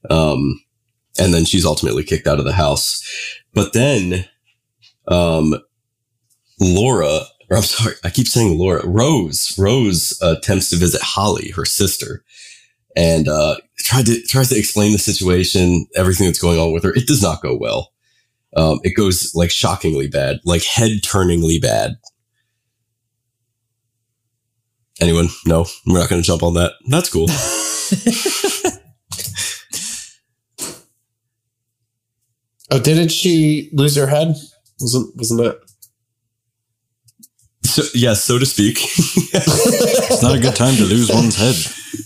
um, 0.08 0.60
and 1.18 1.34
then 1.34 1.44
she's 1.44 1.66
ultimately 1.66 2.04
kicked 2.04 2.28
out 2.28 2.38
of 2.38 2.44
the 2.44 2.52
house. 2.52 3.02
But 3.54 3.72
then, 3.72 4.26
um, 5.08 5.56
Laura 6.60 7.22
or 7.50 7.56
I'm 7.56 7.62
sorry, 7.64 7.96
I 8.04 8.10
keep 8.10 8.28
saying 8.28 8.56
Laura. 8.56 8.86
Rose, 8.86 9.58
Rose 9.58 10.18
uh, 10.22 10.36
attempts 10.38 10.70
to 10.70 10.76
visit 10.76 11.02
Holly, 11.02 11.50
her 11.50 11.64
sister, 11.64 12.22
and 12.96 13.28
uh, 13.28 13.56
tried 13.78 14.06
to 14.06 14.22
tries 14.22 14.48
to 14.50 14.58
explain 14.58 14.92
the 14.92 14.98
situation, 14.98 15.86
everything 15.96 16.26
that's 16.26 16.40
going 16.40 16.58
on 16.58 16.72
with 16.72 16.84
her. 16.84 16.94
It 16.94 17.06
does 17.06 17.22
not 17.22 17.42
go 17.42 17.56
well. 17.56 17.92
Um, 18.56 18.80
it 18.82 18.96
goes 18.96 19.32
like 19.34 19.50
shockingly 19.50 20.08
bad, 20.08 20.38
like 20.44 20.64
head 20.64 21.02
turningly 21.04 21.58
bad. 21.58 21.96
Anyone? 25.00 25.28
No, 25.46 25.66
we're 25.86 25.98
not 25.98 26.10
going 26.10 26.20
to 26.20 26.26
jump 26.26 26.42
on 26.42 26.54
that. 26.54 26.72
That's 26.88 27.08
cool. 27.10 27.28
Oh, 32.70 32.78
didn't 32.78 33.08
she 33.08 33.68
lose 33.72 33.96
her 33.96 34.06
head? 34.06 34.36
Wasn't 34.80 35.16
wasn't 35.16 35.40
that? 35.40 35.69
So, 37.70 37.82
yes, 37.94 38.24
so 38.24 38.38
to 38.38 38.46
speak. 38.46 38.78
It's 39.32 40.22
not 40.22 40.34
a 40.34 40.40
good 40.40 40.56
time 40.56 40.74
to 40.76 40.84
lose 40.84 41.08
one's 41.10 41.36
head. 41.36 41.54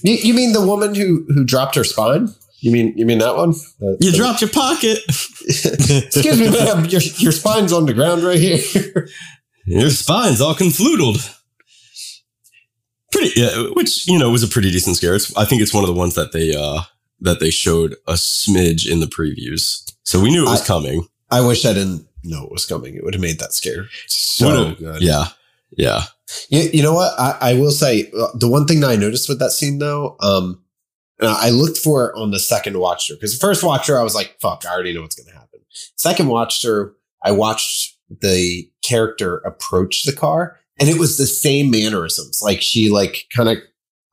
You, 0.02 0.14
you 0.14 0.34
mean 0.34 0.52
the 0.52 0.60
woman 0.64 0.94
who 0.94 1.24
who 1.34 1.44
dropped 1.44 1.74
her 1.76 1.84
spine? 1.84 2.28
You 2.60 2.70
mean 2.72 2.92
you 2.96 3.06
mean 3.06 3.18
that 3.18 3.36
one? 3.36 3.52
The- 3.80 3.96
you 4.00 4.10
the- 4.12 4.16
dropped 4.16 4.40
your 4.40 4.50
pocket. 4.50 4.98
Excuse 5.08 6.38
me, 6.38 6.50
ma'am. 6.50 6.84
Your 6.86 7.00
your 7.18 7.32
spine's 7.32 7.72
on 7.72 7.86
the 7.86 7.94
ground 7.94 8.22
right 8.22 8.38
here. 8.38 9.08
Your 9.66 9.90
spine's 9.90 10.40
all 10.40 10.54
confloodled. 10.54 11.18
Pretty, 13.12 13.40
yeah, 13.40 13.68
which 13.74 14.06
you 14.08 14.18
know 14.18 14.30
was 14.30 14.42
a 14.42 14.48
pretty 14.48 14.70
decent 14.70 14.96
scare. 14.96 15.14
It's, 15.14 15.34
I 15.36 15.44
think 15.44 15.62
it's 15.62 15.72
one 15.74 15.84
of 15.84 15.88
the 15.88 15.94
ones 15.98 16.14
that 16.14 16.32
they 16.32 16.54
uh 16.54 16.82
that 17.20 17.40
they 17.40 17.50
showed 17.50 17.94
a 18.06 18.14
smidge 18.14 18.90
in 18.90 19.00
the 19.00 19.06
previews, 19.06 19.82
so 20.02 20.20
we 20.20 20.30
knew 20.30 20.46
it 20.46 20.50
was 20.50 20.62
I- 20.62 20.66
coming. 20.66 21.06
I 21.30 21.40
wish 21.40 21.64
I 21.64 21.72
didn't 21.72 22.06
know 22.22 22.44
it 22.44 22.52
was 22.52 22.66
coming. 22.66 22.94
It 22.96 23.02
would 23.04 23.14
have 23.14 23.20
made 23.22 23.38
that 23.40 23.52
scare 23.54 23.88
so 24.08 24.46
Would've- 24.46 24.78
good. 24.78 25.02
Yeah, 25.02 25.26
yeah. 25.76 26.02
You, 26.48 26.70
you 26.72 26.82
know 26.82 26.94
what? 26.94 27.18
I, 27.18 27.36
I 27.40 27.54
will 27.54 27.70
say 27.70 28.10
uh, 28.18 28.28
the 28.34 28.48
one 28.48 28.66
thing 28.66 28.80
that 28.80 28.90
I 28.90 28.96
noticed 28.96 29.28
with 29.28 29.38
that 29.38 29.50
scene 29.50 29.78
though, 29.78 30.16
um, 30.20 30.62
I 31.20 31.50
looked 31.50 31.78
for 31.78 32.08
it 32.08 32.18
on 32.18 32.30
the 32.30 32.40
second 32.40 32.78
watch 32.78 33.06
through 33.06 33.16
because 33.16 33.38
the 33.38 33.46
first 33.46 33.62
watch 33.62 33.86
through 33.86 33.98
I 33.98 34.02
was 34.02 34.14
like, 34.14 34.36
"Fuck, 34.40 34.64
I 34.66 34.72
already 34.72 34.92
know 34.92 35.02
what's 35.02 35.14
going 35.14 35.28
to 35.28 35.32
happen." 35.32 35.60
Second 35.96 36.28
watch 36.28 36.60
through, 36.60 36.92
I 37.22 37.30
watched 37.30 37.96
the 38.20 38.68
character 38.82 39.38
approach 39.38 40.04
the 40.04 40.12
car, 40.12 40.58
and 40.78 40.88
it 40.88 40.98
was 40.98 41.16
the 41.16 41.26
same 41.26 41.70
mannerisms. 41.70 42.40
Like 42.42 42.60
she 42.60 42.90
like 42.90 43.26
kind 43.34 43.48
of 43.48 43.58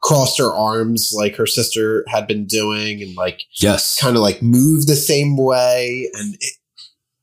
crossed 0.02 0.38
her 0.40 0.54
arms 0.54 1.14
like 1.16 1.36
her 1.36 1.48
sister 1.48 2.06
had 2.08 2.28
been 2.28 2.46
doing, 2.46 3.02
and 3.02 3.16
like 3.16 3.42
Yes, 3.60 4.00
kind 4.00 4.16
of 4.16 4.22
like 4.22 4.42
moved 4.42 4.88
the 4.88 4.96
same 4.96 5.38
way, 5.38 6.10
and 6.14 6.36
it, 6.36 6.54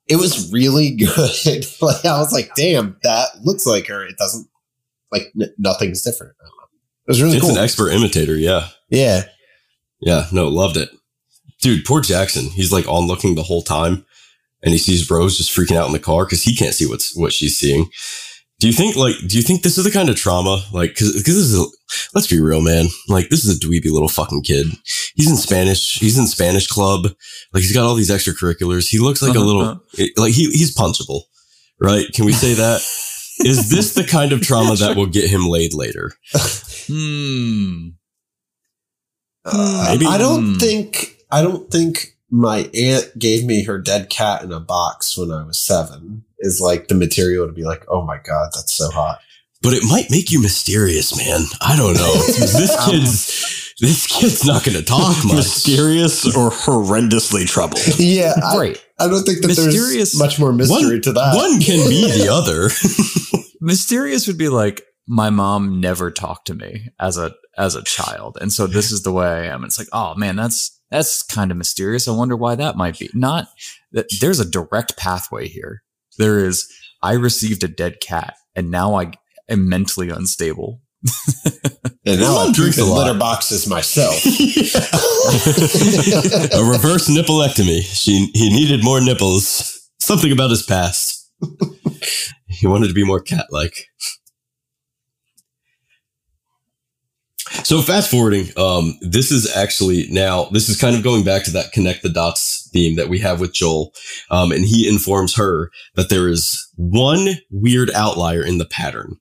it 0.08 0.16
was 0.16 0.50
really 0.52 0.90
good. 0.90 1.66
like 1.82 2.04
I 2.04 2.18
was 2.18 2.32
like, 2.32 2.54
"Damn, 2.56 2.96
that 3.02 3.28
looks 3.42 3.66
like 3.66 3.86
her." 3.88 4.04
It 4.04 4.16
doesn't 4.16 4.48
like 5.12 5.32
n- 5.40 5.54
nothing's 5.58 6.02
different. 6.02 6.34
I 6.40 6.44
don't 6.44 6.56
know. 6.56 6.64
It 7.06 7.10
was 7.10 7.22
really 7.22 7.36
it's 7.36 7.46
cool. 7.46 7.56
an 7.56 7.62
expert 7.62 7.90
imitator. 7.90 8.36
Yeah, 8.36 8.68
yeah, 8.88 9.24
yeah. 10.00 10.26
No, 10.32 10.48
loved 10.48 10.76
it, 10.76 10.90
dude. 11.60 11.84
Poor 11.84 12.00
Jackson. 12.00 12.46
He's 12.46 12.72
like 12.72 12.88
on 12.88 13.06
looking 13.06 13.34
the 13.34 13.42
whole 13.42 13.62
time, 13.62 14.04
and 14.62 14.72
he 14.72 14.78
sees 14.78 15.10
Rose 15.10 15.36
just 15.36 15.54
freaking 15.54 15.76
out 15.76 15.86
in 15.86 15.92
the 15.92 15.98
car 15.98 16.24
because 16.24 16.42
he 16.42 16.56
can't 16.56 16.74
see 16.74 16.86
what's 16.86 17.16
what 17.16 17.32
she's 17.32 17.58
seeing. 17.58 17.90
Do 18.60 18.66
you 18.66 18.72
think 18.72 18.96
like 18.96 19.14
do 19.26 19.36
you 19.36 19.42
think 19.42 19.62
this 19.62 19.78
is 19.78 19.84
the 19.84 19.90
kind 19.90 20.08
of 20.08 20.16
trauma 20.16 20.58
like 20.72 20.90
because 20.94 21.22
this 21.22 21.28
is 21.36 21.56
a, 21.58 21.64
let's 22.14 22.26
be 22.26 22.40
real 22.40 22.60
man. 22.60 22.86
Like 23.08 23.28
this 23.28 23.44
is 23.44 23.56
a 23.56 23.60
dweeby 23.60 23.92
little 23.92 24.08
fucking 24.08 24.42
kid. 24.42 24.66
He's 25.14 25.30
in 25.30 25.36
Spanish 25.36 25.98
he's 26.00 26.18
in 26.18 26.26
Spanish 26.26 26.66
club. 26.66 27.04
Like 27.52 27.62
he's 27.62 27.72
got 27.72 27.84
all 27.86 27.94
these 27.94 28.10
extracurriculars. 28.10 28.88
He 28.88 28.98
looks 28.98 29.22
like 29.22 29.36
a 29.36 29.38
Uh-huh, 29.38 29.46
little 29.46 29.80
like 30.16 30.32
he 30.34 30.50
he's 30.50 30.74
punchable 30.76 31.22
right? 31.80 32.06
Can 32.12 32.24
we 32.24 32.32
say 32.32 32.54
that? 32.54 32.80
Is 33.44 33.70
this 33.70 33.94
the 33.94 34.02
kind 34.02 34.32
of 34.32 34.40
trauma 34.40 34.74
that 34.74 34.96
will 34.96 35.06
get 35.06 35.30
him 35.30 35.46
laid 35.46 35.72
later? 35.72 36.12
Hmm. 36.88 37.90
Uh, 39.44 39.86
Maybe- 39.90 40.06
I 40.06 40.18
don't 40.18 40.54
Hmm. 40.54 40.58
think 40.58 41.18
I 41.30 41.42
don't 41.42 41.70
think 41.70 42.16
my 42.30 42.68
aunt 42.74 43.16
gave 43.18 43.44
me 43.44 43.62
her 43.64 43.78
dead 43.78 44.10
cat 44.10 44.42
in 44.42 44.50
a 44.52 44.58
box 44.58 45.16
when 45.16 45.30
I 45.30 45.44
was 45.44 45.58
seven. 45.58 46.24
Is 46.40 46.60
like 46.60 46.88
the 46.88 46.94
material 46.94 47.46
to 47.46 47.52
be 47.52 47.64
like, 47.64 47.84
oh 47.88 48.04
my 48.04 48.18
god, 48.24 48.50
that's 48.54 48.74
so 48.74 48.90
hot. 48.90 49.18
but 49.62 49.72
it 49.72 49.82
might 49.88 50.10
make 50.10 50.30
you 50.30 50.40
mysterious 50.40 51.16
man 51.16 51.40
I 51.60 51.76
don't 51.76 51.94
know 51.94 52.12
this 52.26 52.76
kid's 52.86 53.74
this 53.80 54.06
kid's 54.06 54.44
not 54.46 54.64
gonna 54.64 54.82
talk 54.82 55.16
much 55.24 55.34
Mysterious 55.36 56.24
or 56.36 56.50
horrendously 56.50 57.46
troubled. 57.46 57.80
Yeah, 57.98 58.34
I, 58.42 58.56
Right. 58.58 58.84
I 59.00 59.08
don't 59.08 59.24
think 59.24 59.40
that 59.42 59.48
Mysterious- 59.48 59.94
there's 60.12 60.18
much 60.18 60.38
more 60.40 60.52
mystery 60.52 60.94
one, 60.94 61.02
to 61.02 61.12
that. 61.12 61.34
one 61.36 61.60
can 61.60 61.88
be 61.88 62.10
the 62.10 62.28
other. 62.32 62.70
Mysterious 63.60 64.26
would 64.26 64.38
be 64.38 64.48
like 64.48 64.82
my 65.06 65.30
mom 65.30 65.80
never 65.80 66.10
talked 66.10 66.46
to 66.48 66.54
me 66.54 66.88
as 67.00 67.16
a 67.16 67.32
as 67.56 67.74
a 67.74 67.82
child, 67.82 68.38
and 68.40 68.52
so 68.52 68.66
this 68.68 68.92
is 68.92 69.02
the 69.02 69.10
way 69.12 69.26
I 69.26 69.44
am. 69.46 69.64
It's 69.64 69.78
like, 69.78 69.88
oh 69.92 70.14
man, 70.14 70.36
that's 70.36 70.80
that's 70.90 71.22
kind 71.22 71.50
of 71.50 71.56
mysterious. 71.56 72.06
I 72.06 72.12
wonder 72.12 72.36
why 72.36 72.54
that 72.54 72.76
might 72.76 72.98
be. 72.98 73.10
Not 73.14 73.48
that 73.92 74.06
there's 74.20 74.38
a 74.40 74.48
direct 74.48 74.96
pathway 74.96 75.48
here. 75.48 75.82
There 76.18 76.38
is. 76.44 76.68
I 77.02 77.12
received 77.12 77.62
a 77.64 77.68
dead 77.68 78.00
cat, 78.00 78.34
and 78.56 78.70
now 78.70 78.94
I 78.94 79.12
am 79.48 79.68
mentally 79.68 80.10
unstable. 80.10 80.80
and 82.04 82.20
now 82.20 82.38
I'm 82.38 82.52
drinks 82.52 82.76
a 82.76 82.80
drinking 82.80 82.86
lot. 82.86 83.06
litter 83.06 83.18
boxes 83.18 83.68
myself. 83.68 84.14
a 86.52 86.64
reverse 86.64 87.08
nippleectomy. 87.08 87.82
She 87.82 88.30
he 88.34 88.50
needed 88.50 88.82
more 88.84 89.00
nipples. 89.00 89.74
Something 90.00 90.32
about 90.32 90.50
his 90.50 90.62
past. 90.62 91.30
he 92.48 92.66
wanted 92.66 92.88
to 92.88 92.94
be 92.94 93.04
more 93.04 93.20
cat-like. 93.20 93.86
So 97.64 97.82
fast 97.82 98.10
forwarding, 98.10 98.48
um, 98.56 98.96
this 99.02 99.30
is 99.30 99.54
actually 99.54 100.06
now 100.10 100.44
this 100.50 100.68
is 100.68 100.80
kind 100.80 100.96
of 100.96 101.02
going 101.02 101.24
back 101.24 101.44
to 101.44 101.50
that 101.50 101.72
connect 101.72 102.02
the 102.02 102.08
dots 102.08 102.68
theme 102.72 102.96
that 102.96 103.08
we 103.08 103.18
have 103.18 103.40
with 103.40 103.52
Joel, 103.52 103.92
um, 104.30 104.52
and 104.52 104.64
he 104.64 104.88
informs 104.88 105.36
her 105.36 105.70
that 105.94 106.08
there 106.08 106.28
is 106.28 106.66
one 106.76 107.34
weird 107.50 107.90
outlier 107.90 108.42
in 108.42 108.58
the 108.58 108.64
pattern, 108.64 109.16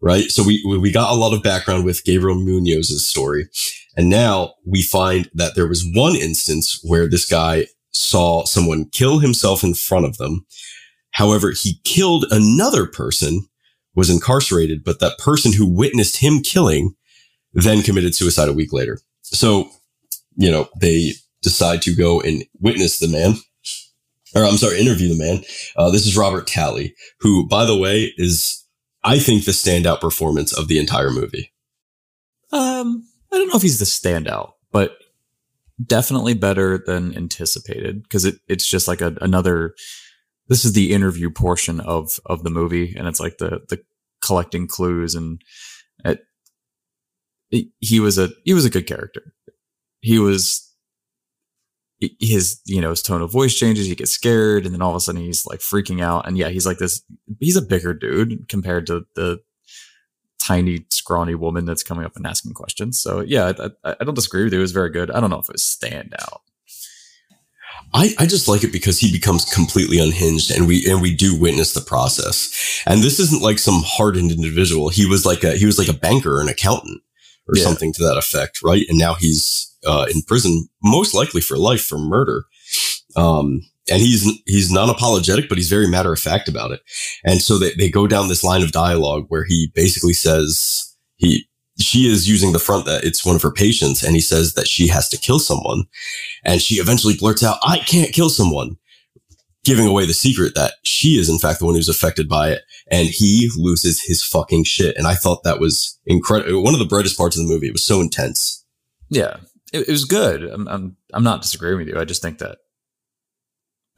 right? 0.00 0.24
So 0.24 0.44
we 0.44 0.62
we 0.64 0.92
got 0.92 1.12
a 1.12 1.18
lot 1.18 1.34
of 1.34 1.42
background 1.42 1.84
with 1.84 2.04
Gabriel 2.04 2.38
Munoz's 2.38 3.08
story, 3.08 3.48
and 3.96 4.08
now 4.08 4.54
we 4.64 4.82
find 4.82 5.28
that 5.34 5.56
there 5.56 5.66
was 5.66 5.84
one 5.92 6.14
instance 6.14 6.78
where 6.84 7.08
this 7.08 7.26
guy 7.26 7.66
saw 7.92 8.44
someone 8.44 8.90
kill 8.90 9.18
himself 9.18 9.64
in 9.64 9.74
front 9.74 10.06
of 10.06 10.18
them. 10.18 10.46
However, 11.12 11.50
he 11.50 11.80
killed 11.84 12.26
another 12.30 12.86
person, 12.86 13.46
was 13.94 14.08
incarcerated, 14.08 14.84
but 14.84 15.00
that 15.00 15.18
person 15.18 15.52
who 15.52 15.66
witnessed 15.66 16.18
him 16.18 16.42
killing 16.42 16.94
then 17.52 17.82
committed 17.82 18.14
suicide 18.14 18.48
a 18.48 18.52
week 18.52 18.72
later. 18.72 18.98
So, 19.22 19.70
you 20.36 20.50
know, 20.50 20.68
they 20.80 21.12
decide 21.42 21.82
to 21.82 21.94
go 21.94 22.20
and 22.20 22.44
witness 22.60 22.98
the 22.98 23.08
man, 23.08 23.34
or 24.34 24.44
I'm 24.44 24.56
sorry, 24.56 24.80
interview 24.80 25.08
the 25.08 25.18
man. 25.18 25.44
Uh, 25.76 25.90
this 25.90 26.06
is 26.06 26.16
Robert 26.16 26.46
Talley, 26.46 26.94
who, 27.20 27.46
by 27.46 27.64
the 27.64 27.76
way, 27.76 28.12
is, 28.16 28.64
I 29.04 29.18
think, 29.18 29.44
the 29.44 29.52
standout 29.52 30.00
performance 30.00 30.56
of 30.56 30.68
the 30.68 30.78
entire 30.78 31.10
movie. 31.10 31.52
Um, 32.52 33.06
I 33.32 33.38
don't 33.38 33.48
know 33.48 33.56
if 33.56 33.62
he's 33.62 33.78
the 33.78 33.84
standout, 33.84 34.52
but 34.70 34.96
definitely 35.84 36.34
better 36.34 36.78
than 36.78 37.16
anticipated 37.16 38.02
because 38.02 38.24
it, 38.24 38.36
it's 38.48 38.66
just 38.66 38.88
like 38.88 39.00
a, 39.00 39.16
another. 39.20 39.74
This 40.48 40.64
is 40.64 40.72
the 40.74 40.92
interview 40.92 41.30
portion 41.30 41.80
of 41.80 42.18
of 42.26 42.44
the 42.44 42.50
movie, 42.50 42.94
and 42.96 43.08
it's 43.08 43.20
like 43.20 43.38
the 43.38 43.60
the 43.68 43.82
collecting 44.22 44.66
clues 44.66 45.14
and 45.14 45.40
he 47.80 48.00
was 48.00 48.18
a 48.18 48.30
he 48.44 48.54
was 48.54 48.64
a 48.64 48.70
good 48.70 48.86
character. 48.86 49.34
He 50.00 50.18
was 50.18 50.68
his 52.18 52.60
you 52.66 52.80
know 52.80 52.90
his 52.90 53.02
tone 53.02 53.22
of 53.22 53.30
voice 53.30 53.54
changes. 53.54 53.86
He 53.86 53.94
gets 53.94 54.12
scared, 54.12 54.64
and 54.64 54.74
then 54.74 54.82
all 54.82 54.90
of 54.90 54.96
a 54.96 55.00
sudden 55.00 55.20
he's 55.20 55.46
like 55.46 55.60
freaking 55.60 56.02
out. 56.02 56.26
And 56.26 56.36
yeah, 56.36 56.48
he's 56.48 56.66
like 56.66 56.78
this. 56.78 57.02
He's 57.40 57.56
a 57.56 57.62
bigger 57.62 57.94
dude 57.94 58.48
compared 58.48 58.86
to 58.86 59.04
the 59.14 59.40
tiny, 60.40 60.86
scrawny 60.90 61.34
woman 61.34 61.64
that's 61.64 61.84
coming 61.84 62.04
up 62.04 62.16
and 62.16 62.26
asking 62.26 62.54
questions. 62.54 63.00
So 63.00 63.20
yeah, 63.20 63.52
I, 63.84 63.94
I, 64.00 64.04
don't 64.04 64.14
disagree 64.14 64.42
with 64.42 64.52
you. 64.52 64.58
It 64.58 64.62
was 64.62 64.72
very 64.72 64.90
good. 64.90 65.10
I 65.10 65.20
don't 65.20 65.30
know 65.30 65.38
if 65.38 65.48
it 65.48 65.54
was 65.54 65.62
standout. 65.62 66.40
I, 67.94 68.12
I 68.18 68.26
just 68.26 68.48
like 68.48 68.64
it 68.64 68.72
because 68.72 68.98
he 68.98 69.12
becomes 69.12 69.44
completely 69.52 69.98
unhinged 69.98 70.50
and 70.50 70.66
we 70.66 70.90
and 70.90 71.02
we 71.02 71.14
do 71.14 71.38
witness 71.38 71.74
the 71.74 71.80
process. 71.80 72.82
And 72.86 73.02
this 73.02 73.20
isn't 73.20 73.42
like 73.42 73.58
some 73.58 73.82
hardened 73.84 74.32
individual. 74.32 74.88
He 74.88 75.06
was 75.06 75.26
like 75.26 75.44
a 75.44 75.52
he 75.52 75.66
was 75.66 75.78
like 75.78 75.88
a 75.88 75.98
banker 75.98 76.40
an 76.40 76.48
accountant 76.48 77.02
or 77.48 77.56
Yeah. 77.56 77.64
something 77.64 77.92
to 77.94 78.02
that 78.02 78.16
effect, 78.16 78.62
right? 78.62 78.84
And 78.88 78.98
now 78.98 79.14
he's 79.14 79.68
uh, 79.86 80.06
in 80.14 80.22
prison, 80.22 80.68
most 80.82 81.14
likely 81.14 81.40
for 81.40 81.56
life 81.58 81.82
for 81.82 81.98
murder. 81.98 82.44
Um, 83.16 83.62
and 83.90 84.00
he's 84.00 84.24
he's 84.46 84.70
non-apologetic, 84.70 85.48
but 85.48 85.58
he's 85.58 85.68
very 85.68 85.88
matter 85.88 86.12
of 86.12 86.20
fact 86.20 86.48
about 86.48 86.70
it. 86.70 86.80
And 87.24 87.42
so 87.42 87.58
they, 87.58 87.74
they 87.74 87.90
go 87.90 88.06
down 88.06 88.28
this 88.28 88.44
line 88.44 88.62
of 88.62 88.70
dialogue 88.72 89.24
where 89.28 89.44
he 89.44 89.72
basically 89.74 90.12
says 90.12 90.94
he 91.16 91.48
she 91.80 92.08
is 92.10 92.28
using 92.28 92.52
the 92.52 92.58
front 92.60 92.84
that 92.86 93.02
it's 93.02 93.24
one 93.24 93.34
of 93.34 93.42
her 93.42 93.50
patients, 93.50 94.02
and 94.04 94.14
he 94.14 94.20
says 94.20 94.54
that 94.54 94.68
she 94.68 94.86
has 94.88 95.08
to 95.08 95.18
kill 95.18 95.38
someone. 95.40 95.84
And 96.44 96.62
she 96.62 96.76
eventually 96.76 97.16
blurts 97.16 97.42
out, 97.42 97.58
I 97.62 97.78
can't 97.78 98.12
kill 98.12 98.28
someone, 98.30 98.76
giving 99.64 99.86
away 99.86 100.06
the 100.06 100.14
secret 100.14 100.54
that 100.54 100.74
she 100.82 101.18
is, 101.18 101.28
in 101.28 101.38
fact, 101.38 101.60
the 101.60 101.66
one 101.66 101.74
who's 101.74 101.88
affected 101.88 102.28
by 102.28 102.50
it. 102.50 102.62
And 102.90 103.08
he 103.08 103.50
loses 103.56 104.02
his 104.02 104.22
fucking 104.22 104.64
shit. 104.64 104.96
And 104.96 105.06
I 105.06 105.14
thought 105.14 105.44
that 105.44 105.60
was 105.60 105.98
incredible. 106.06 106.62
One 106.62 106.74
of 106.74 106.80
the 106.80 106.86
brightest 106.86 107.16
parts 107.16 107.36
of 107.36 107.46
the 107.46 107.52
movie. 107.52 107.68
It 107.68 107.72
was 107.72 107.84
so 107.84 108.00
intense. 108.00 108.64
Yeah, 109.08 109.36
it, 109.72 109.88
it 109.88 109.92
was 109.92 110.04
good. 110.04 110.42
I'm, 110.42 110.66
I'm 110.68 110.96
I'm 111.12 111.24
not 111.24 111.42
disagreeing 111.42 111.78
with 111.78 111.88
you. 111.88 111.98
I 111.98 112.04
just 112.04 112.22
think 112.22 112.38
that 112.38 112.58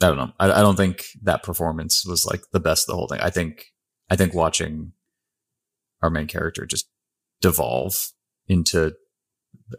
I 0.02 0.08
don't 0.08 0.16
know. 0.16 0.32
I, 0.38 0.50
I 0.50 0.60
don't 0.60 0.76
think 0.76 1.04
that 1.22 1.42
performance 1.42 2.04
was 2.04 2.26
like 2.26 2.42
the 2.52 2.60
best 2.60 2.88
of 2.88 2.92
the 2.92 2.96
whole 2.96 3.08
thing. 3.08 3.20
I 3.20 3.30
think 3.30 3.66
I 4.10 4.16
think 4.16 4.34
watching 4.34 4.92
our 6.02 6.10
main 6.10 6.26
character 6.26 6.66
just 6.66 6.88
devolve 7.40 8.12
into 8.48 8.92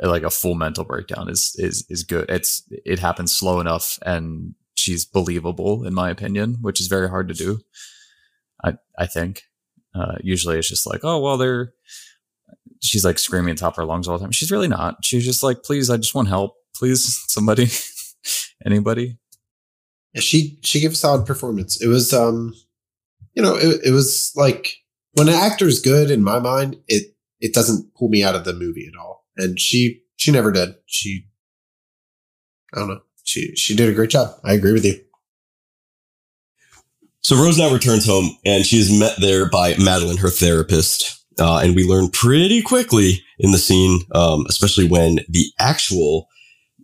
like 0.01 0.23
a 0.23 0.29
full 0.29 0.55
mental 0.55 0.83
breakdown 0.83 1.29
is 1.29 1.53
is 1.57 1.85
is 1.89 2.03
good. 2.03 2.29
It's 2.29 2.63
it 2.69 2.99
happens 2.99 3.37
slow 3.37 3.59
enough 3.59 3.99
and 4.05 4.55
she's 4.75 5.05
believable 5.05 5.85
in 5.85 5.93
my 5.93 6.09
opinion, 6.09 6.57
which 6.61 6.79
is 6.79 6.87
very 6.87 7.09
hard 7.09 7.27
to 7.27 7.33
do. 7.33 7.59
I 8.63 8.75
I 8.97 9.07
think 9.07 9.43
uh, 9.93 10.15
usually 10.21 10.57
it's 10.57 10.69
just 10.69 10.87
like 10.87 11.01
oh 11.03 11.19
well 11.19 11.37
they're 11.37 11.73
she's 12.81 13.05
like 13.05 13.17
screaming 13.17 13.55
top 13.55 13.73
of 13.73 13.77
her 13.77 13.85
lungs 13.85 14.07
all 14.07 14.17
the 14.17 14.23
time. 14.23 14.31
She's 14.31 14.51
really 14.51 14.67
not. 14.67 15.03
She's 15.03 15.25
just 15.25 15.43
like 15.43 15.63
please 15.63 15.89
I 15.89 15.97
just 15.97 16.15
want 16.15 16.27
help. 16.27 16.55
Please 16.75 17.23
somebody 17.27 17.67
anybody. 18.65 19.17
Yeah, 20.13 20.21
she 20.21 20.59
she 20.63 20.79
gave 20.79 20.91
a 20.91 20.95
solid 20.95 21.25
performance. 21.25 21.81
It 21.81 21.87
was 21.87 22.13
um 22.13 22.53
you 23.33 23.43
know, 23.43 23.55
it, 23.55 23.81
it 23.85 23.91
was 23.91 24.31
like 24.35 24.77
when 25.13 25.27
an 25.27 25.35
actor's 25.35 25.81
good 25.81 26.09
in 26.09 26.23
my 26.23 26.39
mind, 26.39 26.77
it 26.87 27.15
it 27.39 27.53
doesn't 27.53 27.93
pull 27.95 28.09
me 28.09 28.23
out 28.23 28.35
of 28.35 28.45
the 28.45 28.53
movie 28.53 28.87
at 28.87 28.99
all. 28.99 29.25
And 29.37 29.59
she 29.59 30.01
she 30.15 30.31
never 30.31 30.51
did. 30.51 30.75
She 30.85 31.27
I 32.73 32.79
don't 32.79 32.89
know. 32.89 33.01
She 33.25 33.53
she 33.55 33.75
did 33.75 33.89
a 33.89 33.93
great 33.93 34.11
job. 34.11 34.35
I 34.43 34.53
agree 34.53 34.71
with 34.71 34.85
you. 34.85 35.01
So 37.21 37.35
Rose 37.35 37.57
now 37.57 37.73
returns 37.73 38.05
home 38.05 38.37
and 38.45 38.65
she 38.65 38.77
is 38.77 38.97
met 38.97 39.15
there 39.19 39.49
by 39.49 39.75
Madeline, 39.77 40.17
her 40.17 40.29
therapist. 40.29 41.23
Uh, 41.39 41.57
and 41.57 41.75
we 41.75 41.83
learn 41.83 42.09
pretty 42.11 42.61
quickly 42.61 43.23
in 43.39 43.51
the 43.51 43.57
scene, 43.57 44.01
um, 44.13 44.45
especially 44.47 44.87
when 44.87 45.19
the 45.27 45.45
actual 45.59 46.29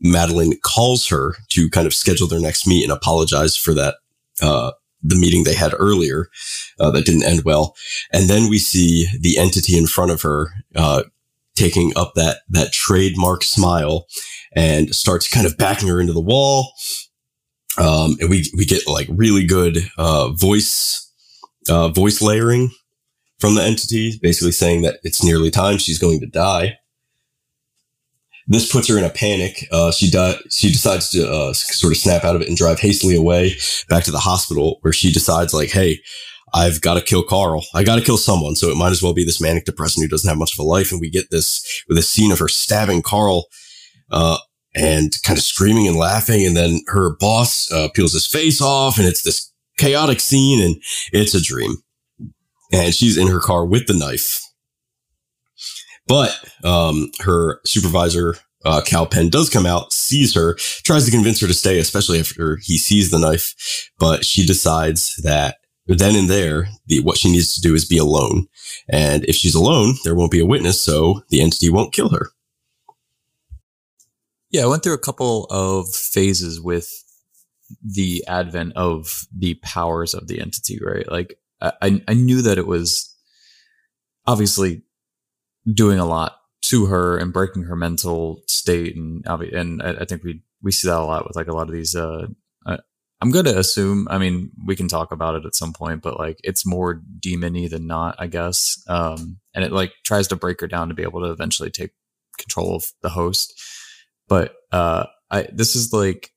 Madeline 0.01 0.53
calls 0.63 1.07
her 1.07 1.35
to 1.49 1.69
kind 1.69 1.85
of 1.85 1.93
schedule 1.93 2.27
their 2.27 2.39
next 2.41 2.67
meet 2.67 2.83
and 2.83 2.91
apologize 2.91 3.55
for 3.55 3.73
that, 3.75 3.97
uh, 4.41 4.71
the 5.03 5.15
meeting 5.15 5.43
they 5.43 5.53
had 5.53 5.75
earlier, 5.77 6.27
uh, 6.79 6.89
that 6.89 7.05
didn't 7.05 7.23
end 7.23 7.43
well. 7.45 7.75
And 8.11 8.27
then 8.27 8.49
we 8.49 8.57
see 8.57 9.07
the 9.19 9.37
entity 9.37 9.77
in 9.77 9.85
front 9.85 10.09
of 10.09 10.23
her, 10.23 10.49
uh, 10.75 11.03
taking 11.61 11.93
up 11.95 12.13
that, 12.15 12.37
that 12.49 12.73
trademark 12.73 13.43
smile 13.43 14.07
and 14.55 14.93
starts 14.95 15.29
kind 15.29 15.45
of 15.45 15.57
backing 15.57 15.87
her 15.87 16.01
into 16.01 16.13
the 16.13 16.21
wall. 16.21 16.73
Um, 17.77 18.17
and 18.19 18.29
we, 18.29 18.45
we 18.57 18.65
get 18.65 18.87
like 18.87 19.07
really 19.09 19.45
good, 19.45 19.77
uh, 19.97 20.31
voice, 20.31 21.09
uh, 21.69 21.89
voice 21.89 22.21
layering 22.21 22.71
from 23.39 23.55
the 23.55 23.63
entity, 23.63 24.19
basically 24.21 24.51
saying 24.51 24.81
that 24.81 24.99
it's 25.03 25.23
nearly 25.23 25.49
time 25.51 25.77
she's 25.77 25.99
going 25.99 26.19
to 26.19 26.27
die. 26.27 26.77
This 28.47 28.71
puts 28.71 28.87
her 28.87 28.97
in 28.97 29.03
a 29.03 29.09
panic. 29.09 29.67
Uh, 29.71 29.91
she 29.91 30.09
di- 30.09 30.39
she 30.49 30.71
decides 30.71 31.09
to 31.11 31.31
uh, 31.31 31.53
sort 31.53 31.93
of 31.93 31.97
snap 31.97 32.25
out 32.25 32.35
of 32.35 32.41
it 32.41 32.47
and 32.47 32.57
drive 32.57 32.79
hastily 32.79 33.15
away 33.15 33.53
back 33.87 34.03
to 34.05 34.11
the 34.11 34.19
hospital, 34.19 34.79
where 34.81 34.91
she 34.91 35.11
decides 35.11 35.53
like, 35.53 35.69
"Hey, 35.69 36.01
I've 36.53 36.81
got 36.81 36.95
to 36.95 37.01
kill 37.01 37.23
Carl. 37.23 37.63
I 37.73 37.83
got 37.83 37.95
to 37.95 38.01
kill 38.01 38.17
someone. 38.17 38.55
So 38.55 38.69
it 38.69 38.77
might 38.77 38.91
as 38.91 39.01
well 39.01 39.13
be 39.13 39.23
this 39.23 39.41
manic 39.41 39.65
depressant 39.65 40.03
who 40.03 40.09
doesn't 40.09 40.27
have 40.27 40.37
much 40.37 40.53
of 40.57 40.63
a 40.63 40.67
life." 40.67 40.91
And 40.91 41.01
we 41.01 41.09
get 41.09 41.29
this 41.31 41.83
with 41.87 41.97
a 41.97 42.03
scene 42.03 42.31
of 42.31 42.39
her 42.39 42.47
stabbing 42.47 43.01
Carl, 43.01 43.45
uh, 44.11 44.37
and 44.75 45.13
kind 45.23 45.37
of 45.37 45.43
screaming 45.43 45.87
and 45.87 45.97
laughing, 45.97 46.45
and 46.45 46.55
then 46.55 46.81
her 46.87 47.15
boss 47.17 47.71
uh, 47.71 47.89
peels 47.93 48.13
his 48.13 48.27
face 48.27 48.61
off, 48.61 48.97
and 48.97 49.07
it's 49.07 49.23
this 49.23 49.51
chaotic 49.77 50.19
scene, 50.19 50.61
and 50.61 50.81
it's 51.11 51.33
a 51.33 51.41
dream 51.41 51.77
and 52.71 52.93
she's 52.95 53.17
in 53.17 53.27
her 53.27 53.39
car 53.39 53.65
with 53.65 53.87
the 53.87 53.93
knife. 53.93 54.41
But 56.07 56.37
um, 56.63 57.11
her 57.21 57.59
supervisor, 57.65 58.35
uh, 58.65 58.81
Kal 58.85 59.05
Penn, 59.05 59.29
does 59.29 59.49
come 59.49 59.65
out, 59.65 59.93
sees 59.93 60.33
her, 60.35 60.55
tries 60.83 61.05
to 61.05 61.11
convince 61.11 61.39
her 61.41 61.47
to 61.47 61.53
stay, 61.53 61.79
especially 61.79 62.19
after 62.19 62.57
he 62.61 62.77
sees 62.77 63.11
the 63.11 63.19
knife. 63.19 63.91
But 63.99 64.25
she 64.25 64.45
decides 64.45 65.15
that 65.23 65.57
then 65.95 66.15
and 66.15 66.29
there, 66.29 66.67
the, 66.87 66.99
what 67.01 67.17
she 67.17 67.31
needs 67.31 67.53
to 67.55 67.61
do 67.61 67.73
is 67.73 67.85
be 67.85 67.97
alone. 67.97 68.47
And 68.89 69.25
if 69.25 69.35
she's 69.35 69.55
alone, 69.55 69.95
there 70.03 70.15
won't 70.15 70.31
be 70.31 70.39
a 70.39 70.45
witness, 70.45 70.81
so 70.81 71.23
the 71.29 71.41
entity 71.41 71.69
won't 71.69 71.93
kill 71.93 72.09
her. 72.09 72.27
Yeah, 74.49 74.63
I 74.63 74.67
went 74.67 74.83
through 74.83 74.93
a 74.93 74.99
couple 74.99 75.45
of 75.45 75.87
phases 75.89 76.59
with 76.59 76.89
the 77.83 78.23
advent 78.27 78.73
of 78.75 79.25
the 79.35 79.55
powers 79.63 80.13
of 80.13 80.27
the 80.27 80.41
entity, 80.41 80.79
right? 80.83 81.09
Like 81.09 81.39
I, 81.61 82.01
I 82.07 82.13
knew 82.13 82.41
that 82.41 82.57
it 82.57 82.67
was 82.67 83.15
obviously 84.27 84.83
doing 85.71 85.99
a 85.99 86.05
lot 86.05 86.37
to 86.63 86.87
her 86.87 87.17
and 87.17 87.33
breaking 87.33 87.63
her 87.63 87.75
mental 87.75 88.43
state, 88.47 88.95
and 88.95 89.25
and 89.25 89.81
I, 89.81 90.05
think 90.05 90.23
we 90.23 90.41
we 90.61 90.71
see 90.71 90.87
that 90.87 90.99
a 90.99 91.03
lot 91.03 91.27
with 91.27 91.35
like 91.35 91.47
a 91.47 91.53
lot 91.53 91.67
of 91.67 91.73
these. 91.73 91.95
Uh, 91.95 92.27
I'm 93.21 93.29
going 93.29 93.45
to 93.45 93.57
assume. 93.57 94.07
I 94.09 94.17
mean, 94.17 94.51
we 94.65 94.75
can 94.75 94.87
talk 94.87 95.11
about 95.11 95.35
it 95.35 95.45
at 95.45 95.55
some 95.55 95.73
point, 95.73 96.01
but 96.01 96.17
like 96.17 96.39
it's 96.43 96.65
more 96.65 97.01
demony 97.19 97.69
than 97.69 97.85
not, 97.85 98.15
I 98.17 98.27
guess. 98.27 98.83
Um, 98.87 99.39
and 99.53 99.63
it 99.63 99.71
like 99.71 99.93
tries 100.03 100.27
to 100.29 100.35
break 100.35 100.59
her 100.61 100.67
down 100.67 100.89
to 100.89 100.95
be 100.95 101.03
able 101.03 101.21
to 101.21 101.31
eventually 101.31 101.69
take 101.69 101.91
control 102.39 102.75
of 102.75 102.85
the 103.03 103.09
host. 103.09 103.53
But 104.27 104.55
uh, 104.71 105.05
I 105.29 105.47
this 105.53 105.75
is 105.75 105.93
like 105.93 106.31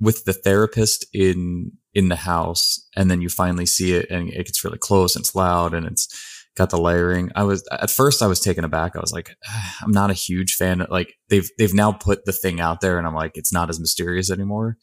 with 0.00 0.24
the 0.24 0.32
therapist 0.32 1.06
in 1.12 1.72
in 1.92 2.08
the 2.08 2.16
house, 2.16 2.88
and 2.96 3.10
then 3.10 3.20
you 3.20 3.28
finally 3.28 3.66
see 3.66 3.92
it, 3.92 4.10
and 4.10 4.30
it 4.30 4.46
gets 4.46 4.64
really 4.64 4.78
close, 4.78 5.16
and 5.16 5.22
it's 5.22 5.34
loud, 5.34 5.74
and 5.74 5.86
it's 5.86 6.08
got 6.56 6.70
the 6.70 6.78
layering. 6.78 7.30
I 7.34 7.42
was 7.42 7.66
at 7.70 7.90
first 7.90 8.22
I 8.22 8.26
was 8.26 8.40
taken 8.40 8.64
aback. 8.64 8.96
I 8.96 9.00
was 9.00 9.12
like, 9.12 9.34
ah, 9.46 9.76
I'm 9.82 9.92
not 9.92 10.10
a 10.10 10.14
huge 10.14 10.54
fan. 10.54 10.86
Like 10.88 11.14
they've 11.28 11.48
they've 11.58 11.74
now 11.74 11.92
put 11.92 12.24
the 12.24 12.32
thing 12.32 12.60
out 12.60 12.80
there, 12.80 12.98
and 12.98 13.06
I'm 13.06 13.14
like, 13.14 13.32
it's 13.34 13.52
not 13.52 13.68
as 13.68 13.78
mysterious 13.78 14.30
anymore. 14.30 14.78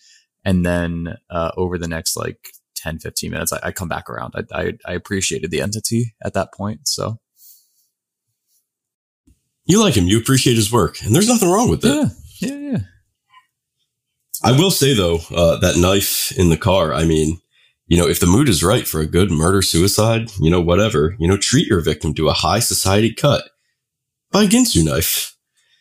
And 0.48 0.66
then 0.66 1.18
uh, 1.30 1.52
over 1.58 1.78
the 1.78 1.90
next 1.90 2.16
like 2.16 2.54
10, 2.78 3.00
15 3.00 3.32
minutes, 3.32 3.52
I, 3.52 3.60
I 3.64 3.72
come 3.74 3.90
back 3.90 4.10
around. 4.10 4.34
I, 4.34 4.44
I, 4.58 4.74
I 4.86 4.94
appreciated 4.94 5.52
the 5.52 5.60
entity 5.60 6.16
at 6.24 6.34
that 6.36 6.54
point. 6.54 6.88
So 6.88 7.20
you 9.66 9.82
like 9.84 9.98
him, 9.98 10.06
you 10.06 10.18
appreciate 10.18 10.56
his 10.56 10.72
work, 10.72 11.02
and 11.04 11.14
there's 11.14 11.28
nothing 11.28 11.52
wrong 11.52 11.70
with 11.70 11.82
that. 11.82 12.16
Yeah, 12.40 12.50
yeah, 12.50 12.72
yeah. 12.72 12.78
I 14.42 14.54
will 14.54 14.72
say 14.72 14.94
though, 14.94 15.20
uh, 15.36 15.58
that 15.58 15.76
knife 15.76 16.32
in 16.38 16.48
the 16.50 16.56
car. 16.56 16.94
I 16.94 17.04
mean, 17.04 17.42
you 17.88 17.98
know, 17.98 18.08
if 18.08 18.22
the 18.22 18.26
mood 18.26 18.48
is 18.48 18.64
right 18.64 18.88
for 18.88 19.02
a 19.02 19.06
good 19.06 19.32
murder 19.32 19.62
suicide, 19.62 20.32
you 20.40 20.50
know, 20.50 20.62
whatever, 20.62 21.18
you 21.20 21.28
know, 21.28 21.36
treat 21.36 21.68
your 21.68 21.82
victim 21.82 22.14
to 22.14 22.30
a 22.30 22.34
high 22.34 22.60
society 22.60 23.14
cut. 23.14 23.50
by 24.32 24.46
Ginsu 24.46 24.86
knife. 24.86 25.37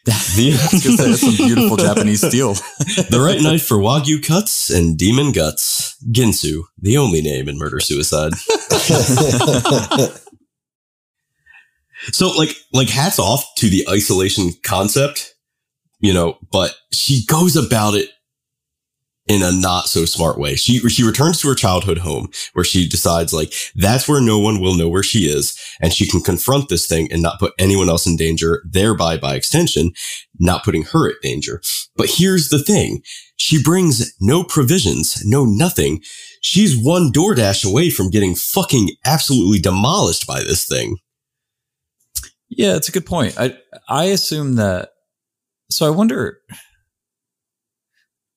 The, 0.06 0.52
that's 0.96 1.20
some 1.20 1.34
beautiful 1.36 1.76
Japanese 1.86 2.24
steel. 2.24 2.54
the 2.54 3.20
right 3.20 3.42
knife 3.42 3.66
for 3.66 3.76
wagyu 3.78 4.24
cuts 4.24 4.70
and 4.70 4.96
demon 4.96 5.32
guts. 5.32 5.96
Ginsu, 6.12 6.62
the 6.80 6.96
only 6.96 7.22
name 7.22 7.48
in 7.48 7.58
murder 7.58 7.80
suicide. 7.80 8.34
so, 12.12 12.28
like, 12.38 12.54
like 12.72 12.88
hats 12.88 13.18
off 13.18 13.44
to 13.56 13.68
the 13.68 13.84
isolation 13.90 14.52
concept, 14.62 15.34
you 15.98 16.14
know, 16.14 16.38
but 16.52 16.76
she 16.92 17.26
goes 17.26 17.56
about 17.56 17.94
it 17.94 18.10
in 19.26 19.42
a 19.42 19.52
not 19.52 19.88
so 19.88 20.04
smart 20.04 20.38
way. 20.38 20.54
She, 20.54 20.78
she 20.88 21.02
returns 21.02 21.40
to 21.40 21.48
her 21.48 21.54
childhood 21.54 21.98
home 21.98 22.28
where 22.52 22.64
she 22.64 22.88
decides 22.88 23.32
like 23.32 23.52
that's 23.74 24.08
where 24.08 24.20
no 24.20 24.38
one 24.38 24.60
will 24.60 24.76
know 24.76 24.88
where 24.88 25.02
she 25.02 25.26
is 25.26 25.58
and 25.80 25.92
she 25.92 26.08
can 26.08 26.20
confront 26.20 26.68
this 26.68 26.86
thing 26.86 27.10
and 27.10 27.22
not 27.22 27.40
put 27.40 27.52
anyone 27.58 27.88
else 27.88 28.06
in 28.06 28.16
danger, 28.16 28.62
thereby 28.68 29.16
by 29.16 29.34
extension, 29.34 29.92
not 30.38 30.64
putting 30.64 30.84
her 30.84 31.10
at 31.10 31.20
danger. 31.22 31.60
But 31.96 32.10
here's 32.10 32.48
the 32.48 32.62
thing. 32.62 33.02
She 33.36 33.62
brings 33.62 34.14
no 34.20 34.44
provisions, 34.44 35.22
no 35.24 35.44
nothing. 35.44 36.02
She's 36.40 36.76
one 36.76 37.12
DoorDash 37.12 37.68
away 37.68 37.90
from 37.90 38.10
getting 38.10 38.34
fucking 38.34 38.90
absolutely 39.04 39.58
demolished 39.58 40.26
by 40.26 40.40
this 40.40 40.66
thing. 40.66 40.96
Yeah, 42.48 42.76
it's 42.76 42.88
a 42.88 42.92
good 42.92 43.06
point. 43.06 43.38
I, 43.38 43.56
I 43.88 44.04
assume 44.04 44.54
that, 44.54 44.90
so 45.68 45.86
I 45.86 45.90
wonder, 45.90 46.38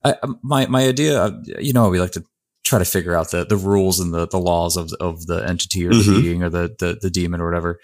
I, 0.04 0.16
um, 0.24 0.40
my 0.42 0.66
my 0.68 0.84
idea, 0.88 1.38
you 1.60 1.74
know, 1.74 1.90
we 1.90 2.00
like 2.00 2.12
to 2.12 2.24
try 2.64 2.80
to 2.80 2.86
figure 2.86 3.16
out 3.16 3.32
the 3.32 3.46
the 3.46 3.58
rules 3.58 4.00
and 4.00 4.14
the 4.14 4.28
the 4.28 4.40
laws 4.40 4.78
of 4.78 4.92
of 5.00 5.26
the 5.28 5.48
entity 5.48 5.86
or 5.86 5.90
the 5.90 5.96
mm-hmm. 5.96 6.22
being 6.22 6.44
or 6.44 6.50
the, 6.50 6.76
the 6.80 6.98
the 7.02 7.10
demon 7.10 7.42
or 7.42 7.46
whatever. 7.46 7.80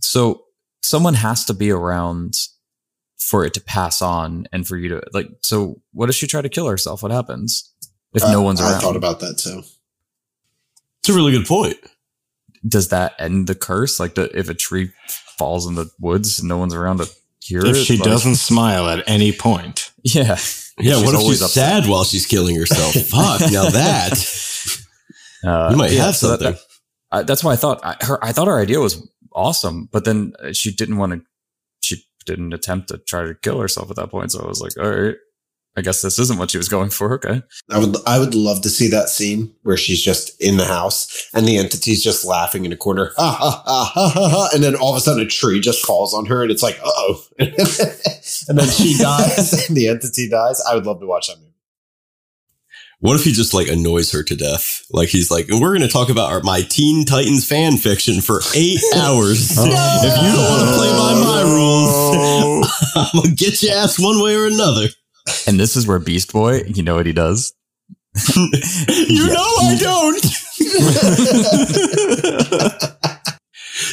So 0.00 0.44
someone 0.82 1.14
has 1.14 1.44
to 1.46 1.54
be 1.54 1.70
around 1.70 2.34
for 3.18 3.44
it 3.44 3.54
to 3.54 3.60
pass 3.60 4.00
on 4.00 4.46
and 4.52 4.66
for 4.66 4.76
you 4.76 4.88
to 4.90 5.02
like. 5.12 5.28
So 5.42 5.80
what 5.92 6.08
if 6.08 6.14
she 6.14 6.26
try 6.26 6.42
to 6.42 6.48
kill 6.48 6.68
herself? 6.68 7.02
What 7.02 7.12
happens 7.12 7.72
if 8.14 8.22
uh, 8.22 8.32
no 8.32 8.42
one's 8.42 8.60
around? 8.60 8.74
I 8.74 8.78
thought 8.78 8.96
about 8.96 9.20
that 9.20 9.38
too. 9.38 9.62
It's 11.00 11.08
a 11.08 11.14
really 11.14 11.32
good 11.32 11.46
point. 11.46 11.78
Does 12.66 12.88
that 12.88 13.14
end 13.18 13.46
the 13.46 13.54
curse? 13.54 13.98
Like, 13.98 14.14
the, 14.14 14.36
if 14.38 14.50
a 14.50 14.54
tree 14.54 14.90
falls 15.38 15.66
in 15.66 15.74
the 15.74 15.90
woods 15.98 16.38
and 16.38 16.48
no 16.48 16.58
one's 16.58 16.74
around 16.74 16.98
to 16.98 17.08
hear 17.40 17.64
if 17.64 17.76
it, 17.76 17.84
she 17.84 17.96
like, 17.96 18.04
doesn't 18.04 18.36
smile 18.36 18.86
at 18.88 19.02
any 19.08 19.32
point. 19.32 19.92
Yeah. 20.02 20.38
Yeah, 20.80 20.94
she's 20.96 21.04
what 21.04 21.14
if 21.14 21.20
she's 21.22 21.42
upset. 21.42 21.82
sad 21.82 21.90
while 21.90 22.04
she's 22.04 22.26
killing 22.26 22.56
herself? 22.56 22.94
Fuck, 23.08 23.52
now 23.52 23.68
that 23.70 24.12
uh, 25.44 25.68
you 25.70 25.76
might 25.76 25.92
yeah, 25.92 26.06
have 26.06 26.16
something. 26.16 26.46
So 26.46 26.52
that, 26.52 26.60
that, 27.12 27.26
that's 27.26 27.44
why 27.44 27.52
I 27.52 27.56
thought 27.56 27.80
I, 27.84 27.96
her. 28.04 28.22
I 28.24 28.32
thought 28.32 28.48
her 28.48 28.58
idea 28.58 28.80
was 28.80 29.06
awesome, 29.32 29.88
but 29.92 30.04
then 30.04 30.32
she 30.52 30.72
didn't 30.72 30.96
want 30.96 31.12
to. 31.12 31.20
She 31.82 32.04
didn't 32.26 32.52
attempt 32.52 32.88
to 32.88 32.98
try 32.98 33.24
to 33.24 33.34
kill 33.34 33.60
herself 33.60 33.90
at 33.90 33.96
that 33.96 34.10
point. 34.10 34.32
So 34.32 34.42
I 34.42 34.46
was 34.46 34.60
like, 34.60 34.72
all 34.78 34.90
right, 34.90 35.16
I 35.76 35.82
guess 35.82 36.02
this 36.02 36.18
isn't 36.18 36.38
what 36.38 36.50
she 36.50 36.58
was 36.58 36.68
going 36.68 36.90
for. 36.90 37.14
Okay. 37.14 37.42
I 37.70 37.78
would 37.78 37.96
I 38.06 38.18
would 38.18 38.34
love 38.34 38.60
to 38.62 38.68
see 38.68 38.88
that 38.88 39.08
scene 39.08 39.54
where 39.62 39.76
she's 39.76 40.02
just 40.02 40.40
in 40.40 40.56
the 40.56 40.64
house 40.64 41.28
and 41.32 41.46
the 41.46 41.58
entity's 41.58 42.02
just 42.02 42.24
laughing 42.24 42.64
in 42.64 42.72
a 42.72 42.76
corner. 42.76 43.12
Ha, 43.16 43.30
ha, 43.30 43.62
ha, 43.64 43.84
ha, 43.94 44.08
ha, 44.08 44.28
ha, 44.28 44.48
and 44.52 44.64
then 44.64 44.74
all 44.74 44.90
of 44.90 44.96
a 44.96 45.00
sudden 45.00 45.22
a 45.22 45.28
tree 45.28 45.60
just 45.60 45.84
falls 45.86 46.12
on 46.12 46.26
her 46.26 46.42
and 46.42 46.50
it's 46.50 46.62
like, 46.62 46.78
oh. 46.84 47.24
and 47.38 48.58
then 48.58 48.68
she 48.68 48.98
dies 48.98 49.52
and 49.68 49.76
the 49.76 49.88
entity 49.88 50.28
dies. 50.28 50.60
I 50.68 50.74
would 50.74 50.86
love 50.86 51.00
to 51.00 51.06
watch 51.06 51.28
that 51.28 51.38
movie. 51.38 51.46
What 52.98 53.16
if 53.16 53.24
he 53.24 53.32
just 53.32 53.54
like 53.54 53.68
annoys 53.68 54.12
her 54.12 54.22
to 54.24 54.36
death? 54.36 54.84
Like 54.90 55.08
he's 55.08 55.30
like, 55.30 55.46
we're 55.48 55.74
going 55.74 55.80
to 55.80 55.88
talk 55.88 56.10
about 56.10 56.32
our, 56.32 56.42
my 56.42 56.60
Teen 56.62 57.06
Titans 57.06 57.48
fan 57.48 57.78
fiction 57.78 58.20
for 58.20 58.40
eight 58.54 58.82
hours. 58.96 59.56
no! 59.56 59.64
If 59.64 60.22
you 60.22 60.32
don't 60.32 60.50
want 60.50 60.68
to 60.68 60.76
play 60.76 60.90
by 60.90 61.14
my 61.14 61.42
rules, 61.42 62.68
I'm 62.96 63.22
going 63.22 63.34
to 63.34 63.42
get 63.42 63.62
your 63.62 63.74
ass 63.74 63.98
one 63.98 64.22
way 64.22 64.36
or 64.36 64.46
another. 64.46 64.88
And 65.46 65.58
this 65.58 65.76
is 65.76 65.86
where 65.86 65.98
Beast 65.98 66.32
Boy, 66.32 66.62
you 66.66 66.82
know 66.82 66.96
what 66.96 67.06
he 67.06 67.12
does? 67.12 67.54
you 68.36 69.28
know 69.28 69.54
I 69.62 69.76
don't. 69.78 70.24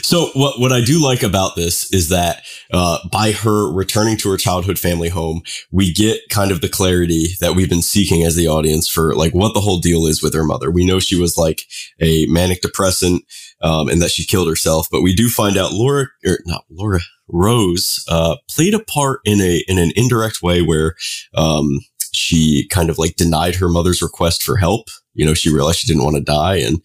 so 0.04 0.28
what 0.34 0.60
what 0.60 0.72
I 0.72 0.82
do 0.82 1.04
like 1.04 1.24
about 1.24 1.56
this 1.56 1.92
is 1.94 2.10
that 2.10 2.44
uh, 2.74 3.00
by 3.12 3.32
her 3.32 3.72
returning 3.72 4.18
to 4.18 4.32
her 4.32 4.38
childhood 4.38 4.80
family 4.80 5.10
home, 5.10 5.42
we 5.72 5.94
get 5.94 6.22
kind 6.30 6.52
of 6.52 6.62
the 6.62 6.70
clarity 6.70 7.28
that 7.42 7.56
we've 7.56 7.70
been 7.70 7.82
seeking 7.82 8.24
as 8.24 8.36
the 8.36 8.48
audience 8.48 8.90
for 8.90 9.16
like 9.16 9.34
what 9.34 9.54
the 9.54 9.62
whole 9.62 9.80
deal 9.80 10.06
is 10.06 10.24
with 10.24 10.34
her 10.34 10.44
mother. 10.44 10.72
We 10.72 10.86
know 10.86 11.00
she 11.00 11.20
was 11.20 11.38
like 11.38 11.64
a 12.00 12.26
manic 12.28 12.62
depressant 12.62 13.24
um, 13.62 13.90
and 13.90 14.02
that 14.02 14.12
she 14.12 14.26
killed 14.26 14.48
herself, 14.48 14.88
but 14.92 15.02
we 15.02 15.14
do 15.14 15.30
find 15.30 15.58
out 15.58 15.74
Laura 15.74 16.08
or 16.26 16.40
not 16.46 16.66
Laura 16.70 17.00
Rose 17.30 18.04
uh, 18.10 18.38
played 18.50 18.74
a 18.74 18.80
part 18.80 19.20
in 19.26 19.42
a 19.42 19.64
in 19.68 19.78
an 19.78 19.92
indirect 19.96 20.42
way 20.42 20.62
where 20.62 20.96
um, 21.36 21.80
she 22.14 22.68
kind 22.70 22.90
of 22.90 22.98
like 22.98 23.16
denied 23.16 23.56
her 23.56 23.70
mother's 23.70 24.02
request 24.02 24.44
for 24.44 24.58
help. 24.58 24.88
You 25.14 25.26
know, 25.26 25.34
she 25.34 25.52
realized 25.52 25.80
she 25.80 25.88
didn't 25.88 26.04
want 26.04 26.16
to 26.16 26.22
die 26.22 26.58
and 26.58 26.82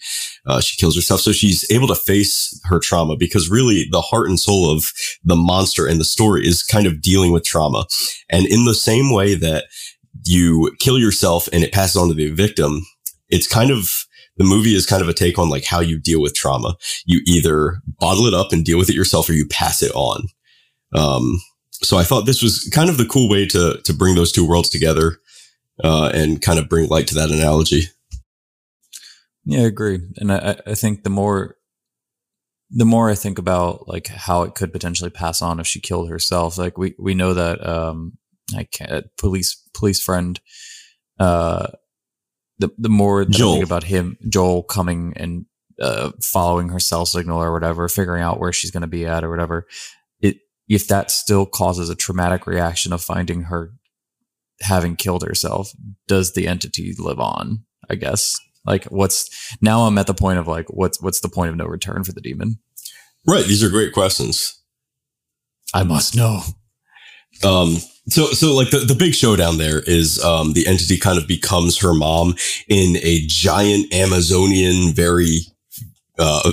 uh, 0.47 0.61
she 0.61 0.77
kills 0.77 0.97
herself. 0.97 1.21
So 1.21 1.33
she's 1.33 1.71
able 1.71 1.87
to 1.89 1.95
face 1.95 2.59
her 2.65 2.79
trauma 2.79 3.17
because 3.17 3.51
really 3.51 3.87
the 3.91 4.01
heart 4.01 4.29
and 4.29 4.41
soul 4.41 4.71
of 4.71 4.91
the 5.23 5.37
monster 5.37 5.87
and 5.87 6.01
the 6.01 6.05
story 6.05 6.47
is 6.47 6.63
kind 6.63 6.87
of 6.87 7.03
dealing 7.03 7.33
with 7.33 7.45
trauma. 7.45 7.85
And 8.31 8.47
in 8.47 8.65
the 8.65 8.75
same 8.75 9.13
way 9.13 9.35
that 9.35 9.67
you 10.25 10.75
kill 10.81 10.99
yourself 10.99 11.49
and 11.53 11.63
it 11.63 11.73
passes 11.73 11.97
on 11.97 12.09
to 12.09 12.15
the 12.15 12.31
victim, 12.31 12.87
it's 13.29 13.47
kind 13.47 13.71
of 13.71 14.07
the 14.43 14.49
movie 14.49 14.75
is 14.75 14.87
kind 14.87 15.03
of 15.03 15.09
a 15.09 15.15
take 15.15 15.39
on 15.39 15.49
like 15.49 15.65
how 15.65 15.81
you 15.81 15.99
deal 15.99 16.21
with 16.21 16.35
trauma. 16.35 16.77
You 17.05 17.21
either 17.27 17.81
bottle 18.01 18.27
it 18.27 18.35
up 18.35 18.53
and 18.53 18.65
deal 18.65 18.79
with 18.79 18.91
it 18.91 18.97
yourself 18.97 19.29
or 19.29 19.33
you 19.33 19.47
pass 19.47 19.83
it 19.83 19.93
on. 19.95 20.27
Um, 20.95 21.41
so 21.73 21.97
I 21.97 22.05
thought 22.05 22.27
this 22.27 22.43
was 22.43 22.69
kind 22.73 22.91
of 22.91 22.97
the 22.97 23.07
cool 23.07 23.29
way 23.29 23.47
to, 23.47 23.81
to 23.85 23.93
bring 23.95 24.15
those 24.15 24.33
two 24.33 24.47
worlds 24.47 24.69
together, 24.69 25.19
uh, 25.83 26.11
and 26.15 26.43
kind 26.43 26.59
of 26.59 26.69
bring 26.69 26.89
light 26.89 27.07
to 27.09 27.15
that 27.15 27.31
analogy. 27.31 27.85
Yeah, 29.45 29.63
I 29.63 29.67
agree. 29.67 30.01
And 30.19 30.33
I, 30.33 30.57
I 30.67 30.75
think 30.75 31.03
the 31.03 31.11
more, 31.11 31.57
the 32.71 32.85
more 32.85 33.11
I 33.11 33.15
think 33.15 33.39
about 33.39 33.89
like 33.89 34.07
how 34.09 34.43
it 34.43 34.55
could 34.55 34.73
potentially 34.73 35.11
pass 35.11 35.43
on 35.43 35.61
if 35.61 35.67
she 35.67 35.81
killed 35.81 36.09
herself, 36.09 36.59
like 36.59 36.79
we, 36.79 36.95
we 36.99 37.15
know 37.15 37.35
that, 37.35 37.67
um, 37.67 38.19
I 38.57 38.65
can't, 38.65 39.07
police, 39.19 39.61
police 39.75 40.03
friend, 40.03 40.39
uh, 41.19 41.69
the 42.63 42.71
the 42.79 42.89
more 42.89 43.25
that 43.25 43.33
Joel. 43.33 43.51
I 43.51 43.55
think 43.57 43.67
about 43.67 43.85
him, 43.85 44.17
Joel 44.29 44.63
coming 44.63 45.13
and 45.17 45.47
uh, 45.81 46.13
following 46.21 46.69
her 46.71 46.81
cell 46.81 47.05
signal 47.05 47.43
or 47.43 47.53
whatever, 47.53 47.89
figuring 47.89 48.23
out 48.23 48.41
where 48.41 48.53
she's 48.53 48.71
going 48.71 48.83
to 48.83 48.87
be 48.87 49.05
at 49.05 49.25
or 49.25 49.31
whatever, 49.31 49.67
it 50.21 50.39
if 50.69 50.89
that 50.89 51.11
still 51.11 51.45
causes 51.45 51.91
a 51.91 51.95
traumatic 51.95 52.47
reaction 52.47 52.93
of 52.93 53.03
finding 53.03 53.43
her 53.45 53.73
having 54.61 54.97
killed 54.97 55.25
herself, 55.25 55.73
does 56.07 56.33
the 56.33 56.47
entity 56.47 56.95
live 56.99 57.21
on? 57.21 57.65
I 57.91 57.97
guess. 57.97 58.39
Like, 58.65 58.85
what's 58.85 59.29
now? 59.61 59.83
I'm 59.83 59.99
at 59.99 60.07
the 60.07 60.15
point 60.15 60.39
of 60.39 60.47
like, 60.47 60.67
what's 60.69 61.03
what's 61.03 61.21
the 61.21 61.29
point 61.29 61.51
of 61.51 61.57
no 61.57 61.67
return 61.67 62.05
for 62.05 62.13
the 62.13 62.21
demon? 62.21 62.59
Right. 63.27 63.45
These 63.45 63.63
are 63.63 63.71
great 63.71 63.93
questions. 63.93 64.61
I 65.75 65.83
must 65.83 66.15
know. 66.15 66.43
Um, 67.45 67.77
so, 68.09 68.27
so 68.27 68.55
like 68.55 68.71
the, 68.71 68.79
the 68.81 68.95
big 68.95 69.15
showdown 69.15 69.59
there 69.59 69.81
is, 69.81 70.23
um, 70.25 70.53
the 70.55 70.67
entity 70.67 70.99
kind 70.99 71.19
of 71.19 71.27
becomes 71.29 71.79
her 71.79 71.95
mom 71.95 72.35
in 72.69 72.97
a 73.03 73.21
giant 73.27 73.93
Amazonian, 73.95 74.93
very, 74.93 75.41
uh, 76.19 76.53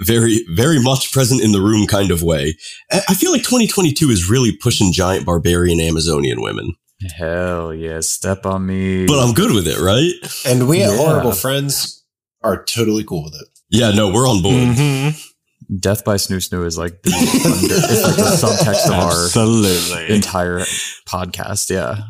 very, 0.00 0.44
very 0.50 0.80
much 0.80 1.12
present 1.12 1.42
in 1.42 1.52
the 1.52 1.60
room 1.60 1.86
kind 1.86 2.10
of 2.10 2.22
way. 2.22 2.54
I 2.90 3.00
I 3.10 3.14
feel 3.14 3.32
like 3.32 3.42
2022 3.42 4.10
is 4.10 4.28
really 4.30 4.52
pushing 4.52 4.92
giant 4.92 5.24
barbarian 5.26 5.80
Amazonian 5.80 6.40
women, 6.42 6.74
Hell 7.16 7.72
yeah, 7.74 8.00
step 8.00 8.44
on 8.44 8.66
me. 8.66 9.06
but 9.06 9.18
I'm 9.20 9.32
good 9.34 9.52
with 9.54 9.66
it, 9.66 9.78
right? 9.78 10.12
And 10.46 10.68
we 10.68 10.82
at 10.82 10.96
Horrorble 10.96 11.32
Friends 11.32 12.04
are 12.42 12.62
totally 12.64 13.04
cool 13.04 13.24
with 13.24 13.34
it. 13.34 13.46
Yeah, 13.70 13.90
no, 13.92 14.08
we're 14.12 14.28
on 14.28 14.42
board. 14.42 14.54
Mhm. 14.54 15.27
Death 15.76 16.02
by 16.04 16.14
Snu 16.14 16.36
Snu 16.36 16.64
is 16.64 16.78
like 16.78 17.02
the, 17.02 17.10
under, 17.12 17.74
it's 17.74 18.02
like 18.02 18.16
the 18.16 18.22
subtext 18.40 18.86
of 18.86 18.92
our 18.92 20.04
entire 20.10 20.60
podcast. 21.06 21.68
Yeah. 21.68 22.04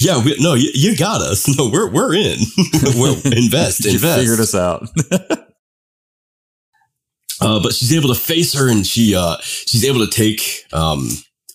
yeah, 0.00 0.24
we, 0.24 0.34
no, 0.42 0.54
you, 0.54 0.70
you 0.72 0.96
got 0.96 1.20
us. 1.20 1.44
No, 1.58 1.68
we're 1.70 1.90
we're 1.90 2.14
in. 2.14 2.38
we're, 2.96 3.14
invest, 3.36 3.84
You 3.84 3.92
invest. 3.92 4.18
figured 4.18 4.40
us 4.40 4.54
out. 4.54 4.88
Uh, 7.40 7.60
but 7.62 7.74
she's 7.74 7.92
able 7.94 8.08
to 8.08 8.14
face 8.18 8.54
her, 8.54 8.70
and 8.70 8.86
she 8.86 9.14
uh, 9.14 9.36
she's 9.42 9.84
able 9.84 10.00
to 10.06 10.10
take 10.10 10.64
um, 10.72 11.08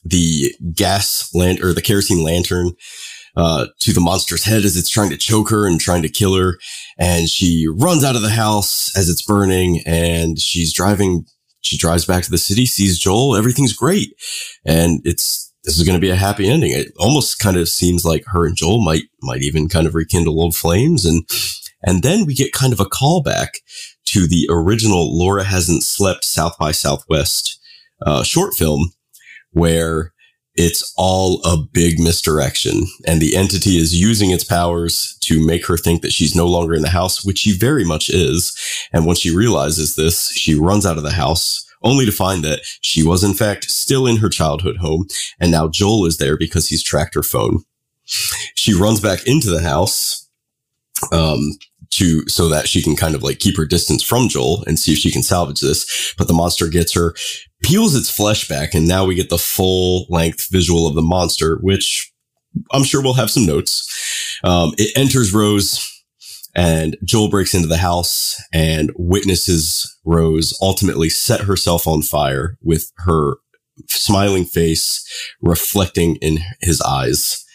the 0.03 0.53
gas 0.75 1.33
lantern 1.33 1.65
or 1.65 1.73
the 1.73 1.81
kerosene 1.81 2.23
lantern 2.23 2.71
uh, 3.35 3.67
to 3.79 3.93
the 3.93 4.01
monster's 4.01 4.45
head 4.45 4.65
as 4.65 4.75
it's 4.75 4.89
trying 4.89 5.09
to 5.09 5.17
choke 5.17 5.49
her 5.49 5.65
and 5.67 5.79
trying 5.79 6.01
to 6.01 6.09
kill 6.09 6.35
her. 6.35 6.57
And 6.97 7.29
she 7.29 7.67
runs 7.67 8.03
out 8.03 8.15
of 8.15 8.21
the 8.21 8.29
house 8.29 8.95
as 8.97 9.09
it's 9.09 9.25
burning, 9.25 9.81
and 9.85 10.39
she's 10.39 10.73
driving. 10.73 11.25
She 11.61 11.77
drives 11.77 12.05
back 12.05 12.23
to 12.23 12.31
the 12.31 12.37
city, 12.37 12.65
sees 12.65 12.99
Joel. 12.99 13.35
Everything's 13.35 13.73
great, 13.73 14.13
and 14.65 15.01
it's 15.03 15.53
this 15.63 15.77
is 15.77 15.85
going 15.85 15.97
to 15.97 16.01
be 16.01 16.09
a 16.09 16.15
happy 16.15 16.47
ending. 16.47 16.71
It 16.71 16.93
almost 16.97 17.39
kind 17.39 17.57
of 17.57 17.67
seems 17.67 18.05
like 18.05 18.23
her 18.27 18.45
and 18.45 18.55
Joel 18.55 18.83
might 18.83 19.03
might 19.21 19.41
even 19.41 19.67
kind 19.67 19.85
of 19.85 19.95
rekindle 19.95 20.39
old 20.39 20.55
flames, 20.55 21.05
and 21.05 21.23
and 21.83 22.03
then 22.03 22.25
we 22.25 22.33
get 22.33 22.53
kind 22.53 22.73
of 22.73 22.79
a 22.79 22.85
callback 22.85 23.59
to 24.05 24.27
the 24.27 24.47
original 24.49 25.17
Laura 25.17 25.43
Hasn't 25.43 25.83
Slept 25.83 26.23
South 26.23 26.57
by 26.57 26.71
Southwest 26.71 27.59
uh, 28.05 28.23
short 28.23 28.53
film 28.53 28.91
where 29.51 30.13
it's 30.59 30.93
all 30.97 31.39
a 31.45 31.55
big 31.55 31.99
misdirection 31.99 32.85
and 33.07 33.21
the 33.21 33.33
entity 33.33 33.77
is 33.77 33.95
using 33.95 34.29
its 34.29 34.43
powers 34.43 35.17
to 35.21 35.43
make 35.43 35.65
her 35.65 35.77
think 35.77 36.01
that 36.01 36.11
she's 36.11 36.35
no 36.35 36.45
longer 36.45 36.73
in 36.73 36.81
the 36.81 36.89
house, 36.89 37.23
which 37.23 37.39
she 37.39 37.57
very 37.57 37.85
much 37.85 38.09
is. 38.09 38.53
And 38.91 39.05
when 39.05 39.15
she 39.15 39.33
realizes 39.33 39.95
this, 39.95 40.29
she 40.33 40.53
runs 40.53 40.85
out 40.85 40.97
of 40.97 41.03
the 41.03 41.13
house 41.13 41.65
only 41.81 42.05
to 42.05 42.11
find 42.11 42.43
that 42.43 42.59
she 42.81 43.01
was 43.01 43.23
in 43.23 43.35
fact 43.35 43.71
still 43.71 44.05
in 44.05 44.17
her 44.17 44.27
childhood 44.27 44.75
home. 44.77 45.07
And 45.39 45.49
now 45.49 45.69
Joel 45.69 46.05
is 46.05 46.17
there 46.17 46.35
because 46.35 46.67
he's 46.67 46.83
tracked 46.83 47.15
her 47.15 47.23
phone. 47.23 47.63
She 48.03 48.73
runs 48.73 48.99
back 48.99 49.25
into 49.25 49.49
the 49.49 49.61
house. 49.61 50.27
Um, 51.13 51.53
to 51.91 52.27
so 52.27 52.49
that 52.49 52.67
she 52.67 52.83
can 52.83 52.95
kind 52.95 53.15
of 53.15 53.23
like 53.23 53.39
keep 53.39 53.57
her 53.57 53.65
distance 53.65 54.03
from 54.03 54.29
Joel 54.29 54.63
and 54.67 54.77
see 54.77 54.91
if 54.91 54.99
she 54.99 55.11
can 55.11 55.23
salvage 55.23 55.59
this. 55.59 56.13
But 56.17 56.27
the 56.27 56.33
monster 56.33 56.67
gets 56.67 56.93
her, 56.93 57.15
peels 57.69 57.95
its 57.95 58.09
flesh 58.09 58.47
back, 58.47 58.73
and 58.73 58.87
now 58.87 59.05
we 59.05 59.15
get 59.15 59.29
the 59.29 59.37
full 59.37 60.05
length 60.09 60.47
visual 60.51 60.87
of 60.87 60.95
the 60.95 61.01
monster, 61.01 61.59
which 61.61 62.11
I'm 62.71 62.83
sure 62.83 63.01
we'll 63.01 63.13
have 63.13 63.29
some 63.31 63.45
notes. 63.45 64.39
Um, 64.43 64.73
it 64.77 64.97
enters 64.97 65.33
Rose, 65.33 65.85
and 66.55 66.97
Joel 67.03 67.29
breaks 67.29 67.53
into 67.53 67.67
the 67.67 67.77
house 67.77 68.41
and 68.51 68.91
witnesses 68.97 69.97
Rose 70.03 70.57
ultimately 70.61 71.09
set 71.09 71.41
herself 71.41 71.87
on 71.87 72.01
fire 72.01 72.57
with 72.61 72.91
her 72.97 73.35
smiling 73.87 74.45
face 74.45 75.05
reflecting 75.41 76.17
in 76.17 76.39
his 76.61 76.81
eyes. 76.81 77.45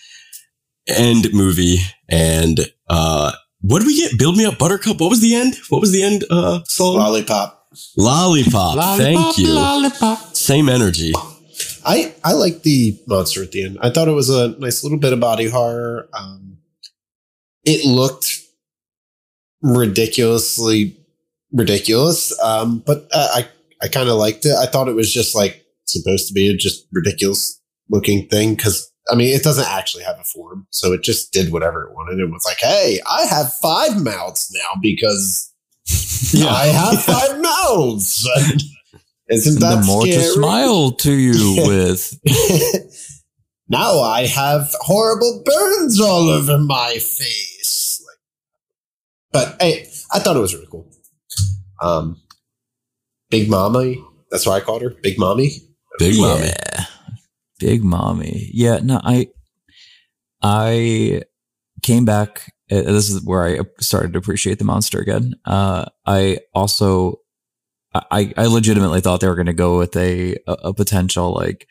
End 0.87 1.27
movie 1.33 1.79
and 2.09 2.61
uh 2.89 3.33
what 3.61 3.79
did 3.79 3.87
we 3.87 3.97
get? 3.97 4.19
Build 4.19 4.37
me 4.37 4.45
up, 4.45 4.59
Buttercup. 4.59 5.01
What 5.01 5.09
was 5.09 5.23
the 5.23 5.35
end? 5.35 5.57
What 5.71 5.81
was 5.81 5.91
the 5.91 6.03
end 6.03 6.25
uh 6.31 6.61
song? 6.65 6.97
Lollipop. 6.97 7.64
Lollipop. 7.97 8.99
Thank 8.99 9.39
you. 9.39 9.53
Lollipop. 9.53 10.35
Same 10.35 10.69
energy. 10.69 11.13
I 11.85 12.15
I 12.25 12.33
like 12.33 12.63
the 12.63 12.99
monster 13.07 13.43
at 13.43 13.53
the 13.53 13.65
end. 13.65 13.79
I 13.81 13.91
thought 13.91 14.09
it 14.09 14.13
was 14.13 14.31
a 14.31 14.59
nice 14.59 14.83
little 14.83 14.99
bit 14.99 15.13
of 15.13 15.21
body 15.21 15.49
horror. 15.49 16.09
Um, 16.13 16.59
it 17.65 17.85
looked 17.85 18.41
ridiculously 19.63 20.97
ridiculous, 21.53 22.39
um, 22.43 22.83
but 22.87 23.09
uh, 23.13 23.29
I 23.35 23.49
I 23.83 23.89
kind 23.89 24.09
of 24.09 24.17
liked 24.17 24.47
it. 24.47 24.55
I 24.55 24.67
thought 24.67 24.89
it 24.89 24.95
was 24.95 25.13
just 25.13 25.35
like 25.35 25.65
supposed 25.87 26.29
to 26.29 26.35
be 26.35 26.49
a 26.49 26.57
just 26.57 26.87
ridiculous 26.93 27.61
looking 27.91 28.29
thing 28.29 28.55
because 28.55 28.91
I 29.11 29.15
mean 29.15 29.35
it 29.35 29.43
doesn't 29.43 29.69
actually 29.69 30.05
have 30.05 30.19
a 30.19 30.25
form, 30.25 30.67
so 30.71 30.93
it 30.93 31.03
just 31.03 31.33
did 31.33 31.53
whatever 31.53 31.87
it 31.87 31.95
wanted 31.95 32.19
and 32.19 32.33
was 32.33 32.45
like, 32.47 32.59
"Hey, 32.61 33.01
I 33.11 33.27
have 33.27 33.53
five 33.63 34.03
mouths 34.03 34.51
now 34.55 34.81
because 34.81 35.54
I 35.89 36.67
have 36.67 37.03
five 37.03 37.41
mouths." 37.41 38.29
Isn't 39.29 39.61
that 39.61 39.81
the 39.81 39.87
more 39.87 40.05
to 40.05 40.21
smile 40.21 40.93
to 40.93 41.13
you 41.13 41.33
Yeah. 41.33 41.67
with. 41.67 43.11
now 43.69 44.01
I 44.01 44.27
have 44.27 44.75
horrible 44.81 45.43
burns 45.45 45.99
all 45.99 46.29
over 46.29 46.59
my 46.59 46.99
face. 46.99 48.05
Like, 48.07 48.19
but 49.33 49.63
hey, 49.63 49.89
I 50.13 50.19
thought 50.19 50.37
it 50.37 50.41
was 50.41 50.55
really 50.55 50.67
cool. 50.71 50.91
Um, 51.81 52.21
Big 53.31 53.49
Mommy. 53.49 54.03
That's 54.31 54.47
why 54.47 54.57
I 54.57 54.61
called 54.61 54.83
her 54.83 54.91
Big 54.91 55.19
Mommy. 55.19 55.53
Big 55.99 56.19
mommy. 56.21 56.51
Big 57.59 57.83
mommy. 57.85 58.51
Yeah, 58.53 58.81
no, 58.83 59.01
I 59.03 59.29
I 60.43 61.23
came 61.83 62.05
back 62.05 62.53
uh, 62.71 62.83
this 62.83 63.11
is 63.11 63.25
where 63.25 63.45
I 63.47 63.61
started 63.81 64.13
to 64.13 64.19
appreciate 64.19 64.59
the 64.59 64.65
monster 64.65 64.99
again. 64.99 65.35
Uh 65.45 65.87
I 66.07 66.39
also 66.55 67.21
I 67.95 68.33
I 68.37 68.47
legitimately 68.47 69.01
thought 69.01 69.21
they 69.21 69.29
were 69.29 69.35
going 69.35 69.47
to 69.47 69.53
go 69.53 69.79
with 69.79 69.97
a 69.97 70.37
a 70.47 70.53
a 70.65 70.75
potential 70.75 71.33
like 71.33 71.69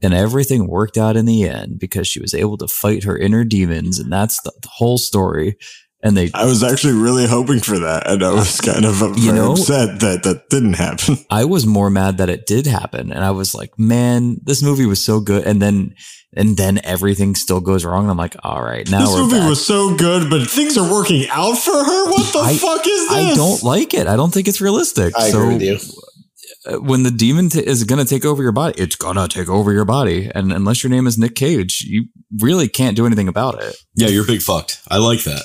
and 0.00 0.14
everything 0.14 0.68
worked 0.68 0.96
out 0.96 1.16
in 1.16 1.26
the 1.26 1.48
end 1.48 1.78
because 1.80 2.06
she 2.06 2.20
was 2.20 2.32
able 2.34 2.56
to 2.58 2.68
fight 2.68 3.04
her 3.04 3.18
inner 3.18 3.44
demons 3.44 3.98
and 3.98 4.12
that's 4.12 4.40
the, 4.42 4.52
the 4.62 4.68
whole 4.68 4.98
story 4.98 5.56
and 6.02 6.16
they 6.16 6.30
I 6.34 6.44
was 6.44 6.62
actually 6.62 6.94
really 6.94 7.26
hoping 7.26 7.60
for 7.60 7.78
that, 7.80 8.08
and 8.10 8.22
I 8.22 8.32
was 8.32 8.60
kind 8.60 8.84
of 8.84 9.00
You 9.00 9.14
very 9.32 9.38
know- 9.38 9.52
upset 9.52 10.00
that 10.00 10.22
that 10.22 10.48
didn't 10.50 10.74
happen. 10.74 11.18
I 11.30 11.44
was 11.44 11.66
more 11.66 11.90
mad 11.90 12.18
that 12.18 12.28
it 12.28 12.46
did 12.46 12.66
happen, 12.66 13.12
and 13.12 13.24
I 13.24 13.30
was 13.32 13.54
like, 13.54 13.78
"Man, 13.78 14.38
this 14.44 14.62
movie 14.62 14.86
was 14.86 15.02
so 15.02 15.20
good," 15.20 15.44
and 15.46 15.60
then 15.60 15.94
and 16.36 16.56
then 16.56 16.78
everything 16.84 17.34
still 17.34 17.60
goes 17.60 17.84
wrong. 17.84 18.02
And 18.04 18.10
I'm 18.10 18.16
like, 18.16 18.36
"All 18.44 18.62
right, 18.62 18.88
now 18.90 19.00
this 19.00 19.10
we're 19.14 19.22
movie 19.22 19.38
back." 19.40 19.48
was 19.48 19.64
so 19.66 19.94
good, 19.96 20.30
but 20.30 20.48
things 20.48 20.76
are 20.76 20.90
working 20.90 21.26
out 21.30 21.56
for 21.58 21.72
her. 21.72 22.10
What 22.10 22.32
the 22.32 22.38
I- 22.40 22.56
fuck 22.56 22.86
is 22.86 23.08
this? 23.08 23.32
I 23.32 23.34
don't 23.34 23.62
like 23.62 23.94
it. 23.94 24.06
I 24.06 24.16
don't 24.16 24.32
think 24.32 24.46
it's 24.46 24.60
realistic. 24.60 25.14
I 25.16 25.30
so 25.30 25.42
agree 25.42 25.54
with 25.54 25.62
you. 25.62 25.78
uh, 26.72 26.78
when 26.80 27.02
the 27.02 27.10
demon 27.10 27.48
t- 27.48 27.60
is 27.66 27.82
going 27.84 27.98
to 28.04 28.08
take 28.08 28.24
over 28.24 28.42
your 28.42 28.52
body, 28.52 28.80
it's 28.80 28.96
gonna 28.96 29.26
take 29.28 29.48
over 29.48 29.72
your 29.72 29.84
body, 29.84 30.30
and 30.34 30.52
unless 30.52 30.82
your 30.84 30.90
name 30.90 31.06
is 31.06 31.16
Nick 31.18 31.34
Cage, 31.34 31.82
you 31.88 32.06
really 32.40 32.68
can't 32.68 32.94
do 32.96 33.06
anything 33.06 33.26
about 33.28 33.60
it. 33.62 33.74
Yeah, 33.94 34.08
you're 34.08 34.26
big 34.26 34.42
fucked. 34.42 34.80
I 34.88 34.98
like 34.98 35.24
that. 35.24 35.42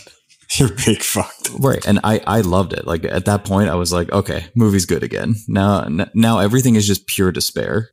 You're 0.57 0.69
big 0.85 1.01
fucked. 1.01 1.49
Right, 1.59 1.85
and 1.85 1.99
I 2.03 2.21
I 2.25 2.41
loved 2.41 2.73
it. 2.73 2.85
Like 2.85 3.05
at 3.05 3.25
that 3.25 3.45
point, 3.45 3.69
I 3.69 3.75
was 3.75 3.93
like, 3.93 4.11
"Okay, 4.11 4.45
movie's 4.55 4.85
good 4.85 5.03
again." 5.03 5.35
Now 5.47 5.87
now 6.13 6.39
everything 6.39 6.75
is 6.75 6.87
just 6.87 7.07
pure 7.07 7.31
despair. 7.31 7.91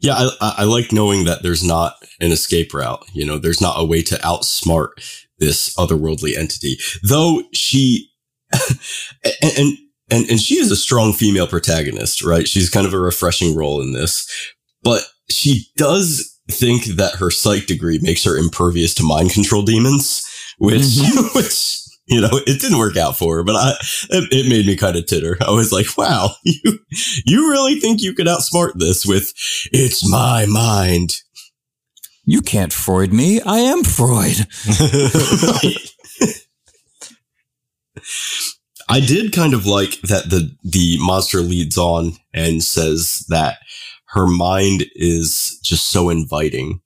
Yeah, 0.00 0.14
I, 0.40 0.54
I, 0.58 0.64
like 0.64 0.92
knowing 0.92 1.24
that 1.24 1.42
there's 1.42 1.64
not 1.64 1.94
an 2.20 2.30
escape 2.30 2.74
route. 2.74 3.04
You 3.12 3.26
know, 3.26 3.38
there's 3.38 3.60
not 3.60 3.80
a 3.80 3.84
way 3.84 4.02
to 4.02 4.16
outsmart 4.16 4.90
this 5.38 5.74
otherworldly 5.76 6.36
entity. 6.36 6.78
Though 7.02 7.42
she, 7.52 8.10
and, 8.52 9.58
and, 9.58 9.78
and, 10.10 10.30
and 10.30 10.40
she 10.40 10.56
is 10.56 10.70
a 10.70 10.76
strong 10.76 11.12
female 11.12 11.46
protagonist, 11.46 12.22
right? 12.22 12.46
She's 12.46 12.70
kind 12.70 12.86
of 12.86 12.94
a 12.94 13.00
refreshing 13.00 13.56
role 13.56 13.80
in 13.80 13.92
this, 13.92 14.30
but 14.82 15.02
she 15.28 15.66
does 15.76 16.38
think 16.50 16.84
that 16.84 17.14
her 17.14 17.30
psych 17.30 17.66
degree 17.66 17.98
makes 18.02 18.24
her 18.24 18.36
impervious 18.36 18.94
to 18.94 19.02
mind 19.02 19.30
control 19.30 19.62
demons, 19.62 20.24
which, 20.58 20.82
mm-hmm. 20.82 21.26
which, 21.36 21.80
you 22.06 22.20
know, 22.20 22.30
it 22.32 22.60
didn't 22.60 22.78
work 22.78 22.96
out 22.96 23.16
for 23.16 23.36
her, 23.36 23.44
but 23.44 23.56
I, 23.56 23.70
it, 24.10 24.28
it 24.32 24.48
made 24.48 24.66
me 24.66 24.76
kind 24.76 24.96
of 24.96 25.06
titter. 25.06 25.36
I 25.40 25.50
was 25.50 25.72
like, 25.72 25.96
wow, 25.96 26.30
you, 26.44 26.78
you 27.26 27.50
really 27.50 27.80
think 27.80 28.02
you 28.02 28.14
could 28.14 28.26
outsmart 28.26 28.72
this 28.74 29.06
with, 29.06 29.32
it's 29.72 30.08
my 30.08 30.46
mind. 30.46 31.16
You 32.26 32.40
can't 32.40 32.72
Freud 32.72 33.12
me. 33.12 33.40
I 33.42 33.58
am 33.58 33.84
Freud. 33.84 34.46
I 38.88 39.00
did 39.00 39.32
kind 39.32 39.54
of 39.54 39.66
like 39.66 40.00
that 40.02 40.30
the 40.30 40.54
the 40.62 40.98
monster 41.00 41.40
leads 41.40 41.76
on 41.76 42.12
and 42.32 42.62
says 42.62 43.24
that 43.28 43.58
her 44.14 44.26
mind 44.26 44.84
is 44.94 45.58
just 45.62 45.90
so 45.90 46.08
inviting, 46.08 46.80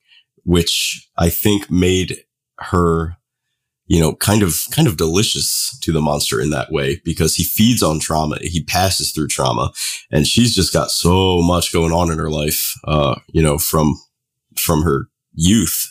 which 0.44 1.08
I 1.18 1.28
think 1.28 1.70
made 1.70 2.24
her 2.58 3.17
you 3.89 3.99
know, 3.99 4.14
kind 4.14 4.43
of, 4.43 4.61
kind 4.70 4.86
of 4.86 4.97
delicious 4.97 5.76
to 5.80 5.93
the 5.93 6.01
monster 6.01 6.41
in 6.41 6.51
that 6.51 6.70
way 6.70 7.01
because 7.05 7.34
he 7.34 7.43
feeds 7.43 7.82
on 7.82 7.99
trauma. 7.99 8.36
He 8.43 8.62
passes 8.62 9.11
through 9.11 9.28
trauma 9.28 9.72
and 10.11 10.26
she's 10.26 10.55
just 10.55 10.72
got 10.72 10.91
so 10.91 11.41
much 11.41 11.72
going 11.72 11.93
on 11.93 12.12
in 12.12 12.18
her 12.18 12.30
life, 12.30 12.74
uh, 12.84 13.16
you 13.28 13.43
know, 13.43 13.59
from, 13.59 13.99
from 14.57 14.82
her 14.82 15.09
youth. 15.32 15.86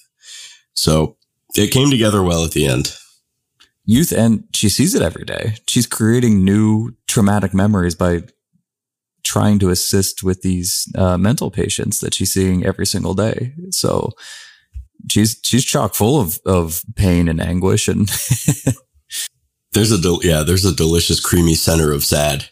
So 0.73 1.17
it 1.55 1.71
came 1.71 1.89
together 1.89 2.21
well 2.21 2.45
at 2.45 2.51
the 2.51 2.67
end. 2.67 2.95
Youth, 3.83 4.11
and 4.11 4.43
she 4.53 4.69
sees 4.69 4.93
it 4.93 5.01
every 5.01 5.23
day. 5.23 5.55
She's 5.67 5.87
creating 5.87 6.43
new 6.43 6.91
traumatic 7.07 7.53
memories 7.53 7.95
by 7.95 8.23
trying 9.23 9.59
to 9.59 9.69
assist 9.69 10.23
with 10.23 10.41
these 10.41 10.87
uh, 10.95 11.17
mental 11.17 11.49
patients 11.49 11.99
that 11.99 12.13
she's 12.13 12.33
seeing 12.33 12.65
every 12.65 12.85
single 12.85 13.13
day. 13.13 13.53
So 13.71 14.11
she's 15.09 15.39
she's 15.43 15.65
chock 15.65 15.93
full 15.95 16.19
of 16.19 16.39
of 16.45 16.81
pain 16.95 17.27
and 17.27 17.41
anguish 17.41 17.87
and 17.87 18.09
there's 19.73 19.91
a 19.91 19.99
del- 20.01 20.23
yeah 20.23 20.43
there's 20.43 20.65
a 20.65 20.75
delicious 20.75 21.19
creamy 21.19 21.55
center 21.55 21.91
of 21.91 22.03
sad. 22.03 22.45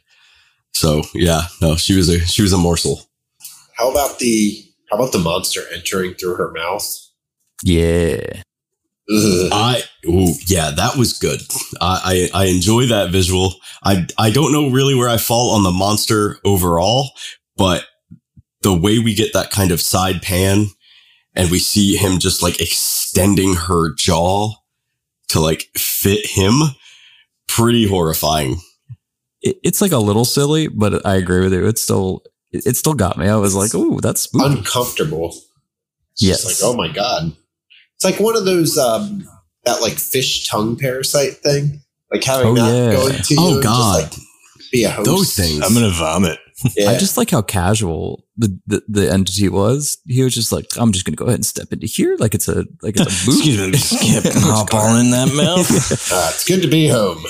So 0.73 1.03
yeah 1.13 1.43
no 1.61 1.75
she 1.75 1.95
was 1.95 2.09
a 2.09 2.19
she 2.25 2.41
was 2.41 2.53
a 2.53 2.57
morsel. 2.57 3.09
How 3.77 3.91
about 3.91 4.19
the 4.19 4.63
how 4.89 4.97
about 4.97 5.11
the 5.11 5.19
monster 5.19 5.61
entering 5.73 6.13
through 6.13 6.35
her 6.35 6.51
mouth? 6.51 6.87
yeah. 7.63 8.41
Ugh. 9.07 9.49
i 9.51 9.83
ooh, 10.07 10.33
yeah 10.47 10.71
that 10.71 10.95
was 10.97 11.13
good. 11.13 11.39
I, 11.79 12.29
I 12.33 12.43
i 12.43 12.45
enjoy 12.45 12.87
that 12.87 13.11
visual. 13.11 13.53
I 13.83 14.07
i 14.17 14.31
don't 14.31 14.51
know 14.51 14.69
really 14.69 14.95
where 14.95 15.09
i 15.09 15.17
fall 15.17 15.51
on 15.51 15.63
the 15.63 15.71
monster 15.71 16.39
overall 16.43 17.11
but 17.57 17.85
the 18.63 18.73
way 18.73 18.97
we 18.99 19.13
get 19.13 19.31
that 19.33 19.51
kind 19.51 19.71
of 19.71 19.79
side 19.79 20.21
pan 20.23 20.65
and 21.35 21.51
we 21.51 21.59
see 21.59 21.95
him 21.95 22.19
just 22.19 22.41
like 22.43 22.59
extending 22.61 23.55
her 23.55 23.93
jaw 23.95 24.53
to 25.29 25.39
like 25.39 25.69
fit 25.75 26.25
him 26.25 26.53
pretty 27.47 27.87
horrifying 27.87 28.57
it, 29.41 29.57
it's 29.63 29.81
like 29.81 29.91
a 29.91 29.97
little 29.97 30.25
silly 30.25 30.67
but 30.67 31.05
i 31.05 31.15
agree 31.15 31.41
with 31.41 31.53
you 31.53 31.65
it's 31.67 31.81
still 31.81 32.23
it, 32.51 32.65
it 32.65 32.75
still 32.75 32.93
got 32.93 33.17
me 33.17 33.27
i 33.27 33.35
was 33.35 33.55
like 33.55 33.71
oh 33.73 33.99
that's 33.99 34.21
spooky. 34.21 34.45
Uncomfortable. 34.57 35.29
It's 35.29 36.21
Yes. 36.23 36.45
like, 36.45 36.55
oh 36.63 36.75
my 36.77 36.87
god. 36.87 37.33
It's 37.95 38.05
like 38.05 38.19
one 38.21 38.37
of 38.37 38.45
those 38.45 38.77
um 38.77 39.27
that 39.65 39.81
like 39.81 39.93
fish 39.99 40.47
tongue 40.47 40.77
parasite 40.77 41.33
thing. 41.37 41.81
Like 42.11 42.23
having 42.23 42.47
Oh, 42.47 42.53
that 42.55 42.73
yeah. 42.73 42.95
going 42.95 43.21
to 43.21 43.33
you 43.33 43.39
oh 43.41 43.61
god 43.61 44.03
just 44.11 44.19
like 44.19 44.71
be 44.71 44.83
a 44.85 44.89
host. 44.91 45.05
those 45.05 45.35
things 45.35 45.61
I'm 45.61 45.73
gonna 45.73 45.89
vomit. 45.91 46.39
Yeah. 46.77 46.91
I 46.91 46.97
just 46.97 47.17
like 47.17 47.31
how 47.31 47.41
casual 47.41 48.25
the, 48.37 48.57
the 48.65 48.81
the 48.87 49.11
entity 49.11 49.49
was. 49.49 49.97
He 50.05 50.23
was 50.23 50.33
just 50.33 50.53
like, 50.53 50.65
"I'm 50.77 50.93
just 50.93 51.05
gonna 51.05 51.17
go 51.17 51.25
ahead 51.25 51.35
and 51.35 51.45
step 51.45 51.71
into 51.73 51.85
here, 51.85 52.15
like 52.17 52.33
it's 52.33 52.47
a 52.47 52.65
like 52.81 52.95
it's 52.97 53.01
a 53.01 53.05
boot." 53.25 53.39
Excuse 53.39 53.71
me, 53.71 53.77
skip, 53.77 54.33
hop 54.35 54.73
all 54.73 54.95
in 54.95 55.11
that 55.11 55.33
mouth. 55.35 55.65
Ah, 56.11 56.29
it's 56.29 56.45
good 56.45 56.61
to 56.61 56.67
be 56.67 56.87
home. 56.87 57.23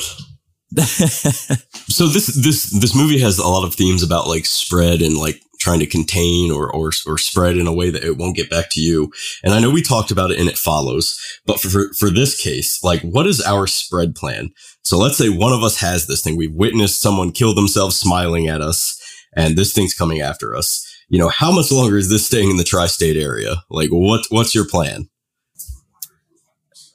so 0.77 2.07
this 2.07 2.27
this 2.35 2.69
this 2.79 2.95
movie 2.95 3.19
has 3.19 3.39
a 3.39 3.47
lot 3.47 3.65
of 3.65 3.73
themes 3.73 4.03
about 4.03 4.27
like 4.27 4.45
spread 4.45 5.01
and 5.01 5.17
like 5.17 5.41
trying 5.59 5.79
to 5.79 5.85
contain 5.87 6.51
or 6.51 6.71
or 6.71 6.91
or 7.07 7.17
spread 7.17 7.57
in 7.57 7.65
a 7.65 7.73
way 7.73 7.89
that 7.89 8.03
it 8.03 8.17
won't 8.17 8.35
get 8.35 8.49
back 8.49 8.69
to 8.71 8.81
you. 8.81 9.11
And 9.43 9.53
I 9.53 9.59
know 9.59 9.71
we 9.71 9.81
talked 9.81 10.11
about 10.11 10.31
it 10.31 10.39
and 10.39 10.49
it 10.49 10.57
follows, 10.57 11.17
but 11.45 11.59
for 11.59 11.69
for, 11.69 11.93
for 11.93 12.09
this 12.09 12.39
case, 12.39 12.83
like 12.83 13.01
what 13.01 13.25
is 13.25 13.41
our 13.41 13.65
spread 13.65 14.15
plan? 14.15 14.51
So 14.83 14.97
let's 14.99 15.17
say 15.17 15.29
one 15.29 15.53
of 15.53 15.63
us 15.63 15.79
has 15.79 16.05
this 16.05 16.21
thing. 16.21 16.37
We've 16.37 16.53
witnessed 16.53 17.01
someone 17.01 17.31
kill 17.31 17.55
themselves 17.55 17.95
smiling 17.95 18.47
at 18.47 18.61
us 18.61 18.94
and 19.35 19.57
this 19.57 19.73
thing's 19.73 19.93
coming 19.93 20.21
after 20.21 20.55
us. 20.55 20.85
You 21.09 21.19
know, 21.19 21.29
how 21.29 21.51
much 21.51 21.71
longer 21.71 21.97
is 21.97 22.09
this 22.09 22.25
staying 22.25 22.49
in 22.49 22.57
the 22.57 22.63
tri-state 22.63 23.17
area? 23.17 23.63
Like 23.69 23.89
what 23.89 24.25
what's 24.29 24.55
your 24.55 24.67
plan? 24.67 25.09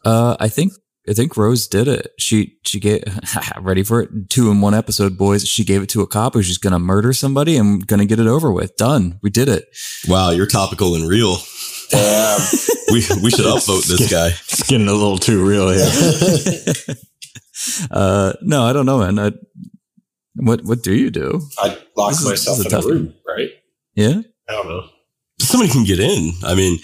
Uh, 0.05 0.37
I 0.41 0.49
think 0.49 0.73
I 1.09 1.13
think 1.13 1.37
Rose 1.37 1.67
did 1.67 1.89
it. 1.89 2.09
She 2.19 2.57
she 2.65 2.81
gave 2.81 3.03
ready 3.61 3.83
for 3.83 4.03
it. 4.03 4.11
Two 4.29 4.51
in 4.51 4.61
one 4.61 4.75
episode, 4.75 5.17
boys. 5.17 5.47
She 5.47 5.65
gave 5.65 5.83
it 5.83 5.89
to 5.91 6.03
a 6.03 6.07
cop 6.07 6.35
who's 6.35 6.49
just 6.49 6.63
gonna 6.63 6.79
murder 6.79 7.13
somebody 7.13 7.57
and 7.57 7.87
gonna 7.87 8.05
get 8.07 8.21
it 8.21 8.27
over 8.27 8.53
with. 8.53 8.77
Done. 8.77 9.19
We 9.23 9.31
did 9.31 9.49
it. 9.49 9.67
Wow, 10.09 10.31
you're 10.31 10.47
topical 10.47 10.95
and 10.95 11.09
real. 11.09 11.37
Damn. 11.91 12.41
We 12.91 13.05
we 13.23 13.31
should 13.31 13.47
upvote 13.47 13.87
this 13.87 14.11
guy. 14.11 14.31
It's 14.31 14.69
getting 14.69 14.89
a 14.89 14.93
little 14.93 15.17
too 15.17 15.47
real 15.47 15.71
here. 15.71 16.97
Uh, 17.91 18.33
no, 18.41 18.65
I 18.65 18.73
don't 18.73 18.87
know, 18.87 18.99
man. 18.99 19.19
I, 19.19 19.33
what 20.41 20.65
what 20.65 20.83
do 20.83 20.95
you 20.95 21.11
do? 21.11 21.41
I 21.59 21.77
lock 21.97 22.11
This 22.13 22.25
myself 22.25 22.59
this 22.59 22.67
is 22.67 22.67
in 22.67 22.67
a 22.67 22.69
a 22.69 22.71
tough 22.81 22.85
room, 22.91 23.15
right? 23.27 23.51
Yeah. 23.95 24.21
I 24.49 24.53
don't 24.53 24.69
know. 24.69 24.85
Somebody 25.41 25.73
can 25.73 25.85
get 25.85 26.01
in. 26.01 26.33
I 26.45 26.55
mean, 26.55 26.79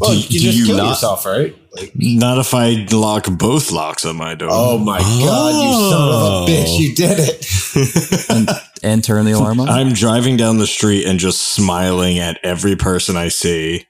Well, 0.00 0.10
do, 0.12 0.16
you 0.16 0.28
do 0.28 0.38
just 0.38 0.58
you 0.58 0.66
kill 0.66 0.76
not? 0.78 0.88
yourself, 0.90 1.26
right? 1.26 1.54
Like, 1.76 1.92
Not 1.94 2.38
if 2.38 2.54
I 2.54 2.86
lock 2.90 3.26
both 3.38 3.70
locks 3.72 4.04
on 4.04 4.16
my 4.16 4.34
door. 4.34 4.48
oh 4.50 4.78
my 4.78 4.98
god, 4.98 5.54
you 5.64 5.90
son 5.90 6.08
of 6.08 6.14
Oh. 6.14 6.44
a 6.44 6.48
bitch, 6.48 6.78
you 6.78 6.94
did 6.94 7.18
it. 7.20 8.60
And 8.82 9.02
turn 9.02 9.24
the 9.24 9.32
alarm 9.32 9.60
on. 9.60 9.68
I'm 9.68 9.92
driving 9.94 10.36
down 10.36 10.58
the 10.58 10.66
street 10.66 11.06
and 11.06 11.18
just 11.18 11.40
smiling 11.54 12.18
at 12.18 12.38
every 12.42 12.76
person 12.76 13.16
I 13.16 13.28
see, 13.28 13.86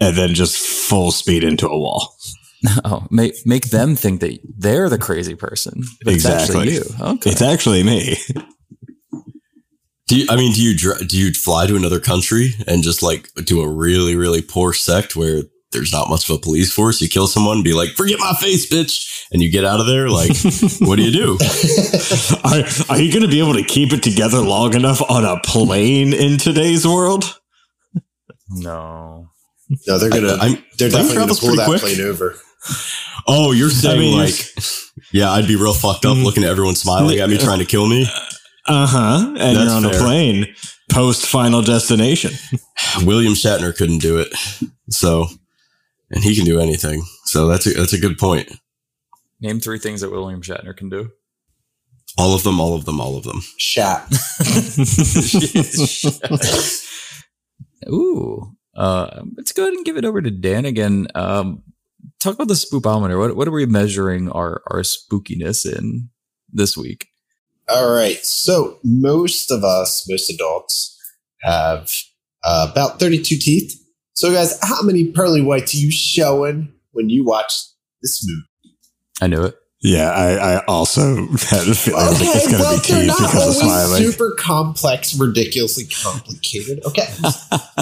and 0.00 0.16
then 0.16 0.34
just 0.34 0.56
full 0.56 1.12
speed 1.12 1.44
into 1.44 1.68
a 1.68 1.78
wall. 1.78 2.15
oh, 2.84 3.06
make 3.10 3.34
make 3.44 3.70
them 3.70 3.96
think 3.96 4.20
that 4.20 4.38
they're 4.56 4.88
the 4.88 4.98
crazy 4.98 5.34
person. 5.34 5.82
But 6.02 6.14
Exactly. 6.14 6.68
It's 6.68 6.90
actually 6.90 7.04
you. 7.04 7.12
Okay. 7.12 7.30
It's 7.30 7.42
actually 7.42 7.82
me. 7.82 8.16
Do 10.08 10.16
you, 10.16 10.26
I 10.30 10.36
mean, 10.36 10.52
do 10.52 10.62
you 10.62 10.94
do 11.06 11.18
you 11.18 11.32
fly 11.32 11.66
to 11.66 11.76
another 11.76 11.98
country 11.98 12.50
and 12.68 12.82
just 12.84 13.02
like 13.02 13.28
do 13.44 13.60
a 13.60 13.68
really 13.68 14.14
really 14.14 14.40
poor 14.40 14.72
sect 14.72 15.16
where 15.16 15.42
there's 15.72 15.92
not 15.92 16.08
much 16.08 16.28
of 16.30 16.36
a 16.36 16.38
police 16.38 16.72
force? 16.72 17.02
You 17.02 17.08
kill 17.08 17.26
someone, 17.26 17.64
be 17.64 17.74
like, 17.74 17.90
"Forget 17.90 18.20
my 18.20 18.32
face, 18.34 18.70
bitch," 18.70 19.26
and 19.32 19.42
you 19.42 19.50
get 19.50 19.64
out 19.64 19.80
of 19.80 19.86
there. 19.86 20.08
Like, 20.08 20.28
what 20.80 20.96
do 20.96 21.02
you 21.02 21.10
do? 21.10 21.38
Are, 22.44 22.62
are 22.88 23.00
you 23.00 23.12
going 23.12 23.22
to 23.22 23.28
be 23.28 23.40
able 23.40 23.54
to 23.54 23.64
keep 23.64 23.92
it 23.92 24.04
together 24.04 24.38
long 24.38 24.74
enough 24.74 25.02
on 25.10 25.24
a 25.24 25.40
plane 25.40 26.12
in 26.12 26.38
today's 26.38 26.86
world? 26.86 27.40
no. 28.50 29.28
No, 29.86 29.98
they're 29.98 30.10
gonna. 30.10 30.34
I'm, 30.40 30.62
they're 30.78 30.88
definitely 30.88 31.14
gonna 31.16 31.26
travel's 31.34 31.40
pull 31.40 31.56
that 31.56 31.66
quick. 31.66 31.80
plane 31.80 32.00
over. 32.00 32.36
oh, 33.26 33.52
you're 33.52 33.70
saying 33.70 33.98
mean, 34.00 34.18
like, 34.18 34.34
yeah, 35.12 35.30
I'd 35.32 35.46
be 35.48 35.56
real 35.56 35.74
fucked 35.74 36.04
up 36.04 36.16
Mm. 36.16 36.24
looking 36.24 36.44
at 36.44 36.50
everyone 36.50 36.74
smiling 36.74 37.18
at 37.18 37.28
me, 37.28 37.38
trying 37.38 37.58
to 37.60 37.64
kill 37.64 37.86
me. 37.88 38.06
Uh 38.68 38.86
huh. 38.86 39.26
And 39.38 39.56
That's 39.56 39.58
you're 39.66 39.70
on 39.70 39.82
fair. 39.84 39.94
a 39.94 40.02
plane 40.02 40.54
post 40.90 41.26
Final 41.26 41.62
Destination. 41.62 42.32
William 43.04 43.34
Shatner 43.34 43.76
couldn't 43.76 43.98
do 43.98 44.18
it, 44.18 44.28
so 44.90 45.26
and 46.10 46.22
he 46.24 46.34
can 46.36 46.44
do 46.44 46.58
anything. 46.60 47.02
So 47.24 47.46
that's 47.48 47.66
a, 47.66 47.70
that's 47.74 47.92
a 47.92 47.98
good 48.00 48.18
point. 48.18 48.50
Name 49.40 49.60
three 49.60 49.78
things 49.78 50.00
that 50.00 50.10
William 50.10 50.42
Shatner 50.42 50.76
can 50.76 50.88
do. 50.88 51.10
All 52.18 52.34
of 52.34 52.42
them, 52.44 52.58
all 52.60 52.74
of 52.74 52.86
them, 52.86 53.00
all 53.00 53.16
of 53.16 53.24
them. 53.24 53.42
Shat. 53.58 54.08
Ooh. 57.92 58.55
Uh, 58.76 59.22
let's 59.36 59.52
go 59.52 59.62
ahead 59.62 59.74
and 59.74 59.84
give 59.84 59.96
it 59.96 60.04
over 60.04 60.20
to 60.20 60.30
Dan 60.30 60.64
again. 60.64 61.08
Um, 61.14 61.62
talk 62.20 62.34
about 62.34 62.48
the 62.48 62.54
spoopometer. 62.54 63.18
What 63.18 63.36
what 63.36 63.48
are 63.48 63.52
we 63.52 63.66
measuring 63.66 64.30
our 64.30 64.62
our 64.70 64.82
spookiness 64.82 65.64
in 65.66 66.10
this 66.52 66.76
week? 66.76 67.08
All 67.68 67.92
right. 67.92 68.24
So 68.24 68.78
most 68.84 69.50
of 69.50 69.64
us, 69.64 70.06
most 70.08 70.30
adults, 70.30 70.96
have 71.42 71.90
uh, 72.44 72.68
about 72.70 73.00
32 73.00 73.36
teeth. 73.36 73.82
So, 74.14 74.32
guys, 74.32 74.58
how 74.62 74.82
many 74.82 75.10
pearly 75.10 75.42
whites 75.42 75.74
are 75.74 75.78
you 75.78 75.90
showing 75.90 76.72
when 76.92 77.10
you 77.10 77.24
watch 77.24 77.52
this 78.02 78.24
movie? 78.26 78.76
I 79.20 79.26
knew 79.26 79.44
it. 79.44 79.56
Yeah, 79.86 80.10
I, 80.10 80.54
I 80.54 80.64
also 80.66 81.14
had 81.14 81.68
a 81.68 81.74
feeling 81.74 82.04
like 82.06 82.16
it's 82.20 82.50
going 82.50 82.56
to 82.56 82.62
well, 82.62 82.76
be 82.76 82.82
teeth 82.82 83.06
because 83.06 83.48
of 83.48 83.62
smiling. 83.62 84.02
super 84.02 84.32
complex, 84.32 85.14
ridiculously 85.14 85.84
complicated. 85.84 86.84
Okay, 86.84 87.06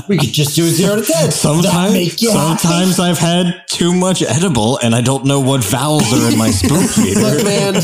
we 0.06 0.18
could 0.18 0.32
just 0.32 0.54
do 0.54 0.64
a 0.64 0.68
zero 0.68 0.96
to 0.96 1.02
ten. 1.02 1.24
That 1.26 1.32
Sometimes, 1.32 1.94
happy? 1.94 2.08
sometimes 2.10 3.00
I've 3.00 3.18
had 3.18 3.64
too 3.68 3.94
much 3.94 4.22
edible 4.22 4.78
and 4.78 4.94
I 4.94 5.00
don't 5.00 5.24
know 5.24 5.40
what 5.40 5.64
vowels 5.64 6.12
are 6.12 6.30
in 6.30 6.38
my 6.38 6.50
spoon 6.50 6.86
feeder. 6.88 7.20
Look, 7.20 7.44
man. 7.44 7.74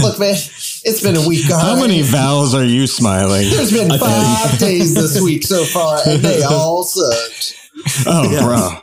Look, 0.00 0.18
man. 0.18 0.34
It's 0.34 1.00
been 1.00 1.16
a 1.16 1.28
week. 1.28 1.44
How 1.44 1.74
right? 1.74 1.82
many 1.82 2.02
vowels 2.02 2.56
are 2.56 2.64
you 2.64 2.88
smiling? 2.88 3.48
There's 3.48 3.70
been 3.70 3.96
five 3.96 4.58
days 4.58 4.94
this 4.94 5.20
week 5.20 5.44
so 5.44 5.64
far, 5.64 6.00
and 6.04 6.20
they 6.20 6.42
all 6.42 6.82
sucked. 6.82 7.61
Oh, 8.06 8.28
bro. 8.42 8.80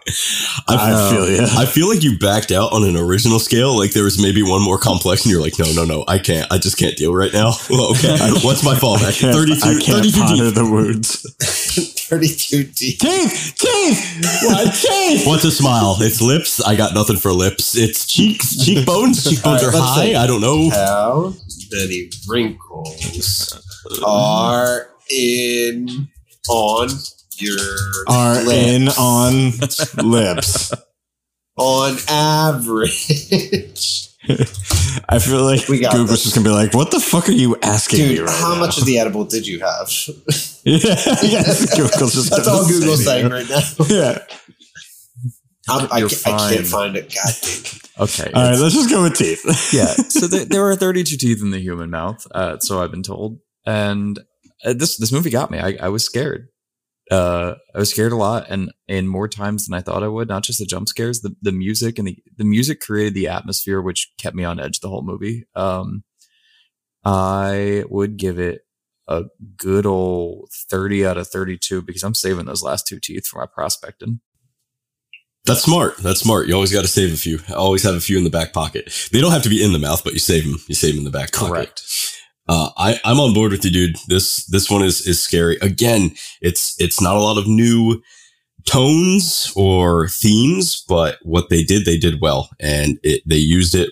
I 0.67 1.09
feel 1.11 1.29
you. 1.29 1.41
I 1.57 1.65
feel 1.65 1.87
like 1.89 2.03
you 2.03 2.17
backed 2.19 2.51
out 2.51 2.71
on 2.73 2.83
an 2.83 2.95
original 2.97 3.39
scale. 3.39 3.77
Like 3.77 3.91
there 3.93 4.03
was 4.03 4.21
maybe 4.21 4.43
one 4.43 4.61
more 4.63 4.77
complex, 4.77 5.23
and 5.25 5.31
you're 5.31 5.41
like, 5.41 5.57
no, 5.59 5.71
no, 5.73 5.85
no, 5.85 6.03
I 6.07 6.19
can't. 6.19 6.51
I 6.51 6.57
just 6.57 6.77
can't 6.77 6.95
deal 6.97 7.13
right 7.13 7.33
now. 7.33 7.53
Well, 7.69 7.91
okay, 7.91 8.17
what's 8.43 8.63
my 8.63 8.73
fallback? 8.75 9.19
Can't- 9.19 9.35
32, 9.35 9.59
I 9.63 9.73
can't 9.73 9.83
32 9.85 10.19
ponder 10.19 10.45
teeth. 10.45 10.55
the 10.55 10.65
wounds. 10.65 11.35
32 12.09 12.63
teeth. 12.63 12.97
Teeth! 12.99 13.53
Teeth! 13.59 14.41
What 14.43 14.73
teeth? 14.73 15.27
What's 15.27 15.43
a 15.43 15.51
smile? 15.51 15.95
It's 15.99 16.19
lips. 16.21 16.59
I 16.61 16.75
got 16.75 16.93
nothing 16.95 17.17
for 17.17 17.31
lips. 17.31 17.77
It's 17.77 18.05
cheeks, 18.07 18.57
cheekbones. 18.65 19.23
Cheekbones 19.23 19.63
All 19.63 19.69
right, 19.69 19.75
are 19.75 19.83
high. 19.83 20.05
see. 20.07 20.15
I 20.15 20.25
don't 20.25 20.41
know. 20.41 20.69
How 20.71 21.33
many 21.71 22.09
wrinkles 22.27 23.61
are 24.03 24.89
in 25.11 26.07
on 26.49 26.89
your 27.41 27.57
Are 28.07 28.35
lips? 28.43 28.51
in 28.51 28.87
on 28.89 29.51
lips. 30.09 30.73
on 31.57 31.97
average. 32.07 34.07
I 35.09 35.19
feel 35.19 35.43
like 35.43 35.67
We 35.67 35.79
got 35.79 35.91
Google's 35.93 36.09
this. 36.11 36.23
just 36.23 36.35
gonna 36.35 36.47
be 36.47 36.53
like, 36.53 36.73
"What 36.73 36.91
the 36.91 36.99
fuck 36.99 37.27
are 37.29 37.33
you 37.33 37.57
asking 37.61 38.07
me 38.07 38.15
Dude, 38.17 38.27
right 38.27 38.39
how 38.39 38.53
now?" 38.53 38.59
much 38.59 38.77
of 38.77 38.85
the 38.85 38.99
edible 38.99 39.25
did 39.25 39.47
you 39.47 39.59
have? 39.59 39.89
yeah, 40.65 40.77
yes, 41.23 41.75
Google's 41.75 42.13
just 42.13 42.29
That's 42.29 42.47
all 42.47 42.67
Google's 42.67 42.99
to 42.99 43.05
saying 43.05 43.27
you. 43.27 43.33
right 43.33 43.49
now. 43.49 43.61
Yeah. 43.87 44.19
I'm, 45.67 45.87
I, 45.91 45.99
You're 45.99 46.09
ca- 46.09 46.35
I 46.35 46.53
can't 46.55 46.67
find 46.67 46.95
it. 46.95 47.13
God 47.13 47.33
damn. 47.41 48.05
Okay. 48.05 48.31
All 48.33 48.43
right, 48.43 48.57
let's 48.59 48.73
just 48.73 48.89
go 48.89 49.03
with 49.03 49.15
teeth. 49.15 49.43
yeah. 49.73 49.85
So 49.87 50.27
there, 50.27 50.45
there 50.45 50.69
are 50.69 50.75
32 50.75 51.17
teeth 51.17 51.41
in 51.41 51.51
the 51.51 51.59
human 51.59 51.89
mouth. 51.89 52.25
Uh, 52.33 52.57
so 52.59 52.81
I've 52.81 52.91
been 52.91 53.03
told. 53.03 53.39
And 53.65 54.17
uh, 54.65 54.73
this 54.73 54.97
this 54.97 55.11
movie 55.11 55.29
got 55.29 55.51
me. 55.51 55.59
I, 55.59 55.77
I 55.81 55.89
was 55.89 56.03
scared. 56.03 56.47
Uh, 57.09 57.55
I 57.73 57.79
was 57.79 57.89
scared 57.89 58.11
a 58.11 58.17
lot, 58.17 58.45
and 58.49 58.71
and 58.87 59.09
more 59.09 59.27
times 59.27 59.65
than 59.65 59.73
I 59.73 59.81
thought 59.81 60.03
I 60.03 60.07
would. 60.07 60.27
Not 60.27 60.43
just 60.43 60.59
the 60.59 60.65
jump 60.65 60.87
scares, 60.87 61.21
the 61.21 61.35
the 61.41 61.51
music 61.51 61.97
and 61.97 62.07
the 62.07 62.17
the 62.37 62.43
music 62.43 62.81
created 62.81 63.15
the 63.15 63.27
atmosphere, 63.27 63.81
which 63.81 64.11
kept 64.19 64.35
me 64.35 64.43
on 64.43 64.59
edge 64.59 64.79
the 64.79 64.89
whole 64.89 65.01
movie. 65.01 65.45
Um, 65.55 66.03
I 67.03 67.83
would 67.89 68.17
give 68.17 68.39
it 68.39 68.61
a 69.07 69.25
good 69.57 69.85
old 69.85 70.49
30 70.69 71.05
out 71.05 71.17
of 71.17 71.27
32 71.27 71.81
because 71.81 72.03
I'm 72.03 72.13
saving 72.13 72.45
those 72.45 72.61
last 72.61 72.85
two 72.85 72.99
teeth 72.99 73.25
for 73.25 73.39
my 73.39 73.47
prospecting. 73.47 74.19
That's 75.45 75.63
smart. 75.63 75.97
That's 75.97 76.19
smart. 76.19 76.47
You 76.47 76.53
always 76.53 76.71
got 76.71 76.81
to 76.81 76.87
save 76.87 77.11
a 77.11 77.17
few. 77.17 77.39
Always 77.55 77.81
have 77.83 77.95
a 77.95 78.01
few 78.01 78.19
in 78.19 78.23
the 78.23 78.29
back 78.29 78.53
pocket. 78.53 79.09
They 79.11 79.19
don't 79.19 79.31
have 79.31 79.41
to 79.43 79.49
be 79.49 79.63
in 79.63 79.73
the 79.73 79.79
mouth, 79.79 80.03
but 80.03 80.13
you 80.13 80.19
save 80.19 80.43
them. 80.43 80.59
You 80.67 80.75
save 80.75 80.93
them 80.93 80.99
in 80.99 81.11
the 81.11 81.17
back 81.17 81.31
pocket. 81.31 81.53
Correct. 81.53 82.18
Uh, 82.49 82.71
I, 82.77 82.99
I'm 83.05 83.19
on 83.19 83.35
board 83.35 83.51
with 83.51 83.63
you, 83.63 83.69
dude. 83.71 83.97
This 84.07 84.43
this 84.47 84.71
one 84.71 84.83
is 84.83 85.05
is 85.05 85.21
scary. 85.21 85.57
Again, 85.61 86.15
it's 86.41 86.75
it's 86.79 86.99
not 86.99 87.15
a 87.15 87.19
lot 87.21 87.37
of 87.37 87.47
new 87.47 88.01
tones 88.65 89.53
or 89.55 90.07
themes, 90.09 90.83
but 90.89 91.19
what 91.21 91.49
they 91.49 91.63
did, 91.63 91.85
they 91.85 91.97
did 91.97 92.21
well, 92.21 92.49
and 92.59 92.97
it, 93.03 93.21
they 93.27 93.37
used 93.37 93.75
it 93.75 93.91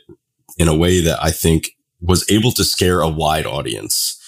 in 0.57 0.67
a 0.67 0.75
way 0.75 1.01
that 1.01 1.23
I 1.23 1.29
think 1.29 1.69
was 2.01 2.29
able 2.31 2.51
to 2.53 2.63
scare 2.63 3.01
a 3.01 3.07
wide 3.07 3.45
audience. 3.45 4.19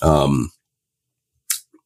Um, 0.00 0.50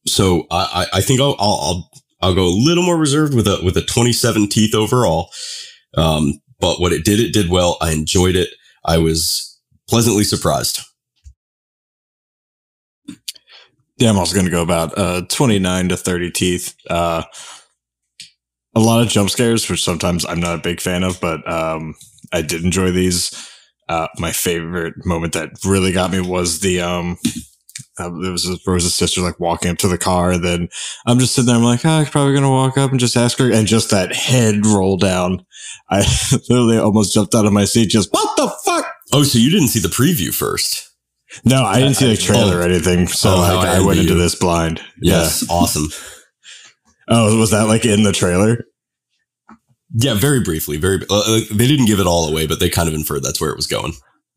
so 0.06 0.46
I, 0.52 0.86
I 0.94 1.00
think 1.00 1.20
I'll, 1.20 1.36
I'll 1.40 1.60
I'll 1.60 1.90
I'll 2.22 2.34
go 2.36 2.46
a 2.46 2.54
little 2.64 2.84
more 2.84 2.98
reserved 2.98 3.34
with 3.34 3.48
a 3.48 3.60
with 3.64 3.76
a 3.76 3.82
27 3.82 4.48
teeth 4.48 4.76
overall. 4.76 5.32
Um, 5.96 6.40
but 6.60 6.80
what 6.80 6.92
it 6.92 7.04
did, 7.04 7.18
it 7.18 7.32
did 7.32 7.50
well. 7.50 7.78
I 7.80 7.90
enjoyed 7.90 8.36
it. 8.36 8.50
I 8.84 8.98
was 8.98 9.60
pleasantly 9.88 10.22
surprised. 10.22 10.82
Yeah, 14.00 14.08
I'm 14.08 14.18
also 14.18 14.34
going 14.34 14.46
to 14.46 14.50
go 14.50 14.62
about 14.62 14.96
uh, 14.96 15.22
29 15.28 15.90
to 15.90 15.96
30 15.96 16.30
teeth. 16.30 16.74
Uh, 16.88 17.22
a 18.74 18.80
lot 18.80 19.02
of 19.02 19.08
jump 19.08 19.28
scares, 19.28 19.68
which 19.68 19.84
sometimes 19.84 20.24
I'm 20.24 20.40
not 20.40 20.58
a 20.58 20.62
big 20.62 20.80
fan 20.80 21.04
of, 21.04 21.20
but 21.20 21.46
um, 21.50 21.94
I 22.32 22.40
did 22.40 22.64
enjoy 22.64 22.92
these. 22.92 23.30
Uh, 23.90 24.08
my 24.18 24.32
favorite 24.32 24.94
moment 25.04 25.34
that 25.34 25.50
really 25.66 25.92
got 25.92 26.10
me 26.10 26.20
was 26.20 26.60
the 26.60 26.80
um, 26.80 27.18
uh, 27.98 28.10
was 28.10 28.48
Rose's 28.66 28.94
sister 28.94 29.20
like 29.20 29.38
walking 29.38 29.70
up 29.70 29.78
to 29.78 29.88
the 29.88 29.98
car. 29.98 30.38
Then 30.38 30.68
I'm 31.06 31.18
just 31.18 31.34
sitting 31.34 31.48
there. 31.48 31.56
I'm 31.56 31.64
like, 31.64 31.84
oh, 31.84 31.90
I'm 31.90 32.06
probably 32.06 32.32
gonna 32.32 32.50
walk 32.50 32.78
up 32.78 32.92
and 32.92 33.00
just 33.00 33.16
ask 33.16 33.38
her, 33.38 33.52
and 33.52 33.66
just 33.66 33.90
that 33.90 34.14
head 34.14 34.64
roll 34.64 34.96
down. 34.96 35.44
I 35.90 36.06
literally 36.48 36.78
almost 36.78 37.12
jumped 37.12 37.34
out 37.34 37.46
of 37.46 37.52
my 37.52 37.64
seat. 37.66 37.90
Just 37.90 38.12
what 38.12 38.36
the 38.36 38.48
fuck? 38.64 38.86
Oh, 39.12 39.24
so 39.24 39.38
you 39.38 39.50
didn't 39.50 39.68
see 39.68 39.80
the 39.80 39.88
preview 39.88 40.32
first? 40.32 40.89
No, 41.44 41.64
I 41.64 41.78
didn't 41.80 41.94
see 41.94 42.08
the 42.08 42.16
trailer 42.16 42.56
oh. 42.56 42.58
or 42.58 42.62
anything, 42.62 43.06
so 43.06 43.30
Oh, 43.30 43.36
like, 43.36 43.68
I 43.68 43.76
I 43.76 43.80
went 43.80 44.00
into 44.00 44.14
you. 44.14 44.18
this 44.18 44.34
blind. 44.34 44.80
Yes, 45.00 45.44
awesome. 45.48 45.88
Oh, 47.12 47.36
was 47.40 47.50
that 47.50 47.64
like 47.66 47.84
in 47.84 48.04
the 48.04 48.12
trailer? 48.12 48.64
Yeah, 49.92 50.14
very 50.14 50.40
briefly. 50.44 50.76
Very. 50.76 51.00
Uh, 51.10 51.40
they 51.50 51.66
didn't 51.66 51.86
give 51.86 51.98
it 51.98 52.06
all 52.06 52.28
away, 52.28 52.46
but 52.46 52.60
they 52.60 52.68
kind 52.68 52.88
of 52.88 52.94
inferred 52.94 53.24
that's 53.24 53.40
where 53.40 53.50
it 53.50 53.56
was 53.56 53.66
going. 53.66 53.94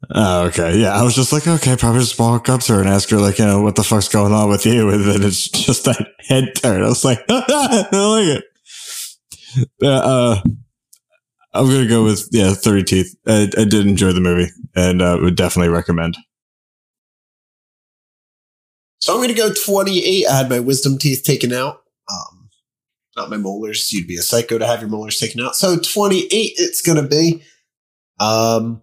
Oh, 0.09 0.45
okay. 0.47 0.79
Yeah, 0.79 0.93
I 0.99 1.03
was 1.03 1.15
just 1.15 1.31
like, 1.31 1.45
okay, 1.47 1.75
probably 1.77 2.01
just 2.01 2.19
walk 2.19 2.49
up 2.49 2.61
to 2.61 2.73
her 2.73 2.79
and 2.79 2.89
ask 2.89 3.09
her, 3.11 3.17
like, 3.17 3.37
you 3.37 3.45
know, 3.45 3.61
what 3.61 3.75
the 3.75 3.83
fuck's 3.83 4.09
going 4.09 4.33
on 4.33 4.49
with 4.49 4.65
you? 4.65 4.89
And 4.93 5.03
then 5.05 5.23
it's 5.23 5.47
just 5.49 5.85
that 5.85 6.07
head 6.27 6.55
turn. 6.55 6.81
I 6.83 6.87
was 6.87 7.05
like, 7.05 7.23
I 7.29 7.87
like 7.91 8.39
it. 8.39 8.43
Uh, 9.83 9.87
uh, 9.87 10.41
I'm 11.53 11.67
gonna 11.67 11.85
go 11.87 12.03
with 12.03 12.27
yeah, 12.31 12.53
thirty 12.53 12.81
teeth. 12.81 13.15
I, 13.27 13.43
I 13.55 13.65
did 13.65 13.85
enjoy 13.85 14.13
the 14.13 14.19
movie 14.19 14.49
and 14.75 14.99
uh, 14.99 15.19
would 15.21 15.35
definitely 15.35 15.69
recommend. 15.71 16.17
So 19.03 19.11
I'm 19.11 19.19
going 19.19 19.27
to 19.27 19.33
go 19.33 19.51
28. 19.51 20.27
I 20.27 20.37
had 20.37 20.49
my 20.49 20.61
wisdom 20.61 20.97
teeth 20.97 21.23
taken 21.25 21.51
out. 21.51 21.81
Um, 22.09 22.49
not 23.17 23.29
my 23.29 23.35
molars. 23.35 23.91
You'd 23.91 24.07
be 24.07 24.15
a 24.15 24.21
psycho 24.21 24.57
to 24.57 24.65
have 24.65 24.79
your 24.79 24.89
molars 24.89 25.19
taken 25.19 25.41
out. 25.41 25.57
So 25.57 25.77
28 25.77 26.29
it's 26.31 26.81
going 26.81 27.03
to 27.03 27.05
be. 27.05 27.43
Um, 28.21 28.81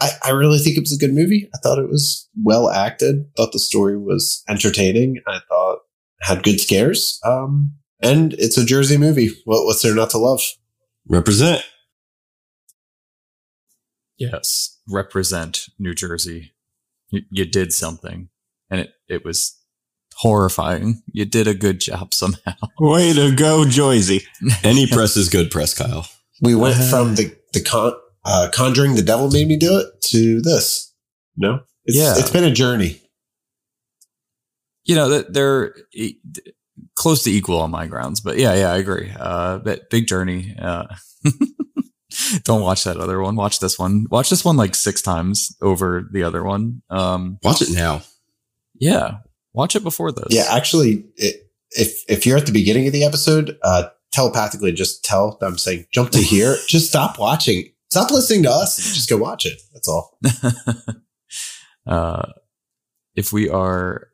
I, 0.00 0.10
I 0.24 0.30
really 0.30 0.58
think 0.58 0.76
it 0.76 0.80
was 0.80 0.92
a 0.92 0.98
good 0.98 1.14
movie. 1.14 1.48
I 1.54 1.58
thought 1.58 1.78
it 1.78 1.88
was 1.88 2.28
well 2.42 2.68
acted. 2.68 3.26
Thought 3.36 3.52
the 3.52 3.60
story 3.60 3.96
was 3.96 4.42
entertaining. 4.48 5.20
I 5.28 5.38
thought 5.48 5.74
it 6.20 6.26
had 6.26 6.42
good 6.42 6.60
scares. 6.60 7.20
Um, 7.24 7.74
and 8.02 8.32
it's 8.32 8.58
a 8.58 8.64
Jersey 8.64 8.96
movie. 8.96 9.30
What, 9.44 9.66
what's 9.66 9.82
there 9.82 9.94
not 9.94 10.10
to 10.10 10.18
love? 10.18 10.42
Represent. 11.08 11.62
Yes, 14.16 14.80
represent 14.88 15.66
New 15.78 15.94
Jersey. 15.94 16.54
You, 17.10 17.22
you 17.30 17.44
did 17.44 17.72
something, 17.72 18.30
and 18.70 18.80
it 18.80 18.90
it 19.08 19.24
was 19.24 19.58
horrifying. 20.16 21.02
You 21.12 21.24
did 21.24 21.48
a 21.48 21.54
good 21.54 21.80
job 21.80 22.14
somehow. 22.14 22.52
Way 22.78 23.12
to 23.14 23.34
go, 23.34 23.64
Joyzy. 23.64 24.22
Any 24.62 24.86
press 24.90 25.16
is 25.16 25.28
good 25.28 25.50
press, 25.50 25.74
Kyle. 25.74 26.06
We 26.40 26.54
went 26.54 26.76
Uh. 26.78 26.90
from 26.90 27.14
the, 27.16 27.34
the 27.52 27.60
con, 27.62 27.92
uh, 28.24 28.48
Conjuring, 28.52 28.94
the 28.94 29.02
devil 29.02 29.30
made 29.30 29.48
me 29.48 29.56
do 29.56 29.76
it 29.78 29.86
to 30.10 30.40
this. 30.40 30.92
No? 31.36 31.60
It's, 31.84 31.96
Yeah. 31.96 32.14
It's 32.16 32.30
been 32.30 32.44
a 32.44 32.52
journey. 32.52 33.00
You 34.84 34.94
know 34.94 35.08
that 35.08 35.32
they're 35.32 35.74
close 36.94 37.22
to 37.24 37.30
equal 37.30 37.58
on 37.60 37.70
my 37.70 37.86
grounds, 37.86 38.20
but 38.20 38.36
yeah, 38.38 38.54
yeah, 38.54 38.70
I 38.72 38.76
agree. 38.76 39.10
Uh, 39.18 39.58
but 39.58 39.88
big 39.90 40.06
journey. 40.06 40.54
Uh, 40.60 40.86
don't 42.44 42.60
watch 42.62 42.84
that 42.84 42.98
other 42.98 43.20
one. 43.20 43.34
Watch 43.34 43.60
this 43.60 43.78
one. 43.78 44.06
Watch 44.10 44.30
this 44.30 44.44
one 44.44 44.56
like 44.56 44.74
six 44.74 45.00
times 45.02 45.56
over 45.62 46.08
the 46.12 46.22
other 46.22 46.44
one. 46.44 46.82
Um, 46.90 47.38
Watch 47.42 47.62
it 47.62 47.70
now. 47.72 48.02
Yeah, 48.84 49.18
watch 49.52 49.74
it 49.74 49.82
before 49.82 50.12
this. 50.12 50.28
Yeah, 50.30 50.46
actually, 50.50 51.06
it, 51.16 51.50
if 51.70 52.04
if 52.08 52.26
you're 52.26 52.36
at 52.36 52.46
the 52.46 52.52
beginning 52.52 52.86
of 52.86 52.92
the 52.92 53.04
episode, 53.04 53.58
uh, 53.62 53.88
telepathically 54.12 54.72
just 54.72 55.04
tell 55.04 55.38
them 55.38 55.56
saying 55.56 55.86
jump 55.90 56.10
to 56.10 56.18
here. 56.18 56.56
just 56.68 56.88
stop 56.88 57.18
watching. 57.18 57.70
Stop 57.90 58.10
listening 58.10 58.42
to 58.42 58.50
us. 58.50 58.76
Just 58.76 59.08
go 59.08 59.16
watch 59.16 59.46
it. 59.46 59.60
That's 59.72 59.88
all. 59.88 60.18
uh, 61.86 62.26
if 63.14 63.32
we 63.32 63.48
are 63.48 64.08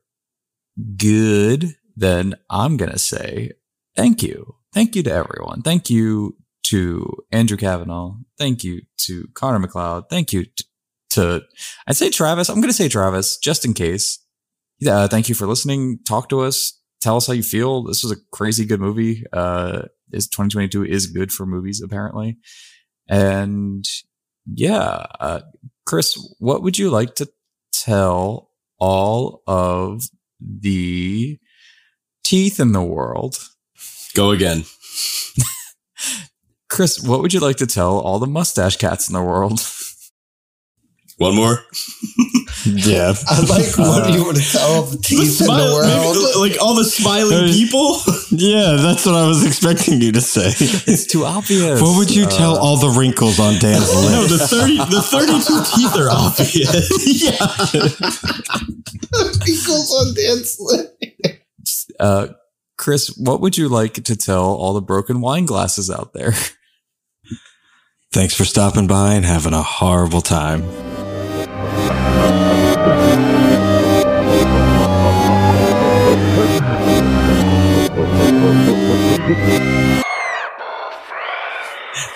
good, 0.96 1.74
then 1.96 2.34
I'm 2.48 2.76
going 2.76 2.92
to 2.92 2.98
say 2.98 3.52
thank 3.96 4.22
you. 4.22 4.54
Thank 4.72 4.94
you 4.94 5.02
to 5.02 5.12
everyone. 5.12 5.62
Thank 5.62 5.90
you 5.90 6.36
to 6.64 7.24
Andrew 7.32 7.56
Kavanagh. 7.56 8.12
Thank 8.38 8.62
you 8.62 8.82
to 8.98 9.26
Connor 9.34 9.58
MacLeod. 9.58 10.04
Thank 10.08 10.32
you 10.32 10.44
to, 10.44 10.64
to 11.10 11.42
I'd 11.86 11.96
say 11.96 12.10
Travis. 12.10 12.48
I'm 12.48 12.60
going 12.60 12.68
to 12.68 12.76
say 12.76 12.88
Travis 12.88 13.36
just 13.38 13.64
in 13.64 13.74
case. 13.74 14.18
Yeah. 14.80 15.06
Thank 15.06 15.28
you 15.28 15.34
for 15.34 15.46
listening. 15.46 16.00
Talk 16.06 16.28
to 16.30 16.40
us. 16.40 16.78
Tell 17.00 17.16
us 17.16 17.26
how 17.26 17.32
you 17.32 17.42
feel. 17.42 17.84
This 17.84 18.02
was 18.02 18.12
a 18.12 18.20
crazy 18.32 18.64
good 18.64 18.80
movie. 18.80 19.24
Uh, 19.32 19.82
is 20.12 20.28
2022 20.28 20.84
is 20.84 21.06
good 21.06 21.32
for 21.32 21.46
movies 21.46 21.80
apparently. 21.80 22.38
And 23.08 23.84
yeah, 24.46 25.06
uh, 25.18 25.40
Chris, 25.86 26.16
what 26.38 26.62
would 26.62 26.78
you 26.78 26.90
like 26.90 27.14
to 27.16 27.28
tell 27.72 28.50
all 28.78 29.42
of 29.46 30.02
the 30.40 31.38
teeth 32.24 32.60
in 32.60 32.72
the 32.72 32.82
world? 32.82 33.38
Go 34.14 34.30
again. 34.30 34.64
Chris, 36.68 37.02
what 37.02 37.20
would 37.20 37.32
you 37.32 37.40
like 37.40 37.56
to 37.56 37.66
tell 37.66 37.98
all 37.98 38.18
the 38.18 38.26
mustache 38.26 38.76
cats 38.76 39.08
in 39.08 39.14
the 39.14 39.22
world? 39.22 39.60
One 41.18 41.34
more. 41.34 41.64
Yeah. 42.64 43.14
I 43.26 43.40
like 43.40 43.76
what 43.78 44.06
do 44.06 44.12
you 44.12 44.24
want 44.24 44.36
to 44.36 44.42
tell 44.52 44.82
the 44.82 44.96
teeth 44.98 45.20
in 45.20 45.26
the 45.26 45.44
Smile- 45.46 45.74
world? 45.74 46.16
maybe, 46.16 46.50
like 46.52 46.60
all 46.62 46.74
the 46.74 46.84
smiling 46.84 47.52
people. 47.52 47.96
Yeah, 48.32 48.76
that's 48.76 49.04
what 49.06 49.16
I 49.16 49.26
was 49.26 49.44
expecting 49.44 50.00
you 50.00 50.12
to 50.12 50.20
say. 50.20 50.52
It's 50.86 51.04
too 51.04 51.24
obvious. 51.24 51.82
What 51.82 51.96
would 51.98 52.14
you 52.14 52.26
Uh, 52.26 52.30
tell 52.30 52.56
all 52.56 52.76
the 52.76 52.90
wrinkles 52.96 53.40
on 53.40 53.58
Dan's 53.58 53.92
no, 53.92 54.24
the 54.26 54.38
thirty, 54.38 54.76
the 54.78 55.02
thirty-two 55.02 55.60
teeth 55.74 55.96
are 55.96 56.08
obvious. 56.08 56.88
yeah. 57.24 57.56
Equals 59.48 59.92
on 59.94 60.14
Dan's 60.14 60.56
lip. 60.60 60.96
Uh, 61.98 62.28
Chris, 62.78 63.16
what 63.18 63.40
would 63.40 63.58
you 63.58 63.68
like 63.68 63.94
to 63.94 64.14
tell 64.16 64.44
all 64.54 64.74
the 64.74 64.80
broken 64.80 65.20
wine 65.20 65.44
glasses 65.44 65.90
out 65.90 66.12
there? 66.14 66.32
Thanks 68.12 68.34
for 68.34 68.44
stopping 68.44 68.86
by 68.86 69.14
and 69.14 69.24
having 69.24 69.54
a 69.54 69.62
horrible 69.62 70.20
time. 70.22 70.62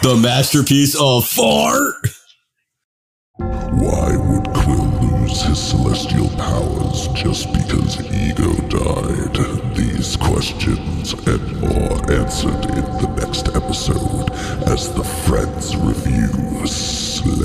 The 0.03 0.17
masterpiece 0.21 0.97
of 1.01 1.25
fart. 1.25 1.95
Why 3.37 4.17
would 4.17 4.53
Quill 4.53 4.87
lose 5.01 5.43
his 5.43 5.63
celestial 5.63 6.29
powers 6.31 7.07
just 7.15 7.53
because 7.53 8.01
Ego 8.13 8.53
died? 8.69 9.37
These 9.77 10.17
questions 10.17 11.13
and 11.13 11.61
more 11.61 12.11
answered 12.11 12.65
in 12.65 12.85
the 12.99 13.15
next 13.21 13.47
episode 13.55 14.33
as 14.69 14.93
the 14.93 15.05
Friends 15.05 15.77
review 15.77 16.33
Slenderman. 16.67 17.45